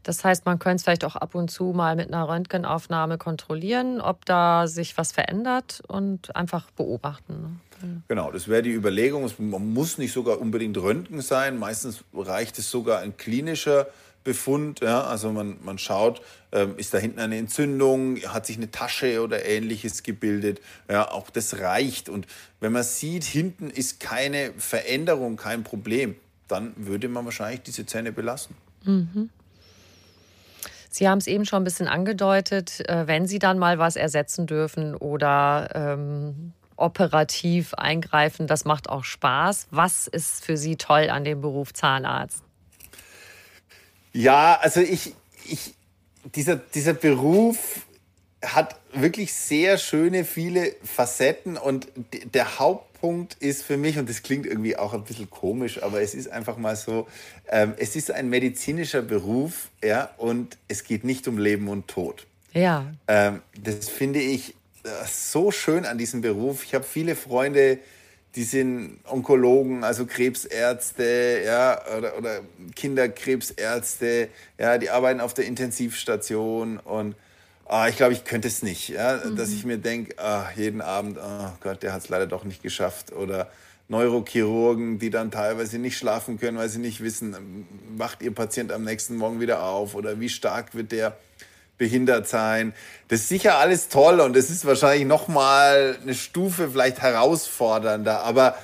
Das 0.04 0.24
heißt, 0.24 0.46
man 0.46 0.58
könnte 0.60 0.78
es 0.78 0.84
vielleicht 0.84 1.06
auch 1.06 1.16
ab 1.16 1.36
und 1.36 1.50
zu 1.52 1.66
mal 1.74 1.96
mit 1.96 2.08
einer 2.08 2.28
Röntgenaufnahme 2.28 3.18
kontrollieren, 3.18 4.00
ob 4.02 4.26
da 4.26 4.68
sich 4.68 4.98
was 4.98 5.12
verändert 5.12 5.82
und 5.88 6.36
einfach 6.36 6.72
beobachten. 6.72 7.34
ne? 7.42 8.02
Genau, 8.08 8.32
das 8.32 8.48
wäre 8.48 8.62
die 8.62 8.72
Überlegung. 8.72 9.30
Man 9.40 9.74
muss 9.74 9.98
nicht 9.98 10.14
sogar 10.14 10.40
unbedingt 10.40 10.78
Röntgen 10.78 11.22
sein. 11.22 11.58
Meistens 11.58 12.04
reicht 12.14 12.60
es 12.60 12.70
sogar 12.70 13.00
ein 13.00 13.18
klinischer 13.18 13.88
Befund. 14.24 14.82
Ja? 14.82 15.04
Also 15.04 15.32
man, 15.32 15.58
man 15.64 15.78
schaut, 15.78 16.22
ähm, 16.52 16.76
ist 16.78 16.94
da 16.94 16.98
hinten 16.98 17.20
eine 17.20 17.38
Entzündung, 17.38 18.18
hat 18.28 18.46
sich 18.46 18.58
eine 18.58 18.72
Tasche 18.72 19.22
oder 19.22 19.46
ähnliches 19.46 20.04
gebildet. 20.04 20.62
Ja, 20.90 21.12
auch 21.12 21.30
das 21.30 21.60
reicht. 21.60 22.10
Und 22.10 22.28
wenn 22.60 22.72
man 22.72 22.84
sieht, 22.84 23.24
hinten 23.24 23.70
ist 23.70 24.00
keine 24.00 24.54
Veränderung, 24.58 25.38
kein 25.38 25.64
Problem, 25.64 26.16
dann 26.48 26.74
würde 26.76 27.08
man 27.08 27.26
wahrscheinlich 27.26 27.62
diese 27.62 27.86
Zähne 27.86 28.12
belassen. 28.12 28.56
Sie 30.90 31.08
haben 31.08 31.20
es 31.20 31.28
eben 31.28 31.46
schon 31.46 31.62
ein 31.62 31.64
bisschen 31.64 31.88
angedeutet, 31.88 32.88
äh, 32.90 33.08
wenn 33.08 33.26
Sie 33.26 33.40
dann 33.40 33.58
mal 33.58 33.80
was 33.80 33.96
ersetzen 33.96 34.46
dürfen 34.46 34.94
oder 34.94 35.70
ähm, 35.74 36.52
operativ 36.76 37.74
eingreifen, 37.76 38.48
das 38.48 38.66
macht 38.66 38.90
auch 38.90 39.06
Spaß. 39.06 39.68
Was 39.72 40.08
ist 40.08 40.44
für 40.44 40.58
Sie 40.58 40.76
toll 40.76 41.10
an 41.10 41.24
dem 41.24 41.40
Beruf 41.40 41.74
Zahnarzt? 41.74 42.44
Ja, 44.14 44.60
also 44.62 44.82
ich, 44.82 45.16
ich 45.46 45.74
dieser, 46.36 46.56
dieser 46.56 46.94
Beruf 46.94 47.86
hat 48.44 48.76
wirklich 48.94 49.34
sehr 49.34 49.78
schöne, 49.78 50.26
viele 50.26 50.76
Facetten 50.84 51.58
und 51.58 51.88
der 52.34 52.60
Hauptpunkt 52.60 53.36
ist 53.36 53.64
für 53.64 53.78
mich, 53.78 53.98
und 53.98 54.10
das 54.10 54.24
klingt 54.24 54.46
irgendwie 54.46 54.76
auch 54.78 54.94
ein 54.94 55.04
bisschen 55.04 55.30
komisch, 55.30 55.82
aber 55.82 56.02
es 56.02 56.16
ist 56.16 56.28
einfach 56.28 56.58
mal 56.58 56.76
so, 56.76 57.08
ähm, 57.50 57.74
es 57.78 57.96
ist 57.96 58.12
ein 58.12 58.30
medizinischer 58.30 59.02
Beruf, 59.02 59.70
ja, 59.84 60.10
und 60.18 60.58
es 60.68 60.84
geht 60.84 61.04
nicht 61.04 61.28
um 61.28 61.38
Leben 61.38 61.68
und 61.68 61.88
Tod. 61.88 62.26
Ja, 62.54 62.92
Ähm, 63.08 63.42
das 63.64 63.88
finde 63.88 64.20
ich 64.20 64.56
äh, 64.84 64.90
so 65.08 65.52
schön 65.52 65.86
an 65.86 65.98
diesem 65.98 66.22
Beruf. 66.22 66.66
Ich 66.66 66.74
habe 66.74 66.84
viele 66.84 67.16
Freunde, 67.16 67.80
die 68.36 68.44
sind 68.44 69.00
Onkologen, 69.06 69.84
also 69.84 70.06
Krebsärzte, 70.06 71.42
ja, 71.46 71.82
oder, 71.98 72.18
oder 72.18 72.42
Kinderkrebsärzte, 72.76 74.30
ja, 74.58 74.78
die 74.78 74.90
arbeiten 74.90 75.20
auf 75.20 75.34
der 75.34 75.46
Intensivstation 75.46 76.78
und 76.78 77.16
ah, 77.66 77.88
ich 77.88 77.98
glaube, 77.98 78.14
ich 78.14 78.24
könnte 78.24 78.48
es 78.48 78.64
nicht, 78.64 78.90
ja, 78.90 79.18
dass 79.18 79.52
ich 79.52 79.66
mir 79.66 79.78
denke, 79.78 80.18
ah, 80.18 80.50
jeden 80.56 80.82
Abend, 80.82 81.18
oh 81.18 81.52
Gott, 81.62 81.84
der 81.84 81.94
hat 81.94 82.04
es 82.04 82.10
leider 82.10 82.28
doch 82.28 82.44
nicht 82.44 82.62
geschafft. 82.62 83.14
Oder 83.14 83.50
Neurochirurgen, 83.88 85.00
die 85.00 85.10
dann 85.10 85.32
teilweise 85.32 85.78
nicht 85.78 85.98
schlafen 85.98 86.40
können, 86.40 86.58
weil 86.58 86.70
sie 86.70 86.80
nicht 86.80 87.02
wissen, 87.02 87.68
wacht 87.98 88.22
ihr 88.22 88.34
Patient 88.34 88.72
am 88.72 88.86
nächsten 88.86 89.18
Morgen 89.18 89.42
wieder 89.42 89.64
auf 89.64 89.96
oder 89.96 90.20
wie 90.20 90.30
stark 90.30 90.74
wird 90.76 90.94
der 90.94 91.18
behindert 91.82 92.28
sein. 92.28 92.74
Das 93.08 93.22
ist 93.22 93.30
sicher 93.30 93.58
alles 93.58 93.90
toll 93.90 94.20
und 94.20 94.36
das 94.36 94.52
ist 94.52 94.66
wahrscheinlich 94.66 95.08
noch 95.08 95.28
mal 95.28 95.98
eine 96.00 96.14
Stufe 96.14 96.70
vielleicht 96.70 97.02
herausfordernder, 97.02 98.22
aber 98.22 98.56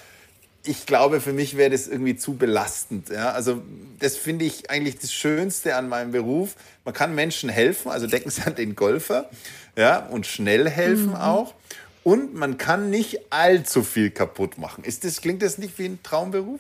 ich 0.64 0.86
glaube, 0.86 1.20
für 1.20 1.34
mich 1.34 1.58
wäre 1.58 1.72
das 1.72 1.88
irgendwie 1.88 2.16
zu 2.16 2.36
belastend. 2.36 3.10
Ja? 3.10 3.32
Also 3.32 3.64
das 3.98 4.18
finde 4.18 4.46
ich 4.46 4.70
eigentlich 4.70 5.00
das 5.00 5.12
Schönste 5.12 5.76
an 5.76 5.90
meinem 5.90 6.12
Beruf. 6.12 6.54
Man 6.86 6.94
kann 6.94 7.16
Menschen 7.16 7.50
helfen, 7.50 7.90
also 7.90 8.06
denken 8.06 8.30
Sie 8.30 8.44
an 8.44 8.54
den 8.54 8.76
Golfer, 8.76 9.32
ja, 9.76 9.98
und 9.98 10.28
schnell 10.28 10.70
helfen 10.70 11.16
auch. 11.16 11.56
Und 12.04 12.36
man 12.36 12.60
kann 12.60 12.92
nicht 12.92 13.34
allzu 13.34 13.82
viel 13.82 14.12
kaputt 14.12 14.60
machen. 14.60 14.84
Ist 14.84 15.06
das, 15.06 15.22
klingt 15.22 15.42
das 15.42 15.58
nicht 15.58 15.80
wie 15.80 15.86
ein 15.86 16.00
Traumberuf? 16.04 16.60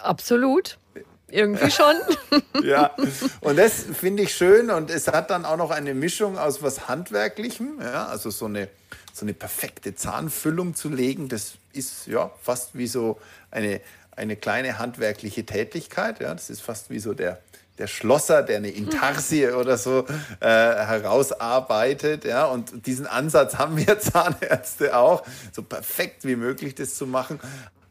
absolut. 0.00 0.78
Irgendwie 1.32 1.70
schon. 1.70 1.94
Ja, 2.62 2.94
und 3.40 3.58
das 3.58 3.84
finde 3.98 4.22
ich 4.22 4.34
schön 4.34 4.70
und 4.70 4.88
es 4.88 5.08
hat 5.08 5.30
dann 5.30 5.44
auch 5.44 5.56
noch 5.56 5.70
eine 5.70 5.94
Mischung 5.94 6.38
aus 6.38 6.62
was 6.62 6.86
Handwerklichem, 6.86 7.80
ja, 7.80 8.06
also 8.06 8.30
so 8.30 8.44
eine, 8.44 8.68
so 9.12 9.24
eine 9.24 9.34
perfekte 9.34 9.96
Zahnfüllung 9.96 10.76
zu 10.76 10.88
legen, 10.88 11.28
das 11.28 11.54
ist 11.72 12.06
ja 12.06 12.30
fast 12.40 12.78
wie 12.78 12.86
so 12.86 13.18
eine, 13.50 13.80
eine 14.14 14.36
kleine 14.36 14.78
handwerkliche 14.78 15.44
Tätigkeit, 15.44 16.20
ja, 16.20 16.32
das 16.32 16.50
ist 16.50 16.62
fast 16.62 16.88
wie 16.90 17.00
so 17.00 17.14
der, 17.14 17.40
der 17.78 17.88
Schlosser, 17.88 18.42
der 18.42 18.58
eine 18.58 18.70
Intarsie 18.70 19.48
oder 19.50 19.76
so 19.76 20.06
äh, 20.40 20.46
herausarbeitet, 20.46 22.24
ja, 22.24 22.44
und 22.44 22.86
diesen 22.86 23.06
Ansatz 23.06 23.56
haben 23.56 23.76
wir 23.76 23.98
Zahnärzte 23.98 24.96
auch, 24.96 25.24
so 25.50 25.62
perfekt 25.62 26.24
wie 26.24 26.36
möglich 26.36 26.76
das 26.76 26.94
zu 26.94 27.06
machen. 27.06 27.40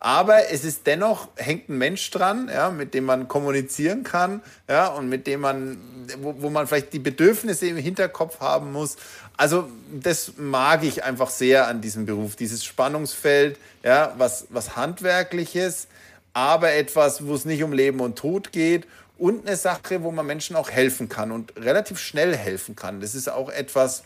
Aber 0.03 0.49
es 0.49 0.63
ist 0.63 0.87
dennoch, 0.87 1.27
hängt 1.35 1.69
ein 1.69 1.77
Mensch 1.77 2.09
dran, 2.09 2.49
ja, 2.51 2.71
mit 2.71 2.95
dem 2.95 3.05
man 3.05 3.27
kommunizieren 3.27 4.03
kann, 4.03 4.41
ja, 4.67 4.87
und 4.87 5.09
mit 5.09 5.27
dem 5.27 5.41
man, 5.41 5.77
wo, 6.17 6.33
wo 6.39 6.49
man 6.49 6.65
vielleicht 6.65 6.91
die 6.93 6.99
Bedürfnisse 6.99 7.67
im 7.67 7.77
Hinterkopf 7.77 8.39
haben 8.39 8.71
muss. 8.71 8.97
Also, 9.37 9.69
das 9.93 10.33
mag 10.37 10.83
ich 10.83 11.03
einfach 11.03 11.29
sehr 11.29 11.67
an 11.67 11.81
diesem 11.81 12.07
Beruf, 12.07 12.35
dieses 12.35 12.65
Spannungsfeld, 12.65 13.59
ja, 13.83 14.15
was, 14.17 14.47
was 14.49 14.75
Handwerkliches, 14.75 15.87
aber 16.33 16.71
etwas, 16.71 17.27
wo 17.27 17.35
es 17.35 17.45
nicht 17.45 17.61
um 17.61 17.71
Leben 17.71 17.99
und 17.99 18.17
Tod 18.17 18.51
geht 18.51 18.87
und 19.19 19.45
eine 19.45 19.55
Sache, 19.55 20.01
wo 20.01 20.09
man 20.09 20.25
Menschen 20.25 20.55
auch 20.55 20.71
helfen 20.71 21.09
kann 21.09 21.31
und 21.31 21.55
relativ 21.57 21.99
schnell 21.99 22.35
helfen 22.35 22.75
kann. 22.75 23.01
Das 23.01 23.13
ist 23.13 23.29
auch 23.29 23.51
etwas, 23.51 24.01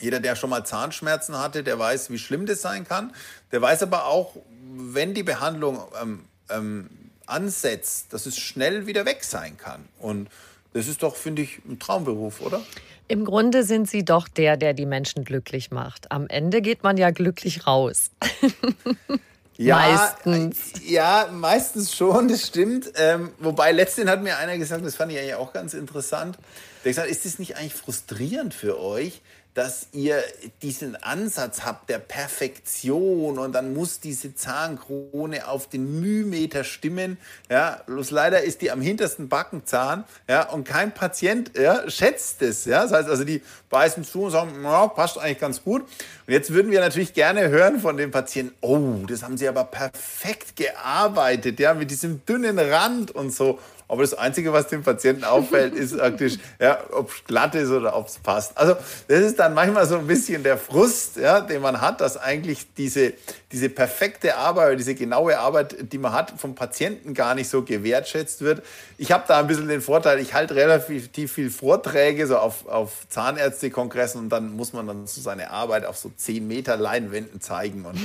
Jeder, 0.00 0.18
der 0.18 0.34
schon 0.34 0.50
mal 0.50 0.64
Zahnschmerzen 0.64 1.38
hatte, 1.38 1.62
der 1.62 1.78
weiß, 1.78 2.10
wie 2.10 2.18
schlimm 2.18 2.44
das 2.44 2.60
sein 2.60 2.84
kann. 2.88 3.14
Der 3.52 3.62
weiß 3.62 3.84
aber 3.84 4.06
auch, 4.06 4.34
wenn 4.76 5.14
die 5.14 5.22
Behandlung 5.22 5.80
ähm, 6.00 6.24
ähm, 6.50 6.90
ansetzt, 7.26 8.12
dass 8.12 8.26
es 8.26 8.38
schnell 8.38 8.86
wieder 8.86 9.04
weg 9.04 9.24
sein 9.24 9.56
kann. 9.56 9.84
Und 9.98 10.28
das 10.72 10.88
ist 10.88 11.02
doch, 11.02 11.16
finde 11.16 11.42
ich, 11.42 11.60
ein 11.68 11.78
Traumberuf, 11.78 12.40
oder? 12.40 12.60
Im 13.08 13.24
Grunde 13.24 13.64
sind 13.64 13.90
Sie 13.90 14.04
doch 14.04 14.28
der, 14.28 14.56
der 14.56 14.74
die 14.74 14.86
Menschen 14.86 15.24
glücklich 15.24 15.70
macht. 15.70 16.10
Am 16.10 16.28
Ende 16.28 16.62
geht 16.62 16.82
man 16.82 16.96
ja 16.96 17.10
glücklich 17.10 17.66
raus. 17.66 18.10
Ja, 19.58 19.76
meistens. 19.76 20.72
Ja, 20.84 21.28
meistens 21.30 21.94
schon, 21.94 22.26
das 22.28 22.46
stimmt. 22.46 22.90
Ähm, 22.96 23.32
wobei 23.38 23.72
letztens 23.72 24.08
hat 24.08 24.22
mir 24.22 24.38
einer 24.38 24.58
gesagt, 24.58 24.84
das 24.84 24.96
fand 24.96 25.12
ich 25.12 25.18
eigentlich 25.18 25.34
auch 25.34 25.52
ganz 25.52 25.74
interessant. 25.74 26.36
Der 26.84 26.90
hat 26.90 26.96
gesagt, 26.96 27.10
ist 27.10 27.24
das 27.24 27.38
nicht 27.38 27.56
eigentlich 27.56 27.74
frustrierend 27.74 28.54
für 28.54 28.80
euch, 28.80 29.20
dass 29.54 29.88
ihr 29.92 30.22
diesen 30.62 30.96
Ansatz 30.96 31.62
habt 31.62 31.90
der 31.90 31.98
Perfektion 31.98 33.38
und 33.38 33.52
dann 33.52 33.74
muss 33.74 34.00
diese 34.00 34.34
Zahnkrone 34.34 35.46
auf 35.46 35.68
den 35.68 36.00
Mühmeter 36.00 36.64
stimmen. 36.64 37.18
Ja, 37.50 37.82
bloß 37.86 38.10
leider 38.12 38.42
ist 38.42 38.62
die 38.62 38.70
am 38.70 38.80
hintersten 38.80 39.28
Backenzahn, 39.28 40.04
ja, 40.28 40.48
und 40.48 40.64
kein 40.64 40.94
Patient 40.94 41.52
ja, 41.56 41.88
schätzt 41.90 42.40
es. 42.40 42.64
Ja, 42.64 42.82
das 42.84 42.92
heißt 42.92 43.08
also, 43.08 43.24
die 43.24 43.42
beißen 43.68 44.04
zu 44.04 44.24
und 44.24 44.30
sagen, 44.30 44.62
ja, 44.62 44.86
passt 44.88 45.18
eigentlich 45.18 45.40
ganz 45.40 45.62
gut. 45.62 45.82
Und 45.82 46.32
jetzt 46.32 46.52
würden 46.52 46.70
wir 46.70 46.80
natürlich 46.80 47.12
gerne 47.12 47.48
hören 47.48 47.78
von 47.78 47.96
den 47.96 48.10
Patienten, 48.10 48.54
oh, 48.62 49.04
das 49.06 49.22
haben 49.22 49.36
sie 49.36 49.48
aber 49.48 49.64
perfekt 49.64 50.56
gearbeitet, 50.56 51.60
ja, 51.60 51.74
mit 51.74 51.90
diesem 51.90 52.24
dünnen 52.24 52.58
Rand 52.58 53.10
und 53.10 53.34
so. 53.34 53.58
Aber 53.92 54.00
das 54.00 54.14
Einzige, 54.14 54.54
was 54.54 54.68
dem 54.68 54.82
Patienten 54.82 55.22
auffällt, 55.22 55.74
ist 55.74 55.98
praktisch, 55.98 56.38
ja, 56.58 56.78
ob 56.92 57.10
es 57.10 57.24
glatt 57.26 57.54
ist 57.54 57.68
oder 57.68 57.94
ob 57.94 58.08
es 58.08 58.18
passt. 58.18 58.56
Also 58.56 58.74
das 59.06 59.20
ist 59.20 59.38
dann 59.38 59.52
manchmal 59.52 59.86
so 59.86 59.98
ein 59.98 60.06
bisschen 60.06 60.42
der 60.42 60.56
Frust, 60.56 61.16
ja, 61.16 61.42
den 61.42 61.60
man 61.60 61.78
hat, 61.78 62.00
dass 62.00 62.16
eigentlich 62.16 62.72
diese, 62.74 63.12
diese 63.52 63.68
perfekte 63.68 64.38
Arbeit, 64.38 64.78
diese 64.78 64.94
genaue 64.94 65.38
Arbeit, 65.38 65.92
die 65.92 65.98
man 65.98 66.14
hat, 66.14 66.32
vom 66.38 66.54
Patienten 66.54 67.12
gar 67.12 67.34
nicht 67.34 67.50
so 67.50 67.64
gewertschätzt 67.64 68.40
wird. 68.40 68.62
Ich 68.96 69.12
habe 69.12 69.24
da 69.28 69.40
ein 69.40 69.46
bisschen 69.46 69.68
den 69.68 69.82
Vorteil, 69.82 70.20
ich 70.20 70.32
halte 70.32 70.54
relativ 70.54 71.30
viel 71.30 71.50
Vorträge 71.50 72.26
so 72.26 72.38
auf, 72.38 72.66
auf 72.68 73.06
Zahnärztekongressen 73.10 74.22
und 74.22 74.30
dann 74.30 74.56
muss 74.56 74.72
man 74.72 74.86
dann 74.86 75.06
so 75.06 75.20
seine 75.20 75.50
Arbeit 75.50 75.84
auf 75.84 75.98
so 75.98 76.10
10 76.16 76.48
Meter 76.48 76.78
Leinwänden 76.78 77.42
zeigen 77.42 77.84
und 77.84 78.00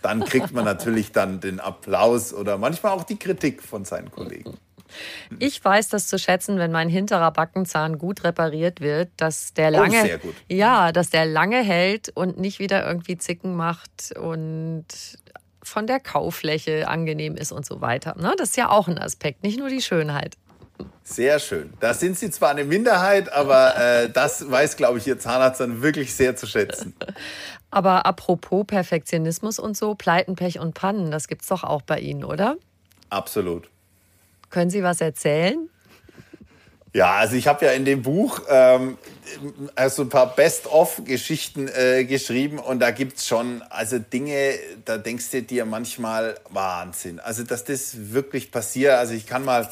dann 0.00 0.24
kriegt 0.24 0.54
man 0.54 0.64
natürlich 0.64 1.12
dann 1.12 1.40
den 1.40 1.60
Applaus 1.60 2.32
oder 2.32 2.56
manchmal 2.56 2.92
auch 2.92 3.04
die 3.04 3.18
Kritik 3.18 3.62
von 3.62 3.84
seinen 3.84 4.10
Kollegen. 4.10 4.56
Ich 5.38 5.64
weiß 5.64 5.88
das 5.88 6.08
zu 6.08 6.18
schätzen, 6.18 6.58
wenn 6.58 6.72
mein 6.72 6.88
hinterer 6.88 7.30
Backenzahn 7.30 7.98
gut 7.98 8.24
repariert 8.24 8.80
wird, 8.80 9.10
dass 9.16 9.54
der 9.54 9.68
oh, 9.68 9.72
lange, 9.72 10.20
oh, 10.22 10.28
ja, 10.48 10.92
dass 10.92 11.10
der 11.10 11.26
lange 11.26 11.62
hält 11.62 12.10
und 12.14 12.38
nicht 12.38 12.58
wieder 12.58 12.86
irgendwie 12.86 13.18
Zicken 13.18 13.56
macht 13.56 14.14
und 14.18 14.86
von 15.62 15.86
der 15.86 16.00
Kaufläche 16.00 16.88
angenehm 16.88 17.36
ist 17.36 17.52
und 17.52 17.66
so 17.66 17.80
weiter. 17.80 18.14
Ne? 18.18 18.34
Das 18.38 18.50
ist 18.50 18.56
ja 18.56 18.70
auch 18.70 18.88
ein 18.88 18.98
Aspekt, 18.98 19.42
nicht 19.42 19.58
nur 19.58 19.68
die 19.68 19.82
Schönheit. 19.82 20.36
Sehr 21.02 21.38
schön. 21.38 21.72
Da 21.80 21.94
sind 21.94 22.18
Sie 22.18 22.30
zwar 22.30 22.50
eine 22.50 22.64
Minderheit, 22.64 23.32
aber 23.32 23.76
äh, 23.76 24.10
das 24.10 24.50
weiß, 24.50 24.76
glaube 24.76 24.98
ich, 24.98 25.06
Ihr 25.06 25.18
Zahnarzt 25.18 25.60
dann 25.60 25.82
wirklich 25.82 26.14
sehr 26.14 26.36
zu 26.36 26.46
schätzen. 26.46 26.94
Aber 27.70 28.06
apropos 28.06 28.64
Perfektionismus 28.66 29.58
und 29.58 29.76
so, 29.76 29.94
Pleiten, 29.94 30.34
Pech 30.34 30.60
und 30.60 30.74
Pannen, 30.74 31.10
das 31.10 31.28
gibt 31.28 31.42
es 31.42 31.48
doch 31.48 31.62
auch 31.62 31.82
bei 31.82 31.98
Ihnen, 31.98 32.24
oder? 32.24 32.56
Absolut. 33.10 33.68
Können 34.50 34.70
Sie 34.70 34.82
was 34.82 35.00
erzählen? 35.00 35.68
Ja, 36.96 37.16
also 37.16 37.36
ich 37.36 37.46
habe 37.46 37.66
ja 37.66 37.72
in 37.72 37.84
dem 37.84 38.00
Buch 38.00 38.40
ähm, 38.48 38.96
also 39.74 40.02
ein 40.04 40.08
paar 40.08 40.34
Best-of-Geschichten 40.34 41.68
äh, 41.68 42.04
geschrieben 42.04 42.58
und 42.58 42.80
da 42.80 42.90
gibt 42.90 43.18
es 43.18 43.26
schon 43.26 43.60
also 43.68 43.98
Dinge, 43.98 44.54
da 44.86 44.96
denkst 44.96 45.30
du 45.30 45.42
dir 45.42 45.66
manchmal 45.66 46.36
Wahnsinn. 46.48 47.20
Also 47.20 47.42
dass 47.42 47.64
das 47.64 48.12
wirklich 48.12 48.50
passiert. 48.50 48.94
Also 48.94 49.12
ich 49.12 49.26
kann 49.26 49.44
mal 49.44 49.68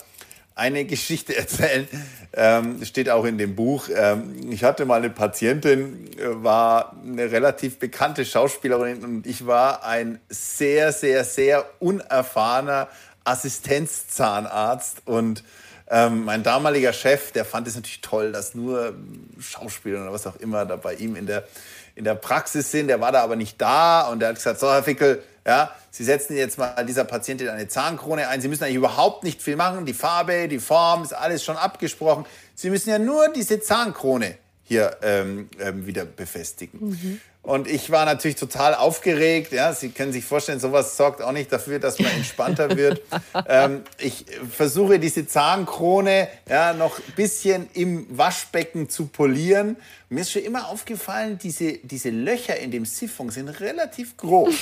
eine 0.55 0.85
Geschichte 0.85 1.35
erzählen, 1.35 1.89
ähm, 2.35 2.85
steht 2.85 3.09
auch 3.09 3.25
in 3.25 3.39
dem 3.39 3.57
Buch. 3.57 3.89
Ähm, 3.95 4.51
ich 4.51 4.62
hatte 4.62 4.85
mal 4.85 4.97
eine 4.97 5.09
Patientin, 5.09 6.11
äh, 6.18 6.43
war 6.43 6.95
eine 7.03 7.31
relativ 7.31 7.79
bekannte 7.79 8.27
Schauspielerin 8.27 9.03
und 9.03 9.27
ich 9.27 9.47
war 9.47 9.83
ein 9.85 10.20
sehr, 10.29 10.93
sehr, 10.93 11.25
sehr 11.25 11.64
unerfahrener 11.81 12.89
Assistenzzahnarzt 13.25 15.03
und 15.07 15.43
ähm, 15.89 16.25
mein 16.25 16.43
damaliger 16.43 16.93
Chef, 16.93 17.33
der 17.33 17.45
fand 17.45 17.68
es 17.68 17.75
natürlich 17.75 18.01
toll, 18.01 18.33
dass 18.33 18.55
nur 18.55 18.95
Schauspieler 19.39 20.03
oder 20.03 20.12
was 20.12 20.27
auch 20.27 20.37
immer 20.37 20.64
da 20.64 20.77
bei 20.77 20.95
ihm 20.95 21.14
in 21.14 21.27
der, 21.27 21.47
in 21.95 22.05
der 22.05 22.14
Praxis 22.14 22.70
sind. 22.70 22.89
Der 22.89 23.01
war 23.01 23.12
da 23.12 23.22
aber 23.22 23.37
nicht 23.37 23.61
da 23.61 24.09
und 24.09 24.20
der 24.20 24.31
hat 24.31 24.37
gesagt, 24.37 24.61
so 24.61 24.70
Herr 24.70 24.83
Fickel, 24.83 25.22
ja, 25.47 25.70
Sie 25.91 26.03
setzen 26.03 26.37
jetzt 26.37 26.59
mal 26.59 26.85
dieser 26.85 27.05
Patientin 27.05 27.49
eine 27.49 27.68
Zahnkrone 27.68 28.27
ein. 28.27 28.41
Sie 28.41 28.49
müssen 28.49 28.64
eigentlich 28.64 28.77
überhaupt 28.77 29.22
nicht 29.22 29.41
viel 29.41 29.55
machen. 29.55 29.87
Die 29.87 29.95
Farbe, 29.95 30.49
die 30.49 30.59
Form 30.59 31.05
ist 31.05 31.12
alles 31.12 31.45
schon 31.45 31.57
abgesprochen. 31.57 32.25
Sie 32.57 32.68
müssen 32.68 32.91
ja 32.91 32.99
nur 32.99 33.29
diese 33.29 33.61
Zahnkrone 33.61 34.37
hier 34.64 34.97
ähm, 35.03 35.49
ähm, 35.61 35.87
wieder 35.87 36.05
befestigen. 36.05 36.89
Mhm. 36.89 37.20
Und 37.45 37.68
ich 37.68 37.90
war 37.90 38.07
natürlich 38.07 38.36
total 38.36 38.74
aufgeregt. 38.74 39.53
Ja, 39.53 39.74
Sie 39.74 39.90
können 39.90 40.12
sich 40.12 40.24
vorstellen, 40.24 40.61
sowas 40.61 40.97
sorgt 40.97 41.20
auch 41.20 41.30
nicht 41.30 41.53
dafür, 41.53 41.78
dass 41.78 41.99
man 41.99 42.11
entspannter 42.12 42.74
wird. 42.74 43.03
ähm, 43.49 43.82
ich 43.99 44.24
versuche 44.51 44.99
diese 44.99 45.26
Zahnkrone 45.26 46.28
ja, 46.49 46.72
noch 46.72 46.99
ein 46.99 47.12
bisschen 47.14 47.68
im 47.74 48.07
Waschbecken 48.09 48.88
zu 48.88 49.07
polieren. 49.07 49.76
Mir 50.09 50.22
ist 50.22 50.32
schon 50.32 50.42
immer 50.42 50.68
aufgefallen, 50.68 51.38
diese, 51.38 51.74
diese 51.82 52.09
Löcher 52.09 52.57
in 52.57 52.70
dem 52.70 52.86
Siphon 52.86 53.28
sind 53.28 53.49
relativ 53.61 54.16
groß. 54.16 54.55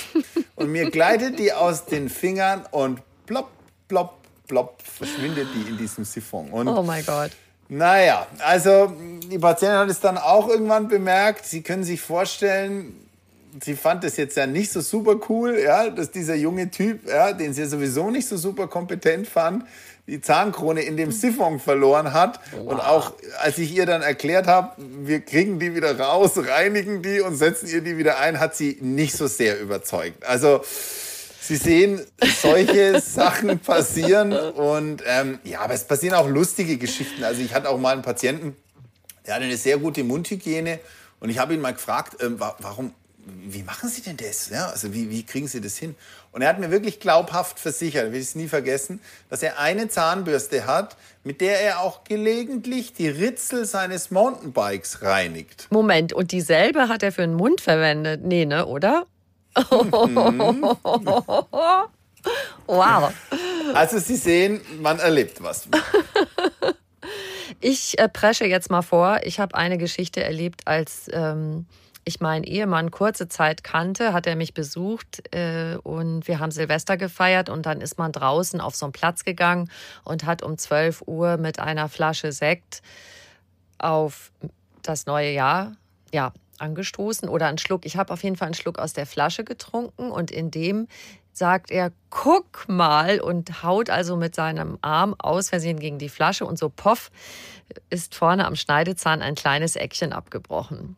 Und 0.55 0.69
mir 0.69 0.91
gleitet 0.91 1.39
die 1.39 1.53
aus 1.53 1.85
den 1.85 2.09
Fingern 2.09 2.65
und 2.71 2.99
plopp, 3.25 3.49
plopp, 3.87 4.17
plopp 4.45 4.81
verschwindet 4.81 5.47
die 5.55 5.69
in 5.69 5.77
diesem 5.77 6.03
Siphon. 6.03 6.49
Und 6.49 6.67
oh 6.67 6.83
mein 6.83 7.05
Gott. 7.05 7.31
Naja, 7.73 8.27
also 8.39 8.93
die 9.31 9.39
Patientin 9.39 9.79
hat 9.79 9.89
es 9.89 9.99
dann 9.99 10.19
auch 10.19 10.47
irgendwann 10.47 10.87
bemerkt. 10.87 11.45
Sie 11.45 11.63
können 11.63 11.83
sich 11.83 12.01
vorstellen, 12.01 12.93
sie 13.63 13.75
fand 13.75 14.03
es 14.03 14.15
jetzt 14.17 14.37
ja 14.37 14.45
nicht 14.45 14.71
so 14.71 14.79
super 14.79 15.15
cool, 15.27 15.57
ja, 15.57 15.89
dass 15.89 16.11
dieser 16.11 16.35
junge 16.35 16.69
Typ, 16.69 17.07
ja, 17.07 17.33
den 17.33 17.53
sie 17.53 17.65
sowieso 17.65 18.11
nicht 18.11 18.27
so 18.27 18.37
super 18.37 18.67
kompetent 18.67 19.27
fand, 19.27 19.65
die 20.05 20.21
Zahnkrone 20.21 20.83
in 20.83 20.97
dem 20.97 21.11
Siphon 21.11 21.59
verloren 21.59 22.13
hat. 22.13 22.39
Wow. 22.51 22.73
Und 22.73 22.79
auch 22.79 23.13
als 23.41 23.57
ich 23.57 23.75
ihr 23.75 23.87
dann 23.87 24.03
erklärt 24.03 24.45
habe, 24.45 24.73
wir 24.77 25.21
kriegen 25.21 25.57
die 25.57 25.73
wieder 25.73 25.99
raus, 25.99 26.33
reinigen 26.35 27.01
die 27.01 27.21
und 27.21 27.37
setzen 27.37 27.67
ihr 27.67 27.81
die 27.81 27.97
wieder 27.97 28.19
ein, 28.19 28.39
hat 28.39 28.55
sie 28.55 28.77
nicht 28.81 29.15
so 29.15 29.25
sehr 29.25 29.59
überzeugt. 29.59 30.23
Also 30.25 30.61
Sie 31.45 31.57
sehen, 31.57 31.99
solche 32.41 33.01
Sachen 33.01 33.59
passieren 33.59 34.31
und 34.31 35.03
ähm, 35.05 35.39
ja, 35.43 35.59
aber 35.59 35.73
es 35.73 35.83
passieren 35.83 36.15
auch 36.15 36.29
lustige 36.29 36.77
Geschichten. 36.77 37.21
Also 37.25 37.41
ich 37.41 37.53
hatte 37.53 37.69
auch 37.69 37.77
mal 37.77 37.91
einen 37.91 38.01
Patienten, 38.01 38.55
der 39.27 39.35
hatte 39.35 39.43
eine 39.43 39.57
sehr 39.57 39.77
gute 39.77 40.05
Mundhygiene 40.05 40.79
und 41.19 41.29
ich 41.29 41.39
habe 41.39 41.53
ihn 41.53 41.59
mal 41.59 41.73
gefragt, 41.73 42.23
ähm, 42.23 42.39
warum, 42.39 42.93
wie 43.25 43.61
machen 43.61 43.89
Sie 43.89 44.01
denn 44.01 44.15
das? 44.15 44.51
Ja, 44.51 44.67
also 44.67 44.93
wie, 44.93 45.09
wie 45.09 45.23
kriegen 45.23 45.49
Sie 45.49 45.59
das 45.59 45.75
hin? 45.75 45.95
Und 46.31 46.43
er 46.43 46.47
hat 46.47 46.59
mir 46.59 46.71
wirklich 46.71 47.01
glaubhaft 47.01 47.59
versichert, 47.59 48.13
will 48.13 48.21
ich 48.21 48.27
es 48.27 48.35
nie 48.35 48.47
vergessen, 48.47 49.01
dass 49.29 49.43
er 49.43 49.59
eine 49.59 49.89
Zahnbürste 49.89 50.65
hat, 50.65 50.95
mit 51.25 51.41
der 51.41 51.59
er 51.59 51.81
auch 51.81 52.05
gelegentlich 52.05 52.93
die 52.93 53.09
Ritzel 53.09 53.65
seines 53.65 54.11
Mountainbikes 54.11 55.01
reinigt. 55.01 55.67
Moment, 55.71 56.13
und 56.13 56.31
dieselbe 56.31 56.87
hat 56.87 57.03
er 57.03 57.11
für 57.11 57.23
den 57.23 57.33
Mund 57.35 57.59
verwendet? 57.59 58.23
Nee, 58.23 58.45
ne, 58.45 58.65
oder? 58.65 59.07
wow. 62.67 63.13
Also 63.73 63.99
Sie 63.99 64.15
sehen, 64.15 64.61
man 64.81 64.99
erlebt 64.99 65.43
was. 65.43 65.67
Ich 67.59 67.97
äh, 67.97 68.09
presche 68.09 68.45
jetzt 68.45 68.69
mal 68.69 68.81
vor. 68.81 69.21
Ich 69.23 69.39
habe 69.39 69.55
eine 69.55 69.77
Geschichte 69.77 70.21
erlebt, 70.21 70.67
als 70.67 71.09
ähm, 71.13 71.65
ich 72.03 72.19
meinen 72.19 72.43
Ehemann 72.43 72.91
kurze 72.91 73.29
Zeit 73.29 73.63
kannte, 73.63 74.11
hat 74.11 74.27
er 74.27 74.35
mich 74.35 74.53
besucht 74.53 75.33
äh, 75.33 75.77
und 75.81 76.27
wir 76.27 76.39
haben 76.39 76.51
Silvester 76.51 76.97
gefeiert 76.97 77.47
und 77.49 77.65
dann 77.65 77.79
ist 77.79 77.97
man 77.97 78.11
draußen 78.11 78.59
auf 78.59 78.75
so 78.75 78.85
einen 78.85 78.91
Platz 78.91 79.23
gegangen 79.23 79.69
und 80.03 80.25
hat 80.25 80.43
um 80.43 80.57
12 80.57 81.03
Uhr 81.05 81.37
mit 81.37 81.59
einer 81.59 81.87
Flasche 81.87 82.33
Sekt 82.33 82.81
auf 83.77 84.31
das 84.81 85.05
neue 85.05 85.31
Jahr 85.31 85.73
ja, 86.13 86.31
angestoßen 86.59 87.29
oder 87.29 87.47
einen 87.47 87.57
Schluck. 87.57 87.85
Ich 87.85 87.97
habe 87.97 88.13
auf 88.13 88.23
jeden 88.23 88.35
Fall 88.35 88.47
einen 88.47 88.55
Schluck 88.55 88.79
aus 88.79 88.93
der 88.93 89.05
Flasche 89.05 89.43
getrunken 89.43 90.11
und 90.11 90.31
in 90.31 90.51
dem 90.51 90.87
sagt 91.33 91.71
er, 91.71 91.91
guck 92.09 92.69
mal 92.69 93.19
und 93.19 93.63
haut 93.63 93.89
also 93.89 94.15
mit 94.15 94.35
seinem 94.35 94.77
Arm 94.81 95.15
aus 95.17 95.49
Versehen 95.49 95.79
gegen 95.79 95.97
die 95.97 96.09
Flasche 96.09 96.45
und 96.45 96.59
so 96.59 96.69
poff 96.69 97.11
ist 97.89 98.13
vorne 98.15 98.45
am 98.45 98.55
Schneidezahn 98.55 99.21
ein 99.21 99.35
kleines 99.35 99.75
Eckchen 99.75 100.13
abgebrochen. 100.13 100.95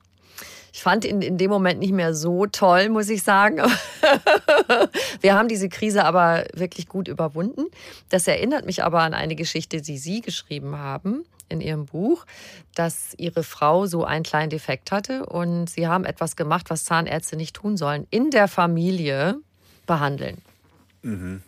Ich 0.74 0.84
fand 0.84 1.06
ihn 1.06 1.22
in 1.22 1.38
dem 1.38 1.50
Moment 1.50 1.80
nicht 1.80 1.94
mehr 1.94 2.14
so 2.14 2.48
toll, 2.48 2.90
muss 2.90 3.08
ich 3.08 3.24
sagen. 3.24 3.62
Wir 5.22 5.34
haben 5.34 5.48
diese 5.48 5.70
Krise 5.70 6.04
aber 6.04 6.44
wirklich 6.54 6.90
gut 6.90 7.08
überwunden. 7.08 7.68
Das 8.10 8.28
erinnert 8.28 8.66
mich 8.66 8.84
aber 8.84 9.00
an 9.00 9.14
eine 9.14 9.36
Geschichte, 9.36 9.82
die 9.82 9.98
Sie 9.98 10.20
geschrieben 10.20 10.78
haben. 10.78 11.24
In 11.50 11.62
Ihrem 11.62 11.86
Buch, 11.86 12.26
dass 12.74 13.14
Ihre 13.18 13.44
Frau 13.44 13.86
so 13.86 14.04
einen 14.04 14.24
kleinen 14.24 14.50
Defekt 14.50 14.92
hatte 14.92 15.26
und 15.26 15.70
Sie 15.70 15.88
haben 15.88 16.06
etwas 16.06 16.36
gemacht, 16.36 16.70
was 16.70 16.86
Zahnärzte 16.86 17.36
nicht 17.36 17.56
tun 17.56 17.78
sollen, 17.78 18.08
in 18.10 18.32
der 18.32 18.48
Familie 18.48 19.38
behandeln. 19.86 20.38
Mhm. 21.02 21.42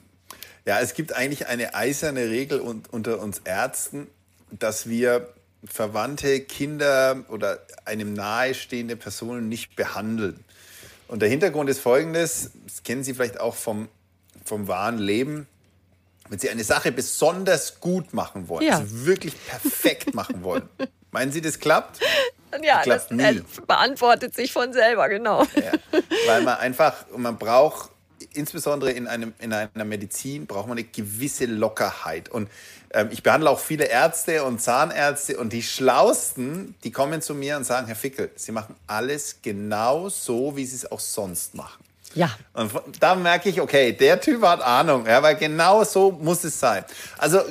Ja, 0.65 0.79
es 0.81 0.93
gibt 0.93 1.13
eigentlich 1.13 1.47
eine 1.47 1.75
eiserne 1.75 2.29
Regel 2.29 2.59
unter 2.59 3.21
uns 3.21 3.39
Ärzten, 3.45 4.07
dass 4.51 4.89
wir 4.89 5.33
Verwandte, 5.63 6.41
Kinder 6.41 7.23
oder 7.29 7.59
einem 7.85 8.13
nahestehende 8.13 8.95
Personen 8.95 9.49
nicht 9.49 9.75
behandeln. 9.75 10.43
Und 11.07 11.21
der 11.21 11.29
Hintergrund 11.29 11.69
ist 11.69 11.79
folgendes, 11.79 12.51
das 12.65 12.83
kennen 12.83 13.03
Sie 13.03 13.13
vielleicht 13.13 13.39
auch 13.39 13.55
vom, 13.55 13.87
vom 14.43 14.67
wahren 14.67 14.97
Leben. 14.97 15.47
Wenn 16.29 16.39
Sie 16.39 16.49
eine 16.49 16.63
Sache 16.63 16.91
besonders 16.91 17.79
gut 17.79 18.13
machen 18.13 18.47
wollen, 18.49 18.65
ja. 18.65 18.79
also 18.79 19.05
wirklich 19.05 19.33
perfekt 19.45 20.13
machen 20.13 20.43
wollen, 20.43 20.67
meinen 21.11 21.31
Sie, 21.31 21.41
das 21.41 21.59
klappt? 21.59 21.99
Ja, 22.63 22.81
klappt 22.81 23.11
das 23.11 23.11
nie. 23.11 23.43
beantwortet 23.65 24.33
sich 24.35 24.51
von 24.51 24.73
selber, 24.73 25.09
genau. 25.09 25.43
Ja, 25.55 25.99
weil 26.27 26.43
man 26.43 26.57
einfach, 26.57 26.93
man 27.15 27.37
braucht 27.37 27.91
insbesondere 28.33 28.91
in, 28.91 29.07
einem, 29.07 29.33
in 29.39 29.51
einer 29.53 29.85
Medizin 29.85 30.47
braucht 30.47 30.67
man 30.67 30.77
eine 30.77 30.87
gewisse 30.87 31.45
Lockerheit. 31.45 32.29
Und 32.29 32.49
ähm, 32.91 33.09
ich 33.11 33.23
behandle 33.23 33.49
auch 33.49 33.59
viele 33.59 33.85
Ärzte 33.85 34.43
und 34.43 34.61
Zahnärzte 34.61 35.37
und 35.37 35.53
die 35.53 35.63
Schlausten, 35.63 36.75
die 36.83 36.91
kommen 36.91 37.21
zu 37.21 37.35
mir 37.35 37.57
und 37.57 37.65
sagen, 37.65 37.87
Herr 37.87 37.95
Fickel, 37.95 38.31
Sie 38.35 38.51
machen 38.51 38.75
alles 38.87 39.37
genau 39.41 40.09
so, 40.09 40.55
wie 40.55 40.65
Sie 40.65 40.75
es 40.75 40.91
auch 40.91 40.99
sonst 40.99 41.55
machen. 41.55 41.83
Ja. 42.13 42.29
Und 42.53 42.71
da 42.99 43.15
merke 43.15 43.49
ich, 43.49 43.61
okay, 43.61 43.93
der 43.93 44.19
Typ 44.19 44.41
hat 44.43 44.61
Ahnung, 44.61 45.05
ja, 45.05 45.21
weil 45.21 45.35
genau 45.35 45.83
so 45.83 46.11
muss 46.11 46.43
es 46.43 46.59
sein. 46.59 46.83
Also 47.17 47.41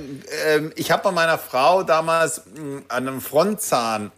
ähm, 0.46 0.72
ich 0.76 0.90
habe 0.90 1.02
bei 1.04 1.12
meiner 1.12 1.38
Frau 1.38 1.82
damals 1.82 2.42
mh, 2.46 2.58
hm, 2.58 2.84
an 2.88 3.08
einem 3.08 3.20
Frontzahn 3.20 4.10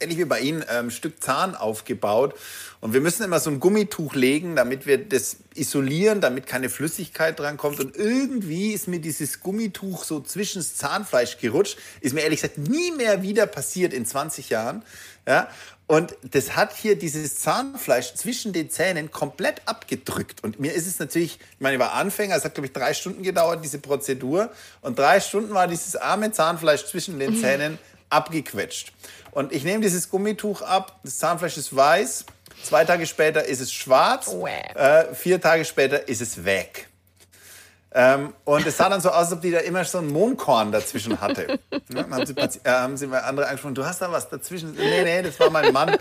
ähnlich 0.00 0.18
wie 0.18 0.24
bei 0.24 0.40
Ihnen, 0.40 0.62
ein 0.62 0.86
ähm, 0.86 0.90
Stück 0.90 1.22
Zahn 1.22 1.54
aufgebaut. 1.54 2.34
Und 2.80 2.92
wir 2.94 3.00
müssen 3.00 3.24
immer 3.24 3.40
so 3.40 3.50
ein 3.50 3.58
Gummituch 3.58 4.14
legen, 4.14 4.54
damit 4.54 4.86
wir 4.86 4.98
das 4.98 5.38
isolieren, 5.54 6.20
damit 6.20 6.46
keine 6.46 6.68
Flüssigkeit 6.68 7.38
dran 7.38 7.56
kommt. 7.56 7.80
Und 7.80 7.96
irgendwie 7.96 8.72
ist 8.72 8.86
mir 8.86 9.00
dieses 9.00 9.40
Gummituch 9.40 10.04
so 10.04 10.20
zwischen 10.20 10.58
das 10.58 10.76
Zahnfleisch 10.76 11.38
gerutscht. 11.38 11.78
Ist 12.00 12.14
mir 12.14 12.20
ehrlich 12.20 12.40
gesagt 12.40 12.58
nie 12.58 12.92
mehr 12.92 13.22
wieder 13.22 13.46
passiert 13.46 13.92
in 13.92 14.06
20 14.06 14.50
Jahren. 14.50 14.82
Ja? 15.26 15.48
Und 15.88 16.16
das 16.22 16.54
hat 16.54 16.76
hier 16.76 16.98
dieses 16.98 17.40
Zahnfleisch 17.40 18.12
zwischen 18.12 18.52
den 18.52 18.68
Zähnen 18.68 19.10
komplett 19.10 19.62
abgedrückt. 19.64 20.44
Und 20.44 20.60
mir 20.60 20.74
ist 20.74 20.86
es 20.86 20.98
natürlich, 20.98 21.40
ich 21.40 21.60
meine, 21.60 21.76
ich 21.76 21.80
war 21.80 21.94
Anfänger, 21.94 22.36
es 22.36 22.44
hat, 22.44 22.54
glaube 22.54 22.66
ich, 22.66 22.74
drei 22.74 22.92
Stunden 22.92 23.22
gedauert, 23.22 23.64
diese 23.64 23.78
Prozedur. 23.78 24.50
Und 24.82 24.98
drei 24.98 25.18
Stunden 25.18 25.54
war 25.54 25.66
dieses 25.66 25.96
arme 25.96 26.30
Zahnfleisch 26.30 26.84
zwischen 26.84 27.18
den 27.18 27.34
Zähnen 27.40 27.78
abgequetscht. 28.10 28.92
Und 29.30 29.52
ich 29.52 29.64
nehme 29.64 29.82
dieses 29.82 30.10
Gummituch 30.10 30.62
ab, 30.62 31.00
das 31.04 31.18
Zahnfleisch 31.18 31.56
ist 31.56 31.74
weiß, 31.74 32.24
zwei 32.62 32.84
Tage 32.84 33.06
später 33.06 33.44
ist 33.44 33.60
es 33.60 33.72
schwarz, 33.72 34.34
äh, 34.74 35.14
vier 35.14 35.40
Tage 35.40 35.64
später 35.64 36.08
ist 36.08 36.20
es 36.20 36.44
weg. 36.44 36.88
Ähm, 37.90 38.34
und 38.44 38.66
es 38.66 38.76
sah 38.76 38.88
dann 38.90 39.00
so 39.00 39.08
aus, 39.08 39.26
als 39.26 39.32
ob 39.32 39.40
die 39.40 39.50
da 39.50 39.60
immer 39.60 39.82
so 39.84 39.98
ein 39.98 40.08
Mondkorn 40.08 40.72
dazwischen 40.72 41.20
hatte. 41.20 41.58
Ja, 41.90 42.02
dann 42.02 42.14
haben 42.14 42.26
sie, 42.26 42.34
äh, 42.34 42.70
haben 42.70 42.96
sie 42.98 43.06
mal 43.06 43.20
andere 43.20 43.46
angesprochen, 43.46 43.74
du 43.74 43.86
hast 43.86 44.02
da 44.02 44.12
was 44.12 44.28
dazwischen. 44.28 44.74
Nee, 44.74 45.04
nee, 45.04 45.22
das 45.22 45.40
war 45.40 45.48
mein 45.48 45.72
Mann. 45.72 45.96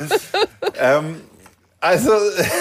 ähm, 0.76 1.22
also, 1.80 2.12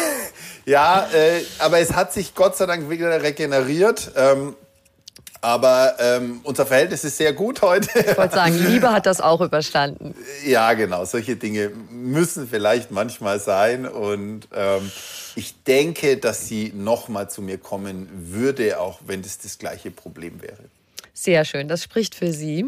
ja, 0.65 1.09
äh, 1.13 1.43
aber 1.59 1.81
es 1.81 1.93
hat 1.95 2.13
sich 2.13 2.37
Gott 2.37 2.57
sei 2.57 2.67
Dank 2.67 2.89
wieder 2.89 3.21
regeneriert. 3.23 4.13
Ähm, 4.15 4.55
aber 5.47 5.95
ähm, 6.01 6.41
unser 6.43 6.67
Verhältnis 6.67 7.05
ist 7.05 7.19
sehr 7.19 7.33
gut 7.33 7.63
heute. 7.63 7.89
Ich 8.01 8.19
wollte 8.19 8.35
sagen, 8.35 8.59
Liebe 8.67 8.91
hat 8.91 9.07
das 9.07 9.21
auch 9.21 9.41
überstanden. 9.41 10.13
Ja, 10.45 10.75
genau. 10.75 11.05
Solche 11.05 11.37
Dinge 11.37 11.71
müssen 11.89 12.49
vielleicht 12.49 12.91
manchmal 12.91 13.39
sein. 13.39 13.87
Und 13.87 14.49
ähm, 14.53 14.91
ich 15.37 15.63
denke, 15.63 16.17
dass 16.17 16.49
sie 16.49 16.73
noch 16.75 17.09
mal 17.09 17.31
zu 17.31 17.43
mir 17.43 17.59
kommen 17.59 18.09
würde, 18.13 18.81
auch 18.81 18.99
wenn 19.07 19.23
das 19.23 19.39
das 19.39 19.59
gleiche 19.59 19.93
Problem 19.93 20.43
wäre. 20.43 20.59
Sehr 21.15 21.45
schön. 21.45 21.69
Das 21.69 21.85
spricht 21.85 22.17
für 22.17 22.33
Sie. 22.33 22.67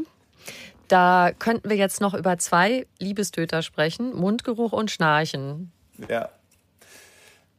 Da 0.87 1.33
könnten 1.37 1.69
wir 1.69 1.77
jetzt 1.77 2.01
noch 2.01 2.15
über 2.15 2.39
zwei 2.39 2.87
Liebestöter 3.01 3.63
sprechen: 3.63 4.15
Mundgeruch 4.15 4.73
und 4.73 4.93
Schnarchen. 4.93 5.73
Ja. 6.09 6.29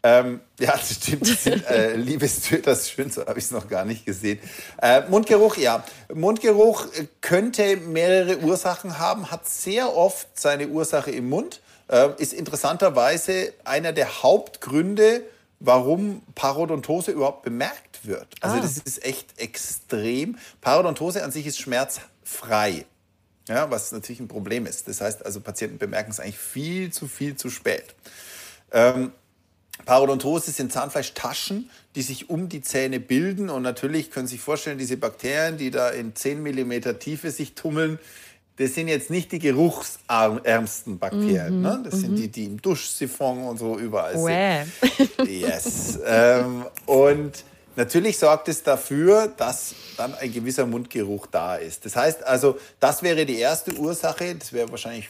Ähm, 0.01 0.39
ja, 0.59 0.71
das 0.71 0.95
stimmt. 0.95 1.29
Das 1.29 1.43
sind, 1.43 1.65
äh, 1.67 1.95
Liebestöter, 1.95 2.71
das 2.71 2.81
ist 2.81 2.91
schön, 2.91 3.11
so 3.11 3.25
habe 3.25 3.37
ich 3.37 3.45
es 3.45 3.51
noch 3.51 3.67
gar 3.67 3.83
nicht 3.83 4.05
gesehen. 4.05 4.39
Äh, 4.81 5.01
Mundgeruch, 5.09 5.57
ja. 5.57 5.83
Mundgeruch 6.13 6.87
könnte 7.21 7.75
mehrere 7.77 8.39
Ursachen 8.39 8.97
haben, 8.97 9.29
hat 9.29 9.47
sehr 9.47 9.95
oft 9.95 10.27
seine 10.39 10.69
Ursache 10.69 11.11
im 11.11 11.27
Mund, 11.27 11.61
äh, 11.89 12.09
ist 12.17 12.33
interessanterweise 12.33 13.53
einer 13.65 13.91
der 13.91 14.23
Hauptgründe, 14.23 15.23
warum 15.59 16.21
Parodontose 16.33 17.11
überhaupt 17.11 17.43
bemerkt 17.43 18.05
wird. 18.05 18.27
Also 18.39 18.57
ah. 18.57 18.61
das 18.61 18.77
ist 18.77 19.03
echt 19.03 19.37
extrem. 19.37 20.37
Parodontose 20.61 21.23
an 21.23 21.31
sich 21.31 21.45
ist 21.45 21.59
schmerzfrei. 21.59 22.85
Ja, 23.49 23.69
was 23.69 23.91
natürlich 23.91 24.21
ein 24.21 24.27
Problem 24.27 24.65
ist. 24.65 24.87
Das 24.87 25.01
heißt 25.01 25.25
also, 25.25 25.41
Patienten 25.41 25.79
bemerken 25.79 26.11
es 26.11 26.19
eigentlich 26.19 26.37
viel 26.37 26.93
zu 26.93 27.07
viel 27.07 27.35
zu 27.35 27.49
spät. 27.49 27.95
Ähm, 28.71 29.11
Parodontose 29.86 30.51
sind 30.51 30.71
Zahnfleischtaschen, 30.71 31.69
die 31.95 32.01
sich 32.01 32.30
um 32.30 32.49
die 32.49 32.61
Zähne 32.61 32.99
bilden. 32.99 33.49
Und 33.49 33.63
natürlich 33.63 34.11
können 34.11 34.27
Sie 34.27 34.36
sich 34.36 34.41
vorstellen, 34.41 34.77
diese 34.77 34.97
Bakterien, 34.97 35.57
die 35.57 35.71
da 35.71 35.89
in 35.89 36.15
10 36.15 36.41
mm 36.43 36.99
Tiefe 36.99 37.32
sich 37.32 37.55
tummeln, 37.55 37.99
das 38.59 38.75
sind 38.75 38.89
jetzt 38.89 39.09
nicht 39.09 39.32
die 39.32 39.39
geruchsärmsten 39.39 40.99
Bakterien. 40.99 41.59
Mm 41.59 41.61
ne? 41.61 41.82
Das 41.84 41.93
mm 41.93 41.97
-hmm. 41.97 42.01
sind 42.01 42.11
mhm. 42.11 42.15
die, 42.17 42.27
die 42.27 42.45
im 42.45 42.61
Duschsiphon 42.61 43.45
und 43.45 43.57
so 43.57 43.80
überall 43.80 44.17
sind. 44.17 45.30
Yes. 45.30 45.97
ähm, 46.05 46.65
und 46.86 47.45
natürlich 47.77 48.17
sorgt 48.17 48.49
es 48.49 48.61
dafür, 48.61 49.27
dass 49.30 49.75
dann 49.95 50.13
ein 50.13 50.34
gewisser 50.34 50.65
Mundgeruch 50.65 51.27
da 51.27 51.55
ist. 51.55 51.86
Das 51.86 51.95
heißt 51.95 52.25
also, 52.25 52.59
das 52.82 53.01
wäre 53.01 53.25
die 53.25 53.39
erste 53.39 53.73
Ursache. 53.75 54.36
Das 54.36 54.51
wäre 54.51 54.69
wahrscheinlich 54.69 55.09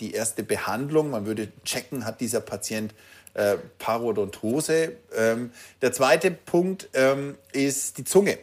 die 0.00 0.12
erste 0.12 0.42
Behandlung. 0.42 1.10
Man 1.10 1.26
würde 1.26 1.48
checken, 1.64 2.06
hat 2.06 2.22
dieser 2.22 2.40
Patient 2.40 2.94
äh, 3.38 3.56
Parodontose. 3.78 4.96
Ähm, 5.16 5.52
der 5.80 5.92
zweite 5.92 6.32
Punkt 6.32 6.88
ähm, 6.92 7.36
ist 7.52 7.96
die 7.96 8.04
Zunge. 8.04 8.38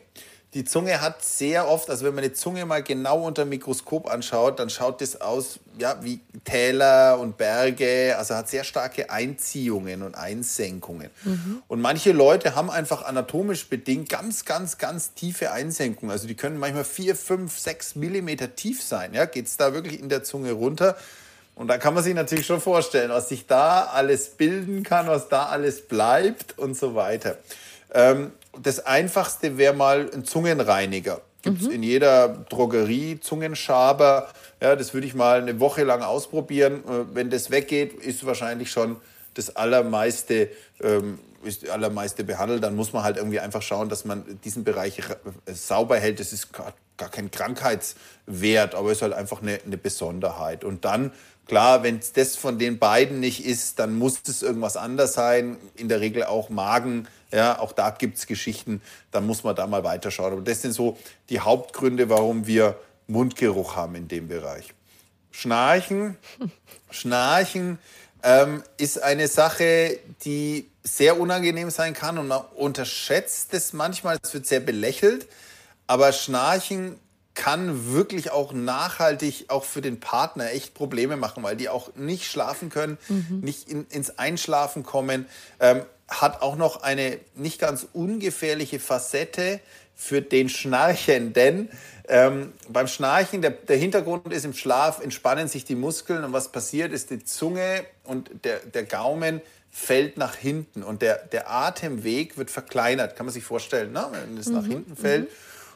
Die 0.53 0.63
Zunge 0.63 1.01
hat 1.01 1.21
sehr 1.21 1.67
oft, 1.67 1.89
also 1.89 2.05
wenn 2.05 2.15
man 2.15 2.23
die 2.23 2.31
Zunge 2.31 2.65
mal 2.65 2.81
genau 2.81 3.27
unter 3.27 3.43
dem 3.43 3.49
Mikroskop 3.49 4.09
anschaut, 4.09 4.57
dann 4.57 4.69
schaut 4.69 5.01
das 5.01 5.19
aus 5.19 5.59
ja, 5.77 5.97
wie 6.01 6.21
Täler 6.45 7.19
und 7.19 7.35
Berge, 7.35 8.15
also 8.17 8.35
hat 8.35 8.47
sehr 8.47 8.63
starke 8.63 9.09
Einziehungen 9.09 10.01
und 10.01 10.15
Einsenkungen. 10.15 11.09
Mhm. 11.25 11.61
Und 11.67 11.81
manche 11.81 12.13
Leute 12.13 12.55
haben 12.55 12.69
einfach 12.69 13.03
anatomisch 13.03 13.67
bedingt 13.67 14.07
ganz, 14.07 14.45
ganz, 14.45 14.77
ganz 14.77 15.13
tiefe 15.13 15.51
Einsenkungen. 15.51 16.09
Also 16.09 16.25
die 16.25 16.35
können 16.35 16.57
manchmal 16.57 16.85
4, 16.85 17.17
5, 17.17 17.59
6 17.59 17.95
Millimeter 17.95 18.55
tief 18.55 18.81
sein. 18.81 19.13
Ja? 19.13 19.25
Geht 19.25 19.47
es 19.47 19.57
da 19.57 19.73
wirklich 19.73 19.99
in 19.99 20.07
der 20.07 20.23
Zunge 20.23 20.53
runter? 20.53 20.95
Und 21.55 21.69
da 21.69 21.77
kann 21.77 21.93
man 21.93 22.03
sich 22.03 22.13
natürlich 22.13 22.45
schon 22.45 22.59
vorstellen, 22.59 23.09
was 23.09 23.29
sich 23.29 23.47
da 23.47 23.85
alles 23.85 24.29
bilden 24.29 24.83
kann, 24.83 25.07
was 25.07 25.29
da 25.29 25.45
alles 25.45 25.87
bleibt 25.87 26.59
und 26.59 26.75
so 26.77 26.95
weiter. 26.95 27.37
Ähm, 27.93 28.33
das 28.61 28.85
Einfachste 28.85 29.57
wäre 29.57 29.73
mal 29.73 30.09
ein 30.13 30.25
Zungenreiniger. 30.25 31.21
Gibt 31.41 31.61
es 31.61 31.67
mhm. 31.67 31.75
in 31.75 31.83
jeder 31.83 32.27
Drogerie 32.49 33.19
Zungenschaber. 33.19 34.29
Ja, 34.61 34.75
das 34.75 34.93
würde 34.93 35.07
ich 35.07 35.15
mal 35.15 35.41
eine 35.41 35.59
Woche 35.59 35.83
lang 35.83 36.01
ausprobieren. 36.01 36.83
Äh, 36.85 37.15
wenn 37.15 37.29
das 37.29 37.51
weggeht, 37.51 37.93
ist 37.93 38.25
wahrscheinlich 38.25 38.69
schon 38.69 38.97
das 39.35 39.55
allermeiste, 39.55 40.49
ähm, 40.81 41.19
ist 41.43 41.69
allermeiste 41.69 42.25
behandelt. 42.25 42.63
Dann 42.63 42.75
muss 42.75 42.91
man 42.91 43.03
halt 43.03 43.17
irgendwie 43.17 43.39
einfach 43.39 43.61
schauen, 43.61 43.87
dass 43.87 44.03
man 44.03 44.39
diesen 44.43 44.65
Bereich 44.65 45.01
sauber 45.45 45.97
hält. 45.97 46.19
Das 46.19 46.33
ist 46.33 46.51
gar, 46.51 46.73
gar 46.97 47.09
kein 47.09 47.31
Krankheitswert, 47.31 48.75
aber 48.75 48.91
es 48.91 48.97
ist 48.97 49.01
halt 49.03 49.13
einfach 49.13 49.41
eine, 49.41 49.59
eine 49.65 49.77
Besonderheit. 49.77 50.63
Und 50.63 50.83
dann 50.83 51.11
Klar, 51.47 51.83
wenn 51.83 51.99
es 51.99 52.11
das 52.11 52.35
von 52.35 52.57
den 52.57 52.79
beiden 52.79 53.19
nicht 53.19 53.45
ist, 53.45 53.77
dann 53.77 53.95
muss 53.95 54.19
es 54.27 54.41
irgendwas 54.41 54.77
anders 54.77 55.13
sein. 55.13 55.57
In 55.75 55.89
der 55.89 56.01
Regel 56.01 56.23
auch 56.23 56.49
Magen. 56.49 57.07
Ja, 57.31 57.59
auch 57.59 57.71
da 57.71 57.91
gibt 57.91 58.17
es 58.17 58.25
Geschichten. 58.25 58.81
Dann 59.11 59.27
muss 59.27 59.43
man 59.43 59.55
da 59.55 59.67
mal 59.67 59.83
weiterschauen. 59.83 60.33
Aber 60.33 60.41
das 60.41 60.61
sind 60.63 60.73
so 60.73 60.97
die 61.29 61.39
Hauptgründe, 61.39 62.09
warum 62.09 62.47
wir 62.47 62.79
Mundgeruch 63.07 63.75
haben 63.75 63.95
in 63.95 64.07
dem 64.07 64.27
Bereich. 64.27 64.73
Schnarchen. 65.31 66.17
Schnarchen 66.89 67.77
ähm, 68.23 68.63
ist 68.77 69.03
eine 69.03 69.27
Sache, 69.27 69.99
die 70.23 70.69
sehr 70.83 71.19
unangenehm 71.19 71.69
sein 71.69 71.93
kann 71.93 72.17
und 72.17 72.27
man 72.27 72.41
unterschätzt 72.55 73.53
es 73.53 73.73
manchmal. 73.73 74.17
Es 74.23 74.33
wird 74.33 74.47
sehr 74.47 74.61
belächelt. 74.61 75.27
Aber 75.87 76.11
Schnarchen 76.11 76.99
kann 77.35 77.93
wirklich 77.93 78.31
auch 78.31 78.53
nachhaltig 78.53 79.45
auch 79.49 79.65
für 79.65 79.81
den 79.81 79.99
Partner 79.99 80.51
echt 80.51 80.73
Probleme 80.73 81.17
machen, 81.17 81.43
weil 81.43 81.55
die 81.55 81.69
auch 81.69 81.95
nicht 81.95 82.25
schlafen 82.25 82.69
können, 82.69 82.97
mhm. 83.07 83.41
nicht 83.41 83.69
in, 83.69 83.85
ins 83.87 84.17
Einschlafen 84.17 84.83
kommen. 84.83 85.27
Ähm, 85.59 85.83
hat 86.07 86.41
auch 86.41 86.55
noch 86.55 86.83
eine 86.83 87.19
nicht 87.35 87.59
ganz 87.59 87.87
ungefährliche 87.93 88.79
Facette, 88.79 89.59
für 89.95 90.21
den 90.21 90.49
Schnarchenden. 90.49 91.69
Ähm, 92.07 92.53
beim 92.69 92.87
Schnarchen, 92.87 93.41
der, 93.41 93.51
der 93.51 93.77
Hintergrund 93.77 94.31
ist 94.31 94.45
im 94.45 94.53
Schlaf, 94.53 95.01
entspannen 95.01 95.47
sich 95.47 95.65
die 95.65 95.75
Muskeln 95.75 96.23
und 96.23 96.33
was 96.33 96.51
passiert 96.51 96.91
ist, 96.91 97.09
die 97.09 97.23
Zunge 97.23 97.85
und 98.03 98.29
der, 98.43 98.59
der 98.59 98.83
Gaumen 98.83 99.41
fällt 99.71 100.17
nach 100.17 100.35
hinten 100.35 100.83
und 100.83 101.01
der, 101.01 101.17
der 101.17 101.49
Atemweg 101.49 102.37
wird 102.37 102.51
verkleinert. 102.51 103.15
Kann 103.15 103.25
man 103.25 103.33
sich 103.33 103.43
vorstellen, 103.43 103.91
ne? 103.91 104.07
wenn 104.11 104.37
es 104.37 104.47
mhm. 104.47 104.53
nach 104.53 104.65
hinten 104.65 104.95
fällt. 104.95 105.23
Mhm. 105.23 105.35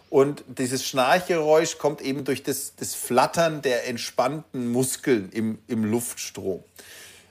Und 0.09 0.43
dieses 0.47 0.85
Schnarchgeräusch 0.85 1.77
kommt 1.77 2.01
eben 2.01 2.23
durch 2.23 2.41
das, 2.41 2.73
das 2.75 2.95
Flattern 2.95 3.61
der 3.61 3.87
entspannten 3.87 4.71
Muskeln 4.71 5.29
im, 5.31 5.59
im 5.67 5.85
Luftstrom. 5.85 6.63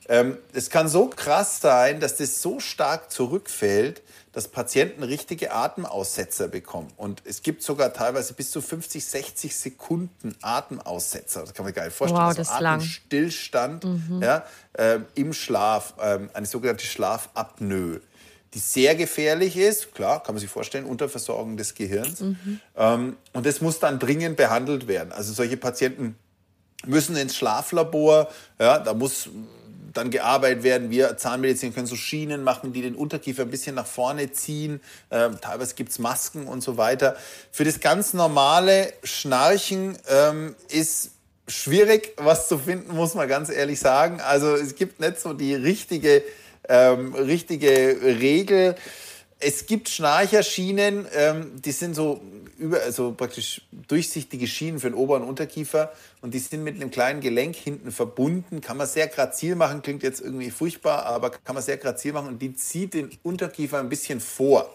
Ähm, 0.08 0.38
es 0.54 0.70
kann 0.70 0.88
so 0.88 1.08
krass 1.08 1.60
sein, 1.60 2.00
dass 2.00 2.16
das 2.16 2.40
so 2.40 2.60
stark 2.60 3.12
zurückfällt, 3.12 4.02
dass 4.32 4.48
Patienten 4.48 5.02
richtige 5.02 5.52
Atemaussetzer 5.52 6.48
bekommen. 6.48 6.90
Und 6.96 7.22
es 7.24 7.42
gibt 7.42 7.62
sogar 7.62 7.92
teilweise 7.92 8.32
bis 8.32 8.50
zu 8.50 8.60
50, 8.62 9.04
60 9.04 9.56
Sekunden 9.56 10.36
Atemaussetzer. 10.40 11.40
Das 11.40 11.52
kann 11.52 11.64
man 11.64 11.70
sich 11.70 11.76
gar 11.76 11.84
nicht 11.84 11.96
vorstellen. 11.96 12.22
Wow, 12.22 12.34
das 12.34 12.48
also 12.48 12.64
Atemstillstand 12.64 13.84
mhm. 13.84 14.22
ja, 14.22 14.46
äh, 14.74 15.00
im 15.14 15.32
Schlaf, 15.32 15.94
äh, 15.98 16.20
eine 16.32 16.46
sogenannte 16.46 16.86
Schlafapnoe 16.86 18.00
die 18.54 18.58
sehr 18.58 18.94
gefährlich 18.94 19.56
ist. 19.56 19.94
Klar, 19.94 20.22
kann 20.22 20.34
man 20.34 20.40
sich 20.40 20.50
vorstellen, 20.50 20.84
Unterversorgung 20.84 21.56
des 21.56 21.74
Gehirns. 21.74 22.20
Mhm. 22.20 22.60
Und 23.32 23.46
das 23.46 23.60
muss 23.60 23.78
dann 23.78 23.98
dringend 23.98 24.36
behandelt 24.36 24.88
werden. 24.88 25.12
Also 25.12 25.32
solche 25.32 25.56
Patienten 25.56 26.16
müssen 26.86 27.16
ins 27.16 27.36
Schlaflabor. 27.36 28.28
Ja, 28.58 28.78
da 28.78 28.94
muss 28.94 29.28
dann 29.92 30.10
gearbeitet 30.10 30.62
werden. 30.62 30.90
Wir 30.90 31.16
Zahnmedizin 31.16 31.74
können 31.74 31.86
so 31.86 31.96
Schienen 31.96 32.42
machen, 32.42 32.72
die 32.72 32.82
den 32.82 32.94
Unterkiefer 32.94 33.42
ein 33.42 33.50
bisschen 33.50 33.74
nach 33.74 33.86
vorne 33.86 34.32
ziehen. 34.32 34.80
Ähm, 35.10 35.38
teilweise 35.40 35.74
gibt 35.74 35.90
es 35.90 35.98
Masken 35.98 36.46
und 36.46 36.62
so 36.62 36.76
weiter. 36.76 37.16
Für 37.50 37.64
das 37.64 37.80
ganz 37.80 38.14
normale 38.14 38.92
Schnarchen 39.02 39.98
ähm, 40.08 40.54
ist 40.68 41.12
schwierig, 41.48 42.12
was 42.16 42.48
zu 42.48 42.58
finden, 42.58 42.94
muss 42.94 43.14
man 43.14 43.28
ganz 43.28 43.50
ehrlich 43.50 43.80
sagen. 43.80 44.20
Also 44.20 44.54
es 44.54 44.74
gibt 44.74 45.00
nicht 45.00 45.20
so 45.20 45.32
die 45.32 45.54
richtige 45.54 46.22
ähm, 46.68 47.14
richtige 47.14 47.98
Regel. 48.02 48.74
Es 49.40 49.66
gibt 49.66 49.88
Schnarcherschienen, 49.88 51.06
ähm, 51.14 51.62
die 51.62 51.72
sind 51.72 51.94
so 51.94 52.20
über, 52.58 52.82
also 52.82 53.12
praktisch 53.12 53.62
durchsichtige 53.86 54.46
Schienen 54.46 54.80
für 54.80 54.90
den 54.90 54.94
Ober- 54.94 55.16
und 55.16 55.22
Unterkiefer 55.22 55.92
und 56.20 56.34
die 56.34 56.40
sind 56.40 56.64
mit 56.64 56.74
einem 56.74 56.90
kleinen 56.90 57.20
Gelenk 57.20 57.54
hinten 57.54 57.92
verbunden. 57.92 58.60
Kann 58.60 58.76
man 58.76 58.86
sehr 58.86 59.06
grazil 59.06 59.54
machen, 59.54 59.80
klingt 59.80 60.02
jetzt 60.02 60.20
irgendwie 60.20 60.50
furchtbar, 60.50 61.06
aber 61.06 61.30
kann 61.30 61.54
man 61.54 61.62
sehr 61.62 61.76
grazil 61.76 62.12
machen 62.12 62.28
und 62.28 62.42
die 62.42 62.54
zieht 62.54 62.94
den 62.94 63.10
Unterkiefer 63.22 63.78
ein 63.78 63.88
bisschen 63.88 64.20
vor. 64.20 64.68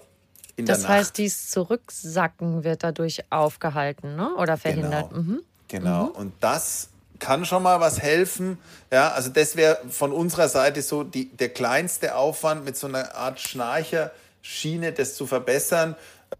das 0.55 0.87
heißt, 0.87 1.17
dieses 1.17 1.49
Zurücksacken 1.49 2.63
wird 2.63 2.83
dadurch 2.83 3.19
aufgehalten 3.29 4.15
ne? 4.15 4.33
oder 4.35 4.55
verhindert. 4.55 5.09
Genau. 5.09 5.21
Mhm. 5.21 5.41
genau. 5.67 6.05
Mhm. 6.05 6.11
Und 6.11 6.33
das 6.39 6.89
kann 7.19 7.45
schon 7.45 7.63
mal 7.63 7.79
was 7.79 8.01
helfen. 8.01 8.57
Ja, 8.91 9.11
also 9.11 9.29
das 9.29 9.55
wäre 9.55 9.79
von 9.89 10.11
unserer 10.11 10.49
Seite 10.49 10.81
so 10.81 11.03
die, 11.03 11.29
der 11.29 11.49
kleinste 11.49 12.15
Aufwand 12.15 12.65
mit 12.65 12.77
so 12.77 12.87
einer 12.87 13.15
Art 13.15 13.39
Schnarcherschiene, 13.39 14.91
das 14.91 15.15
zu 15.15 15.25
verbessern. 15.25 15.95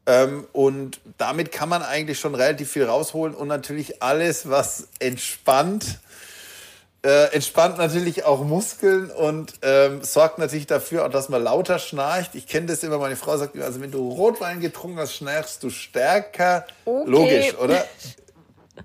Ähm, 0.06 0.48
und 0.54 1.00
damit 1.18 1.52
kann 1.52 1.70
man 1.70 1.84
eigentlich 1.84 2.20
schon 2.20 2.36
relativ 2.36 2.72
viel 2.72 2.86
rausholen 2.86 3.36
und 3.36 3.48
natürlich 3.48 4.02
alles, 4.02 4.50
was 4.50 4.88
entspannt, 5.00 6.00
äh, 7.06 7.34
entspannt 7.34 7.78
natürlich 7.78 8.24
auch 8.24 8.44
Muskeln 8.44 9.12
und 9.12 9.54
ähm, 9.62 10.04
sorgt 10.04 10.40
natürlich 10.40 10.68
dafür, 10.68 11.06
auch, 11.06 11.10
dass 11.10 11.30
man 11.30 11.44
lauter 11.44 11.80
schnarcht. 11.80 12.34
Ich 12.34 12.48
kenne 12.48 12.68
das 12.68 12.84
immer, 12.84 12.98
meine 12.98 13.16
Frau 13.16 13.38
sagt 13.38 13.56
immer, 13.56 13.66
also 13.66 13.82
wenn 13.82 13.92
du 13.92 14.10
Rotwein 14.10 14.62
getrunken 14.62 15.00
hast, 15.00 15.14
schnarchst 15.16 15.62
du 15.64 15.70
stärker. 15.70 16.66
Okay. 16.86 17.10
Logisch, 17.10 17.58
oder? 17.58 17.86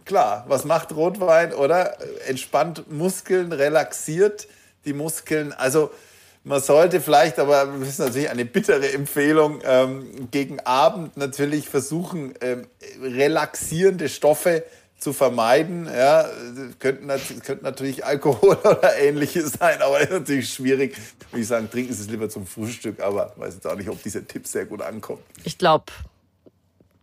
Klar, 0.05 0.45
was 0.49 0.65
macht 0.65 0.95
Rotwein, 0.95 1.55
oder? 1.55 1.97
Entspannt 2.27 2.91
Muskeln, 2.91 3.53
relaxiert 3.53 4.49
die 4.85 4.93
Muskeln. 4.93 5.53
Also 5.53 5.91
man 6.45 6.61
sollte 6.61 7.01
vielleicht, 7.01 7.39
aber 7.39 7.67
das 7.79 7.89
ist 7.89 7.99
natürlich 7.99 8.31
eine 8.31 8.45
bittere 8.45 8.93
Empfehlung, 8.93 9.61
ähm, 9.65 10.29
gegen 10.31 10.61
Abend 10.61 11.17
natürlich 11.17 11.69
versuchen, 11.69 12.35
ähm, 12.41 12.67
relaxierende 13.03 14.09
Stoffe 14.09 14.65
zu 14.99 15.13
vermeiden. 15.13 15.87
Ja, 15.87 16.29
könnten, 16.79 17.09
könnten 17.43 17.65
natürlich 17.65 18.05
Alkohol 18.05 18.57
oder 18.65 18.99
ähnliches 18.99 19.53
sein, 19.53 19.81
aber 19.83 20.01
ist 20.01 20.11
natürlich 20.11 20.53
schwierig. 20.53 20.97
Würde 21.31 21.43
ich 21.43 21.49
sagen, 21.49 21.71
trinken 21.71 21.93
Sie 21.93 22.03
es 22.03 22.09
lieber 22.09 22.29
zum 22.29 22.47
Frühstück, 22.47 23.01
aber 23.01 23.33
weiß 23.37 23.55
jetzt 23.55 23.67
auch 23.67 23.77
nicht, 23.77 23.89
ob 23.89 24.03
dieser 24.03 24.27
Tipp 24.27 24.47
sehr 24.47 24.67
gut 24.67 24.83
ankommt. 24.83 25.23
Ich 25.45 25.59
glaube, 25.59 25.93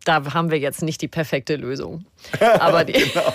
da 0.05 0.33
haben 0.33 0.51
wir 0.51 0.59
jetzt 0.59 0.81
nicht 0.81 1.01
die 1.01 1.07
perfekte 1.07 1.55
Lösung. 1.55 2.05
Aber 2.39 2.85
die 2.85 2.93
genau. 2.93 3.33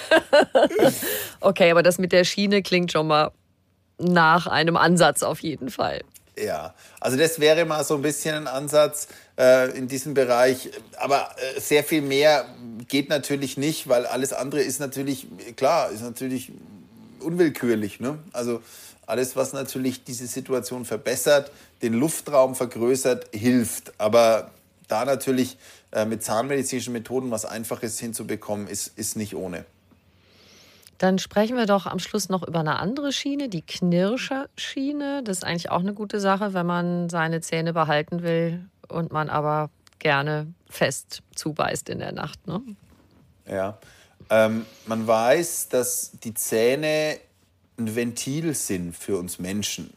okay, 1.41 1.71
aber 1.71 1.83
das 1.83 1.99
mit 1.99 2.13
der 2.13 2.25
Schiene 2.25 2.63
klingt 2.63 2.93
schon 2.93 3.07
mal 3.07 3.33
nach 3.99 4.47
einem 4.47 4.77
Ansatz 4.77 5.23
auf 5.23 5.41
jeden 5.41 5.71
Fall. 5.71 6.03
Ja, 6.39 6.75
also 7.01 7.19
das 7.19 7.39
wäre 7.39 7.67
mal 7.67 7.85
so 7.85 7.97
ein 7.97 8.03
bisschen 8.03 8.35
ein 8.35 8.47
Ansatz 8.47 9.09
äh, 9.39 9.77
in 9.77 9.89
diesem 9.89 10.15
Bereich. 10.15 10.71
Aber 10.97 11.31
äh, 11.57 11.61
sehr 11.61 11.85
viel 11.85 12.01
mehr 12.01 12.47
geht 12.89 13.11
natürlich 13.11 13.57
nicht, 13.57 13.89
weil 13.89 14.07
alles 14.07 14.33
andere 14.33 14.63
ist 14.63 14.81
natürlich, 14.81 15.27
klar, 15.57 15.91
ist 15.91 16.03
natürlich 16.03 16.53
unwillkürlich. 17.21 18.01
Ne? 18.01 18.19
Also 18.33 18.63
alles, 19.07 19.37
was 19.37 19.53
natürlich 19.53 20.05
diese 20.05 20.27
Situation 20.27 20.85
verbessert, 20.85 21.51
den 21.83 21.95
Luftraum 21.95 22.55
vergrößert, 22.55 23.27
hilft. 23.35 23.93
Aber 23.99 24.51
da 24.89 25.05
natürlich 25.05 25.59
äh, 25.93 26.05
mit 26.05 26.23
zahnmedizinischen 26.23 26.93
Methoden 26.93 27.31
was 27.31 27.45
Einfaches 27.45 27.99
hinzubekommen, 27.99 28.69
ist, 28.69 28.99
ist 28.99 29.17
nicht 29.17 29.35
ohne. 29.35 29.65
Dann 30.99 31.19
sprechen 31.19 31.57
wir 31.57 31.67
doch 31.67 31.87
am 31.87 31.99
Schluss 31.99 32.29
noch 32.29 32.47
über 32.47 32.61
eine 32.61 32.79
andere 32.79 33.11
Schiene, 33.11 33.49
die 33.49 33.63
Knirscherschiene. 33.63 35.23
Das 35.25 35.39
ist 35.39 35.45
eigentlich 35.45 35.71
auch 35.71 35.81
eine 35.81 35.95
gute 35.95 36.21
Sache, 36.21 36.53
wenn 36.53 36.67
man 36.67 37.09
seine 37.09 37.41
Zähne 37.41 37.73
behalten 37.73 38.23
will 38.23 38.67
und 38.89 39.11
man 39.11 39.31
aber 39.31 39.71
gerne 39.99 40.53
fest 40.69 41.23
zubeißt 41.35 41.89
in 41.89 42.01
der 42.01 42.13
Nacht. 42.13 42.47
Ne? 42.47 42.61
Ja, 43.49 43.79
ähm, 44.29 44.67
man 44.87 45.07
weiß, 45.07 45.71
dass 45.71 46.13
die 46.23 46.35
Zähne 46.35 47.19
ein 47.79 47.97
Ventil 47.97 48.55
sind 48.55 48.95
für 48.95 49.17
uns 49.17 49.39
Menschen. 49.39 49.93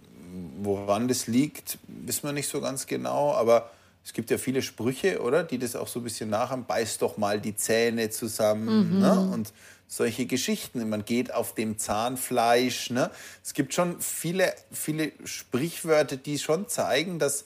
Woran 0.62 1.08
das 1.08 1.28
liegt, 1.28 1.78
wissen 1.88 2.24
wir 2.24 2.32
nicht 2.32 2.48
so 2.48 2.62
ganz 2.62 2.88
genau, 2.88 3.34
aber 3.34 3.70
es 4.06 4.12
gibt 4.12 4.30
ja 4.30 4.38
viele 4.38 4.62
Sprüche, 4.62 5.22
oder? 5.22 5.44
Die 5.44 5.58
das 5.58 5.76
auch 5.76 5.88
so 5.88 6.00
ein 6.00 6.04
bisschen 6.04 6.30
nachahmen. 6.30 6.66
Beiß 6.66 6.98
doch 6.98 7.18
mal 7.18 7.40
die 7.40 7.56
Zähne 7.56 8.10
zusammen. 8.10 8.96
Mhm. 8.96 9.00
Ne? 9.00 9.30
Und 9.32 9.54
solche 9.88 10.26
Geschichten. 10.26 10.88
Man 10.90 11.06
geht 11.06 11.34
auf 11.34 11.56
dem 11.56 11.78
Zahnfleisch. 11.78 12.90
Ne? 12.90 13.12
Es 13.44 13.54
gibt 13.54 13.74
schon 13.74 14.02
viele, 14.02 14.54
viele 14.72 15.12
Sprichwörter, 15.24 16.18
die 16.18 16.38
schon 16.38 16.68
zeigen, 16.68 17.20
dass 17.20 17.46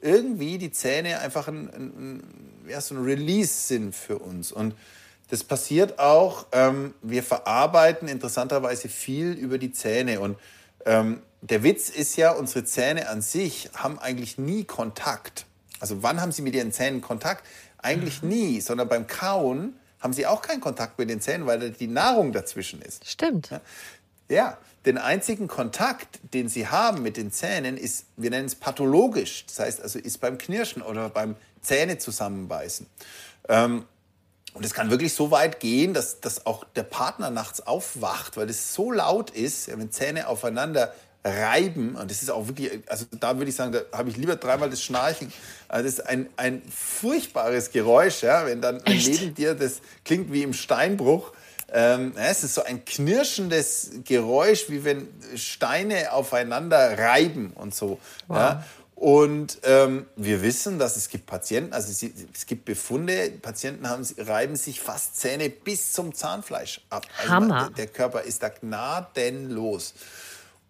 irgendwie 0.00 0.58
die 0.58 0.70
Zähne 0.70 1.18
einfach 1.20 1.48
ein, 1.48 1.68
ein, 1.68 2.22
ja, 2.68 2.80
so 2.80 2.94
ein 2.94 3.02
Release 3.02 3.66
sind 3.66 3.94
für 3.94 4.18
uns. 4.18 4.52
Und 4.52 4.74
das 5.30 5.42
passiert 5.42 5.98
auch. 5.98 6.46
Ähm, 6.52 6.94
wir 7.02 7.22
verarbeiten 7.22 8.06
interessanterweise 8.06 8.88
viel 8.88 9.32
über 9.32 9.58
die 9.58 9.72
Zähne. 9.72 10.20
Und 10.20 10.38
ähm, 10.84 11.20
der 11.40 11.64
Witz 11.64 11.88
ist 11.88 12.16
ja, 12.16 12.30
unsere 12.30 12.64
Zähne 12.64 13.08
an 13.08 13.22
sich 13.22 13.70
haben 13.74 13.98
eigentlich 13.98 14.38
nie 14.38 14.64
Kontakt. 14.64 15.46
Also 15.80 16.02
wann 16.02 16.20
haben 16.20 16.32
Sie 16.32 16.42
mit 16.42 16.54
Ihren 16.54 16.72
Zähnen 16.72 17.00
Kontakt? 17.00 17.44
Eigentlich 17.78 18.22
mhm. 18.22 18.28
nie, 18.28 18.60
sondern 18.60 18.88
beim 18.88 19.06
Kauen 19.06 19.74
haben 20.00 20.12
Sie 20.12 20.26
auch 20.26 20.42
keinen 20.42 20.60
Kontakt 20.60 20.98
mit 20.98 21.10
den 21.10 21.20
Zähnen, 21.20 21.46
weil 21.46 21.70
die 21.70 21.86
Nahrung 21.86 22.32
dazwischen 22.32 22.80
ist. 22.82 23.08
Stimmt. 23.08 23.50
Ja, 23.50 23.60
ja 24.28 24.58
den 24.84 24.98
einzigen 24.98 25.48
Kontakt, 25.48 26.20
den 26.32 26.48
Sie 26.48 26.68
haben 26.68 27.02
mit 27.02 27.16
den 27.16 27.32
Zähnen, 27.32 27.76
ist, 27.76 28.06
wir 28.16 28.30
nennen 28.30 28.46
es 28.46 28.54
pathologisch. 28.54 29.44
Das 29.46 29.58
heißt 29.58 29.82
also, 29.82 29.98
ist 29.98 30.20
beim 30.20 30.38
Knirschen 30.38 30.80
oder 30.80 31.08
beim 31.08 31.34
Zähne 31.60 31.98
zusammenbeißen. 31.98 32.86
Ähm, 33.48 33.84
und 34.54 34.64
es 34.64 34.72
kann 34.72 34.88
wirklich 34.90 35.12
so 35.12 35.30
weit 35.30 35.60
gehen, 35.60 35.92
dass, 35.92 36.20
dass 36.20 36.46
auch 36.46 36.64
der 36.76 36.84
Partner 36.84 37.30
nachts 37.30 37.66
aufwacht, 37.66 38.38
weil 38.38 38.48
es 38.48 38.72
so 38.72 38.90
laut 38.90 39.30
ist, 39.30 39.68
wenn 39.68 39.90
Zähne 39.92 40.28
aufeinander 40.28 40.94
reiben. 41.26 41.96
Und 41.96 42.10
das 42.10 42.22
ist 42.22 42.30
auch 42.30 42.46
wirklich, 42.46 42.70
also 42.86 43.04
da 43.18 43.36
würde 43.36 43.50
ich 43.50 43.56
sagen, 43.56 43.72
da 43.72 43.80
habe 43.96 44.08
ich 44.08 44.16
lieber 44.16 44.36
dreimal 44.36 44.70
das 44.70 44.82
Schnarchen. 44.82 45.32
Also 45.68 45.84
das 45.84 45.94
ist 45.94 46.06
ein, 46.06 46.28
ein 46.36 46.62
furchtbares 46.70 47.70
Geräusch, 47.70 48.22
ja, 48.22 48.46
wenn 48.46 48.60
dann 48.60 48.80
Echt? 48.84 49.08
neben 49.08 49.34
dir, 49.34 49.54
das 49.54 49.80
klingt 50.04 50.32
wie 50.32 50.42
im 50.42 50.52
Steinbruch. 50.52 51.32
Ähm, 51.72 52.12
ja, 52.16 52.26
es 52.26 52.44
ist 52.44 52.54
so 52.54 52.62
ein 52.62 52.84
knirschendes 52.84 53.90
Geräusch, 54.04 54.66
wie 54.68 54.84
wenn 54.84 55.08
Steine 55.34 56.12
aufeinander 56.12 56.96
reiben 56.96 57.52
und 57.54 57.74
so. 57.74 57.98
Wow. 58.28 58.36
Ja. 58.36 58.64
Und 58.94 59.58
ähm, 59.64 60.06
wir 60.16 60.40
wissen, 60.40 60.78
dass 60.78 60.96
es 60.96 61.10
gibt 61.10 61.26
Patienten, 61.26 61.74
also 61.74 61.90
es, 61.90 62.02
es 62.34 62.46
gibt 62.46 62.64
Befunde, 62.64 63.30
Patienten 63.42 63.90
haben, 63.90 64.06
reiben 64.16 64.56
sich 64.56 64.80
fast 64.80 65.20
Zähne 65.20 65.50
bis 65.50 65.92
zum 65.92 66.14
Zahnfleisch 66.14 66.80
ab. 66.88 67.06
Also 67.18 67.30
Hammer. 67.30 67.64
der, 67.64 67.70
der 67.70 67.86
Körper 67.88 68.22
ist 68.22 68.42
da 68.42 68.48
gnadenlos. 68.48 69.92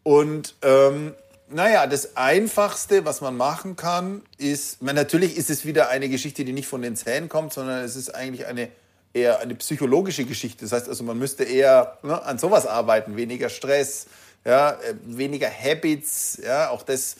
Und 0.06 0.54
ähm, 0.62 1.14
naja, 1.48 1.88
das 1.88 2.16
Einfachste, 2.16 3.04
was 3.04 3.20
man 3.22 3.36
machen 3.36 3.74
kann, 3.74 4.22
ist, 4.38 4.80
man, 4.80 4.94
natürlich 4.94 5.36
ist 5.36 5.50
es 5.50 5.64
wieder 5.64 5.88
eine 5.88 6.08
Geschichte, 6.08 6.44
die 6.44 6.52
nicht 6.52 6.68
von 6.68 6.80
den 6.80 6.94
Zähnen 6.94 7.28
kommt, 7.28 7.52
sondern 7.52 7.82
es 7.82 7.96
ist 7.96 8.14
eigentlich 8.14 8.46
eine 8.46 8.68
eher 9.12 9.40
eine 9.40 9.56
psychologische 9.56 10.24
Geschichte. 10.24 10.64
Das 10.64 10.70
heißt 10.70 10.88
also, 10.88 11.02
man 11.02 11.18
müsste 11.18 11.42
eher 11.42 11.98
ne, 12.04 12.22
an 12.22 12.38
sowas 12.38 12.68
arbeiten, 12.68 13.16
weniger 13.16 13.48
Stress, 13.48 14.06
ja, 14.44 14.74
äh, 14.74 14.94
weniger 15.06 15.50
Habits, 15.50 16.38
ja, 16.40 16.70
auch 16.70 16.84
das. 16.84 17.16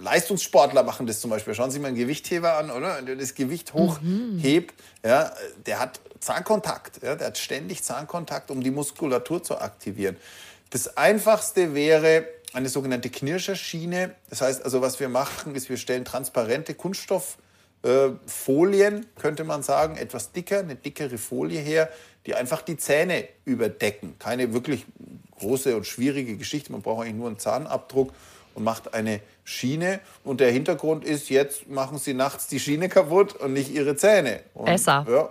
Leistungssportler 0.00 0.84
machen 0.84 1.06
das 1.06 1.20
zum 1.20 1.28
Beispiel. 1.28 1.54
Schauen 1.54 1.70
Sie 1.70 1.80
mal 1.80 1.88
einen 1.88 1.98
Gewichtheber 1.98 2.56
an, 2.56 2.70
oder? 2.70 3.02
Der 3.02 3.16
das 3.16 3.34
Gewicht 3.34 3.74
hochhebt, 3.74 4.74
mhm. 4.74 5.10
ja, 5.10 5.32
der 5.66 5.80
hat 5.80 6.00
Zahnkontakt. 6.20 7.02
Ja, 7.02 7.14
der 7.14 7.26
hat 7.26 7.36
ständig 7.36 7.82
Zahnkontakt, 7.82 8.50
um 8.50 8.62
die 8.62 8.70
Muskulatur 8.70 9.42
zu 9.42 9.58
aktivieren. 9.58 10.16
Das 10.70 10.96
Einfachste 10.96 11.74
wäre 11.74 12.26
eine 12.52 12.68
sogenannte 12.68 13.10
Knirscherschiene. 13.10 14.14
Das 14.30 14.40
heißt 14.40 14.64
also, 14.64 14.80
was 14.80 15.00
wir 15.00 15.08
machen, 15.08 15.54
ist, 15.54 15.68
wir 15.68 15.76
stellen 15.76 16.04
transparente 16.04 16.74
Kunststofffolien, 16.74 19.02
äh, 19.02 19.06
könnte 19.20 19.44
man 19.44 19.62
sagen, 19.62 19.96
etwas 19.96 20.32
dicker, 20.32 20.60
eine 20.60 20.74
dickere 20.74 21.18
Folie 21.18 21.60
her, 21.60 21.90
die 22.24 22.34
einfach 22.34 22.62
die 22.62 22.76
Zähne 22.76 23.28
überdecken. 23.44 24.16
Keine 24.18 24.52
wirklich 24.52 24.84
große 25.38 25.76
und 25.76 25.86
schwierige 25.86 26.36
Geschichte. 26.36 26.72
Man 26.72 26.82
braucht 26.82 27.02
eigentlich 27.02 27.16
nur 27.16 27.28
einen 27.28 27.38
Zahnabdruck 27.38 28.12
und 28.54 28.64
macht 28.64 28.94
eine 28.94 29.20
Schiene. 29.44 30.00
Und 30.24 30.40
der 30.40 30.50
Hintergrund 30.50 31.04
ist, 31.04 31.28
jetzt 31.28 31.68
machen 31.68 31.98
sie 31.98 32.14
nachts 32.14 32.48
die 32.48 32.58
Schiene 32.58 32.88
kaputt 32.88 33.36
und 33.36 33.52
nicht 33.52 33.70
ihre 33.70 33.96
Zähne. 33.96 34.40
Und, 34.54 34.64
Besser. 34.64 35.06
Ja, 35.08 35.30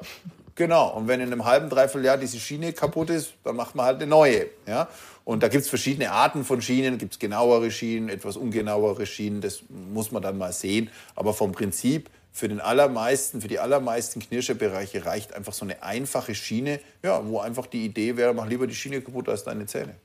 genau. 0.55 0.89
Und 0.95 1.07
wenn 1.07 1.21
in 1.21 1.31
einem 1.31 1.45
halben, 1.45 1.69
dreiviertel 1.69 2.05
Jahr 2.05 2.17
diese 2.17 2.39
Schiene 2.39 2.73
kaputt 2.73 3.09
ist, 3.09 3.33
dann 3.43 3.55
macht 3.55 3.75
man 3.75 3.85
halt 3.85 3.97
eine 3.97 4.07
neue. 4.07 4.47
Ja? 4.67 4.87
Und 5.23 5.43
da 5.43 5.47
gibt 5.47 5.63
es 5.63 5.69
verschiedene 5.69 6.11
Arten 6.11 6.43
von 6.43 6.61
Schienen. 6.61 6.97
Gibt 6.97 7.13
es 7.13 7.19
genauere 7.19 7.71
Schienen, 7.71 8.09
etwas 8.09 8.37
ungenauere 8.37 9.05
Schienen. 9.05 9.41
Das 9.41 9.63
muss 9.69 10.11
man 10.11 10.21
dann 10.21 10.37
mal 10.37 10.53
sehen. 10.53 10.89
Aber 11.15 11.33
vom 11.33 11.51
Prinzip 11.51 12.09
für 12.35 12.49
den 12.49 12.59
allermeisten, 12.59 13.39
für 13.39 13.47
die 13.47 13.59
allermeisten 13.59 14.19
Knirschebereiche 14.19 15.05
reicht 15.05 15.33
einfach 15.33 15.53
so 15.53 15.63
eine 15.63 15.81
einfache 15.83 16.35
Schiene, 16.35 16.81
ja, 17.01 17.25
wo 17.25 17.39
einfach 17.39 17.65
die 17.65 17.85
Idee 17.85 18.17
wäre, 18.17 18.33
mach 18.33 18.45
lieber 18.45 18.67
die 18.67 18.75
Schiene 18.75 18.99
kaputt 19.01 19.29
als 19.29 19.45
deine 19.45 19.65
Zähne. 19.67 19.95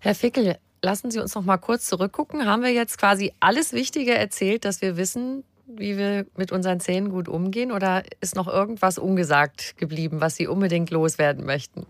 Herr 0.00 0.16
Fickel, 0.16 0.58
lassen 0.82 1.12
Sie 1.12 1.20
uns 1.20 1.34
noch 1.36 1.44
mal 1.44 1.58
kurz 1.58 1.86
zurückgucken. 1.86 2.46
Haben 2.46 2.62
wir 2.62 2.72
jetzt 2.72 2.98
quasi 2.98 3.32
alles 3.38 3.72
Wichtige 3.72 4.14
erzählt, 4.14 4.64
dass 4.64 4.82
wir 4.82 4.96
wissen, 4.96 5.44
wie 5.66 5.98
wir 5.98 6.26
mit 6.36 6.52
unseren 6.52 6.80
Zähnen 6.80 7.10
gut 7.10 7.28
umgehen? 7.28 7.72
Oder 7.72 8.02
ist 8.20 8.36
noch 8.36 8.48
irgendwas 8.48 8.98
ungesagt 8.98 9.76
geblieben, 9.76 10.20
was 10.20 10.36
Sie 10.36 10.46
unbedingt 10.46 10.90
loswerden 10.90 11.44
möchten? 11.44 11.86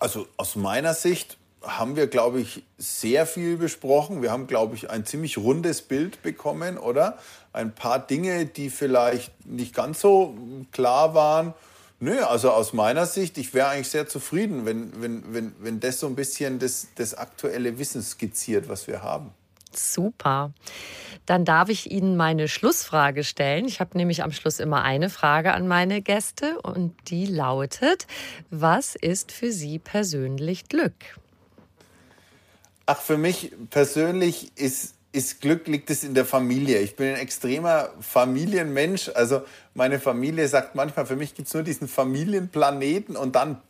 Also 0.00 0.26
aus 0.36 0.56
meiner 0.56 0.94
Sicht 0.94 1.38
haben 1.62 1.96
wir, 1.96 2.08
glaube 2.08 2.40
ich, 2.40 2.64
sehr 2.76 3.26
viel 3.26 3.56
besprochen. 3.56 4.22
Wir 4.22 4.32
haben, 4.32 4.46
glaube 4.46 4.74
ich, 4.74 4.90
ein 4.90 5.06
ziemlich 5.06 5.38
rundes 5.38 5.82
Bild 5.82 6.22
bekommen, 6.22 6.76
oder? 6.76 7.18
Ein 7.52 7.74
paar 7.74 8.04
Dinge, 8.04 8.46
die 8.46 8.70
vielleicht 8.70 9.46
nicht 9.46 9.74
ganz 9.74 10.00
so 10.00 10.34
klar 10.72 11.14
waren. 11.14 11.54
Nö, 12.00 12.20
also 12.24 12.50
aus 12.50 12.72
meiner 12.72 13.06
Sicht, 13.06 13.38
ich 13.38 13.54
wäre 13.54 13.68
eigentlich 13.68 13.88
sehr 13.88 14.08
zufrieden, 14.08 14.66
wenn, 14.66 15.00
wenn, 15.00 15.32
wenn, 15.32 15.52
wenn 15.60 15.78
das 15.78 16.00
so 16.00 16.08
ein 16.08 16.16
bisschen 16.16 16.58
das, 16.58 16.88
das 16.96 17.14
aktuelle 17.14 17.78
Wissen 17.78 18.02
skizziert, 18.02 18.68
was 18.68 18.88
wir 18.88 19.02
haben. 19.02 19.30
Super. 19.76 20.52
Dann 21.26 21.44
darf 21.44 21.68
ich 21.68 21.90
Ihnen 21.90 22.16
meine 22.16 22.48
Schlussfrage 22.48 23.24
stellen. 23.24 23.66
Ich 23.66 23.80
habe 23.80 23.96
nämlich 23.96 24.22
am 24.22 24.32
Schluss 24.32 24.58
immer 24.58 24.82
eine 24.82 25.10
Frage 25.10 25.52
an 25.54 25.68
meine 25.68 26.02
Gäste 26.02 26.60
und 26.62 26.94
die 27.08 27.26
lautet, 27.26 28.06
was 28.50 28.94
ist 28.94 29.32
für 29.32 29.52
Sie 29.52 29.78
persönlich 29.78 30.68
Glück? 30.68 30.94
Ach, 32.86 33.00
für 33.00 33.16
mich 33.16 33.52
persönlich 33.70 34.52
ist 34.56 34.96
ist 35.12 35.42
Glück, 35.42 35.68
liegt 35.68 35.90
es 35.90 36.04
in 36.04 36.14
der 36.14 36.24
Familie. 36.24 36.78
Ich 36.78 36.96
bin 36.96 37.08
ein 37.08 37.20
extremer 37.20 37.90
Familienmensch. 38.00 39.10
Also 39.14 39.42
meine 39.74 40.00
Familie 40.00 40.48
sagt 40.48 40.74
manchmal, 40.74 41.04
für 41.04 41.16
mich 41.16 41.34
gibt 41.34 41.48
es 41.48 41.54
nur 41.54 41.62
diesen 41.62 41.86
Familienplaneten 41.86 43.14
und 43.14 43.36
dann 43.36 43.60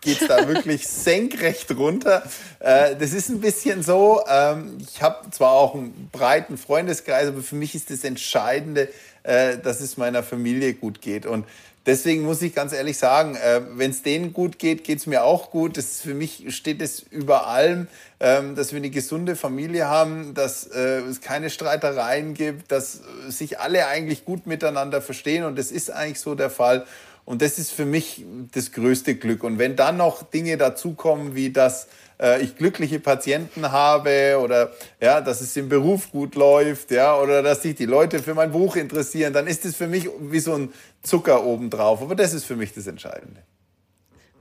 geht 0.00 0.22
es 0.22 0.28
da 0.28 0.48
wirklich 0.48 0.88
senkrecht 0.88 1.70
runter. 1.76 2.22
Äh, 2.60 2.96
das 2.96 3.12
ist 3.12 3.28
ein 3.28 3.40
bisschen 3.40 3.82
so, 3.82 4.22
ähm, 4.26 4.78
ich 4.80 5.02
habe 5.02 5.30
zwar 5.30 5.52
auch 5.52 5.74
einen 5.74 6.08
breiten 6.12 6.56
Freundeskreis, 6.56 7.28
aber 7.28 7.42
für 7.42 7.56
mich 7.56 7.74
ist 7.74 7.90
das 7.90 8.02
Entscheidende, 8.02 8.88
äh, 9.22 9.58
dass 9.58 9.82
es 9.82 9.98
meiner 9.98 10.22
Familie 10.22 10.72
gut 10.72 11.02
geht. 11.02 11.26
Und 11.26 11.44
deswegen 11.86 12.22
muss 12.22 12.42
ich 12.42 12.54
ganz 12.54 12.72
ehrlich 12.72 12.98
sagen, 12.98 13.36
äh, 13.36 13.62
wenn 13.76 13.90
es 13.90 14.02
denen 14.02 14.32
gut 14.32 14.58
geht, 14.58 14.84
geht 14.84 14.98
es 14.98 15.06
mir 15.06 15.24
auch 15.24 15.50
gut. 15.50 15.76
Das 15.78 16.00
für 16.00 16.14
mich 16.14 16.54
steht 16.54 16.82
es 16.82 17.00
über 17.00 17.46
allem, 17.46 17.86
ähm, 18.20 18.54
dass 18.54 18.72
wir 18.72 18.78
eine 18.78 18.90
gesunde 18.90 19.36
Familie 19.36 19.86
haben, 19.86 20.34
dass 20.34 20.66
äh, 20.66 21.00
es 21.00 21.20
keine 21.20 21.50
Streitereien 21.50 22.34
gibt, 22.34 22.72
dass 22.72 23.00
sich 23.28 23.60
alle 23.60 23.86
eigentlich 23.86 24.24
gut 24.24 24.46
miteinander 24.46 25.00
verstehen 25.00 25.44
und 25.44 25.56
das 25.58 25.70
ist 25.70 25.90
eigentlich 25.90 26.20
so 26.20 26.34
der 26.34 26.50
Fall. 26.50 26.86
Und 27.24 27.42
das 27.42 27.58
ist 27.58 27.72
für 27.72 27.86
mich 27.86 28.24
das 28.52 28.70
größte 28.70 29.16
Glück. 29.16 29.42
Und 29.42 29.58
wenn 29.58 29.74
dann 29.74 29.96
noch 29.96 30.22
Dinge 30.22 30.56
dazukommen, 30.56 31.34
wie 31.34 31.50
dass 31.50 31.88
äh, 32.20 32.40
ich 32.42 32.56
glückliche 32.56 33.00
Patienten 33.00 33.72
habe 33.72 34.38
oder 34.40 34.70
ja, 35.00 35.20
dass 35.20 35.40
es 35.40 35.56
im 35.56 35.68
Beruf 35.68 36.10
gut 36.10 36.34
läuft, 36.34 36.90
ja, 36.90 37.18
oder 37.18 37.42
dass 37.42 37.62
sich 37.62 37.74
die 37.74 37.86
Leute 37.86 38.20
für 38.20 38.34
mein 38.34 38.52
Buch 38.52 38.76
interessieren, 38.76 39.32
dann 39.32 39.46
ist 39.46 39.64
es 39.64 39.76
für 39.76 39.88
mich 39.88 40.08
wie 40.20 40.40
so 40.40 40.54
ein 40.54 40.72
Zucker 41.06 41.44
obendrauf. 41.44 42.02
Aber 42.02 42.14
das 42.14 42.34
ist 42.34 42.44
für 42.44 42.56
mich 42.56 42.72
das 42.72 42.86
Entscheidende. 42.86 43.42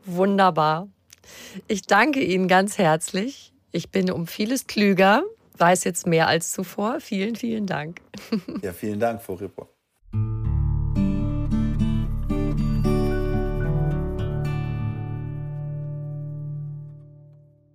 Wunderbar. 0.05 0.87
Ich 1.67 1.83
danke 1.83 2.21
Ihnen 2.21 2.47
ganz 2.47 2.77
herzlich. 2.77 3.53
Ich 3.71 3.89
bin 3.89 4.11
um 4.11 4.27
vieles 4.27 4.67
klüger, 4.67 5.23
weiß 5.57 5.83
jetzt 5.83 6.07
mehr 6.07 6.27
als 6.27 6.51
zuvor. 6.51 6.99
Vielen, 6.99 7.35
vielen 7.35 7.65
Dank. 7.65 8.01
Ja, 8.61 8.73
vielen 8.73 8.99
Dank, 8.99 9.21
Frau 9.21 9.33
Ripper. 9.33 9.67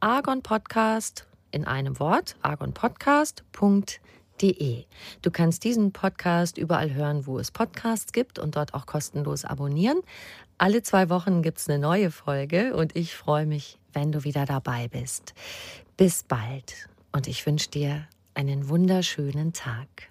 Argon 0.00 0.42
Podcast 0.42 1.26
in 1.50 1.64
einem 1.64 1.98
Wort, 1.98 2.36
argonpodcast.de. 2.42 4.84
Du 5.22 5.30
kannst 5.30 5.64
diesen 5.64 5.92
Podcast 5.92 6.58
überall 6.58 6.92
hören, 6.92 7.26
wo 7.26 7.38
es 7.38 7.50
Podcasts 7.50 8.12
gibt 8.12 8.38
und 8.38 8.56
dort 8.56 8.74
auch 8.74 8.86
kostenlos 8.86 9.44
abonnieren. 9.44 10.00
Alle 10.58 10.82
zwei 10.82 11.08
Wochen 11.08 11.42
gibt 11.42 11.58
es 11.58 11.68
eine 11.68 11.78
neue 11.78 12.10
Folge 12.10 12.76
und 12.76 12.96
ich 12.96 13.14
freue 13.14 13.46
mich, 13.46 13.78
wenn 13.92 14.12
du 14.12 14.24
wieder 14.24 14.44
dabei 14.44 14.88
bist. 14.88 15.34
Bis 15.96 16.22
bald 16.22 16.88
und 17.12 17.26
ich 17.26 17.46
wünsche 17.46 17.70
dir 17.70 18.06
einen 18.34 18.68
wunderschönen 18.68 19.54
Tag. 19.54 20.10